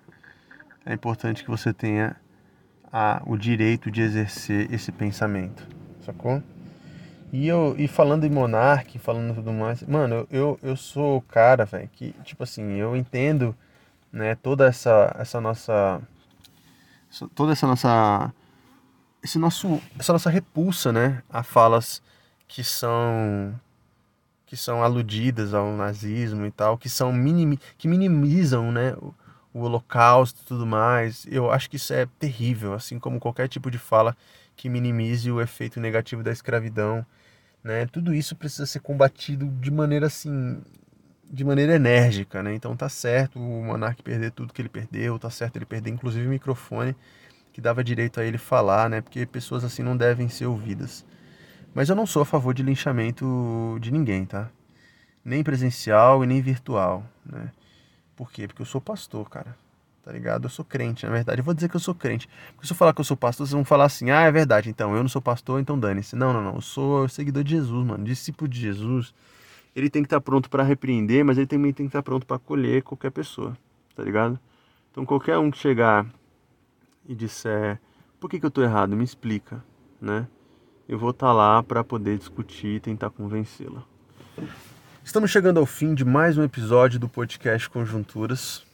é 0.87 0.95
importante 0.95 1.43
que 1.43 1.51
você 1.51 1.73
tenha 1.73 2.17
a, 2.93 3.21
o 3.27 3.37
direito 3.37 3.91
de 3.91 4.01
exercer 4.01 4.73
esse 4.73 4.93
pensamento, 4.93 5.67
sacou? 6.07 6.43
E, 7.33 7.47
eu, 7.47 7.75
e 7.77 7.87
falando 7.87 8.25
em 8.25 8.31
Monark, 8.31 8.99
falando 8.99 9.35
tudo 9.35 9.53
mais, 9.53 9.83
mano, 9.83 10.27
eu, 10.31 10.59
eu 10.63 10.77
sou 10.77 11.19
o 11.19 11.21
cara, 11.23 11.67
velho, 11.67 11.89
que, 11.93 12.13
tipo 12.25 12.43
assim, 12.43 12.77
eu 12.77 12.97
entendo, 12.97 13.55
né, 14.11 14.35
toda 14.35 14.67
essa, 14.67 15.15
essa 15.19 15.41
nossa. 15.41 16.01
Toda 17.35 17.53
essa 17.53 17.67
nossa. 17.67 18.33
Esse 19.23 19.39
nosso, 19.39 19.81
essa 19.99 20.13
nossa 20.13 20.31
repulsa, 20.31 20.91
né, 20.91 21.23
a 21.29 21.43
falas 21.43 22.01
que 22.47 22.65
são 22.65 23.53
que 24.49 24.57
são 24.57 24.83
aludidas 24.83 25.55
ao 25.55 25.73
nazismo 25.77 26.45
e 26.45 26.51
tal, 26.51 26.77
que 26.77 26.89
são 26.89 27.13
minim, 27.13 27.57
que 27.77 27.87
minimizam, 27.87 28.73
né, 28.73 28.95
o, 28.95 29.15
o 29.55 29.61
holocausto 29.61 30.41
e 30.43 30.47
tudo 30.47 30.67
mais. 30.67 31.25
Eu 31.31 31.51
acho 31.53 31.71
que 31.71 31.77
isso 31.77 31.93
é 31.93 32.07
terrível, 32.19 32.73
assim 32.75 32.99
como 32.99 33.21
qualquer 33.21 33.49
tipo 33.49 33.71
de 33.71 33.79
fala 33.79 34.17
que 34.57 34.69
minimize 34.69 35.31
o 35.31 35.41
efeito 35.41 35.79
negativo 35.79 36.23
da 36.23 36.33
escravidão 36.33 37.07
né? 37.63 37.87
Tudo 37.87 38.15
isso 38.15 38.37
precisa 38.37 38.67
ser 38.67 38.81
combatido 38.81 39.47
de 39.61 39.71
maneira 39.71 40.07
assim, 40.07 40.61
de 41.31 41.45
maneira 41.45 41.75
enérgica, 41.75 42.43
né? 42.43 42.55
Então 42.55 42.77
tá 42.77 42.89
certo 42.89 43.39
o 43.39 43.65
Monark 43.65 44.03
perder 44.03 44.31
tudo 44.33 44.53
que 44.53 44.63
ele 44.63 44.69
perdeu, 44.69 45.19
tá 45.19 45.31
certo 45.31 45.57
ele 45.57 45.67
perder 45.67 45.91
inclusive 45.91 46.27
o 46.27 46.31
microfone 46.31 46.97
que 47.53 47.61
dava 47.61 47.83
direito 47.83 48.21
a 48.21 48.25
ele 48.25 48.39
falar, 48.39 48.89
né? 48.89 49.01
Porque 49.01 49.27
pessoas 49.27 49.65
assim 49.65 49.83
não 49.83 49.97
devem 49.97 50.29
ser 50.29 50.47
ouvidas. 50.47 51.05
Mas 51.75 51.89
eu 51.89 51.97
não 51.97 52.07
sou 52.07 52.23
a 52.23 52.27
favor 52.27 52.55
de 52.55 52.63
linchamento 52.63 53.79
de 53.81 53.91
ninguém, 53.91 54.25
tá? 54.25 54.51
Nem 55.25 55.45
presencial 55.45 56.25
e 56.25 56.27
nem 56.27 56.41
virtual, 56.41 57.05
né? 57.25 57.53
Por 58.17 58.33
quê? 58.33 58.49
Porque 58.49 58.63
eu 58.63 58.67
sou 58.67 58.81
pastor, 58.81 59.29
cara 59.29 59.57
tá 60.09 60.13
ligado? 60.15 60.47
Eu 60.47 60.49
sou 60.49 60.65
crente, 60.65 61.05
na 61.05 61.13
verdade. 61.13 61.41
Eu 61.41 61.45
vou 61.45 61.53
dizer 61.53 61.69
que 61.69 61.77
eu 61.77 61.81
sou 61.81 61.95
crente. 61.95 62.27
Porque 62.55 62.67
se 62.67 62.73
eu 62.73 62.77
falar 62.77 62.95
que 62.95 63.01
eu 63.01 63.05
sou 63.05 63.15
pastor, 63.15 63.47
vocês 63.47 63.53
vão 63.53 63.63
falar 63.63 63.85
assim: 63.85 64.11
ah, 64.11 64.23
é 64.23 64.33
verdade, 64.33 64.71
então 64.71 64.97
eu 64.97 65.03
não 65.03 65.09
sou 65.09 65.21
pastor, 65.21 65.61
então 65.61 65.79
dane-se. 65.79 66.17
Não, 66.17 66.33
não, 66.33 66.43
não. 66.43 66.55
Eu 66.55 66.61
sou 66.63 67.07
seguidor 67.11 67.45
de 67.45 67.51
Jesus, 67.51 67.87
mano. 67.87 68.03
Discípulo 68.03 68.49
de 68.49 68.59
Jesus. 68.59 69.15
Ele 69.77 69.91
tem 69.91 70.03
que 70.03 70.07
estar 70.07 70.17
tá 70.17 70.21
pronto 70.23 70.49
para 70.49 70.63
repreender, 70.63 71.23
mas 71.23 71.37
ele 71.37 71.47
também 71.47 71.75
tem 71.75 71.85
que 71.85 71.91
estar 71.91 71.99
tá 71.99 72.03
pronto 72.03 72.25
para 72.25 72.37
acolher 72.37 72.83
qualquer 72.83 73.11
pessoa, 73.11 73.55
tá 73.95 74.03
ligado? 74.03 74.41
Então 74.91 75.05
qualquer 75.05 75.37
um 75.37 75.51
que 75.51 75.59
chegar 75.59 76.07
e 77.07 77.15
disser: 77.15 77.79
por 78.19 78.31
que, 78.31 78.41
que 78.41 78.47
eu 78.47 78.51
tô 78.51 78.63
errado? 78.63 78.97
Me 78.97 79.05
explica, 79.05 79.63
né? 80.01 80.27
Eu 80.89 80.99
vou 80.99 81.11
estar 81.11 81.27
tá 81.27 81.33
lá 81.35 81.63
para 81.63 81.85
poder 81.85 82.17
discutir 82.17 82.77
e 82.77 82.81
tentar 82.81 83.11
convencê-la. 83.11 83.85
Estamos 85.05 85.31
chegando 85.31 85.61
ao 85.61 85.67
fim 85.67 85.93
de 85.93 86.03
mais 86.03 86.39
um 86.39 86.43
episódio 86.43 86.99
do 86.99 87.07
podcast 87.07 87.69
Conjunturas. 87.69 88.65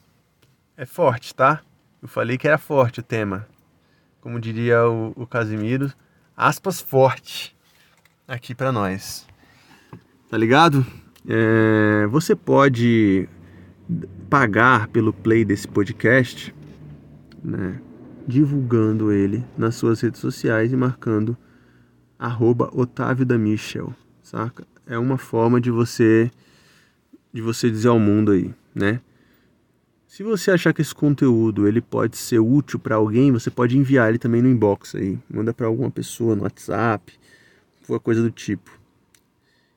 É 0.77 0.87
forte, 0.87 1.35
tá? 1.35 1.61
Eu 2.01 2.07
falei 2.07 2.39
que 2.39 2.47
era 2.47 2.57
forte 2.57 3.01
o 3.01 3.03
tema. 3.03 3.49
Como 4.21 4.39
diria 4.39 4.87
o, 4.89 5.13
o 5.17 5.27
Casimiro, 5.27 5.93
aspas 6.37 6.81
forte 6.81 7.57
aqui 8.29 8.55
para 8.55 8.71
nós. 8.71 9.27
Tá 10.31 10.39
ligado? 10.39 10.87
É, 11.29 12.07
você 12.07 12.37
pode 12.37 13.29
pagar 14.31 14.87
pelo 14.87 15.13
play 15.13 15.45
desse 15.45 15.67
podcast, 15.67 16.55
né? 17.43 17.81
Divulgando 18.25 19.11
ele 19.11 19.45
nas 19.59 19.75
suas 19.75 20.01
redes 20.01 20.21
sociais 20.21 20.73
e 20.73 20.77
marcando 20.77 21.37
arroba 22.25 22.71
Otávio 22.73 23.27
da 23.27 23.37
Michel, 23.37 23.95
saca? 24.23 24.67
É 24.87 24.99
uma 24.99 25.19
forma 25.19 25.61
de 25.61 25.71
você 25.71 26.31
de 27.33 27.43
você 27.43 27.71
dizer 27.71 27.89
ao 27.89 27.99
mundo 27.99 28.33
aí, 28.33 28.55
né? 28.75 29.01
Se 30.07 30.23
você 30.23 30.53
achar 30.53 30.73
que 30.73 30.81
esse 30.81 30.95
conteúdo 30.95 31.67
ele 31.67 31.81
pode 31.81 32.17
ser 32.17 32.39
útil 32.39 32.79
para 32.79 32.95
alguém, 32.95 33.33
você 33.33 33.51
pode 33.51 33.77
enviar 33.77 34.09
ele 34.09 34.19
também 34.19 34.41
no 34.41 34.49
inbox 34.49 34.95
aí, 34.95 35.19
manda 35.29 35.53
para 35.53 35.67
alguma 35.67 35.91
pessoa 35.91 36.37
no 36.37 36.45
WhatsApp, 36.45 37.13
qualquer 37.87 38.05
coisa 38.05 38.23
do 38.23 38.31
tipo. 38.31 38.71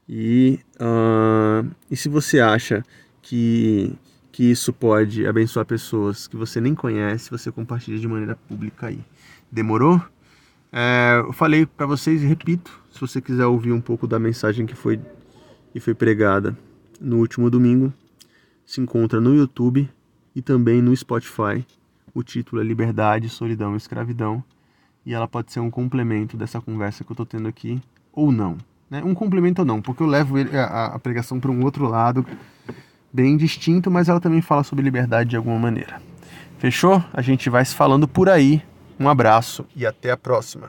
E, 0.07 0.59
uh, 0.75 1.67
e 1.89 1.97
se 1.97 2.07
você 2.07 2.39
acha 2.39 2.85
que, 3.21 3.93
que 4.31 4.51
isso 4.51 4.71
pode 4.71 5.25
abençoar 5.25 5.65
pessoas 5.65 6.27
que 6.27 6.37
você 6.37 6.61
nem 6.61 6.75
conhece, 6.75 7.31
você 7.31 7.51
compartilha 7.51 7.97
de 7.97 8.07
maneira 8.07 8.35
pública 8.35 8.87
aí. 8.87 9.03
Demorou? 9.51 9.99
É, 10.79 11.21
eu 11.25 11.33
falei 11.33 11.65
para 11.65 11.87
vocês 11.87 12.21
e 12.21 12.27
repito, 12.27 12.79
se 12.91 13.01
você 13.01 13.19
quiser 13.19 13.47
ouvir 13.47 13.71
um 13.71 13.81
pouco 13.81 14.05
da 14.05 14.19
mensagem 14.19 14.63
que 14.67 14.75
foi, 14.75 15.01
que 15.73 15.79
foi 15.79 15.95
pregada 15.95 16.55
no 17.01 17.17
último 17.17 17.49
domingo, 17.49 17.91
se 18.63 18.79
encontra 18.79 19.19
no 19.19 19.33
YouTube 19.33 19.89
e 20.35 20.41
também 20.43 20.79
no 20.79 20.95
Spotify. 20.95 21.65
O 22.13 22.21
título 22.21 22.61
é 22.61 22.63
Liberdade, 22.63 23.27
Solidão 23.27 23.73
e 23.73 23.77
Escravidão. 23.77 24.43
E 25.03 25.15
ela 25.15 25.27
pode 25.27 25.51
ser 25.51 25.61
um 25.61 25.71
complemento 25.71 26.37
dessa 26.37 26.61
conversa 26.61 27.03
que 27.03 27.09
eu 27.09 27.15
estou 27.15 27.25
tendo 27.25 27.47
aqui, 27.47 27.81
ou 28.13 28.31
não. 28.31 28.55
Né? 28.87 29.01
Um 29.03 29.15
complemento 29.15 29.63
ou 29.63 29.65
não, 29.65 29.81
porque 29.81 30.03
eu 30.03 30.07
levo 30.07 30.35
a, 30.37 30.93
a 30.93 30.99
pregação 30.99 31.39
para 31.39 31.49
um 31.49 31.63
outro 31.63 31.87
lado, 31.87 32.23
bem 33.11 33.35
distinto, 33.35 33.89
mas 33.89 34.09
ela 34.09 34.19
também 34.19 34.43
fala 34.43 34.63
sobre 34.63 34.85
liberdade 34.85 35.31
de 35.31 35.37
alguma 35.37 35.57
maneira. 35.57 35.99
Fechou? 36.59 37.03
A 37.11 37.21
gente 37.23 37.49
vai 37.49 37.65
se 37.65 37.73
falando 37.73 38.07
por 38.07 38.29
aí. 38.29 38.61
Um 38.99 39.07
abraço 39.07 39.63
e 39.75 39.85
até 39.85 40.09
a 40.09 40.17
próxima. 40.17 40.65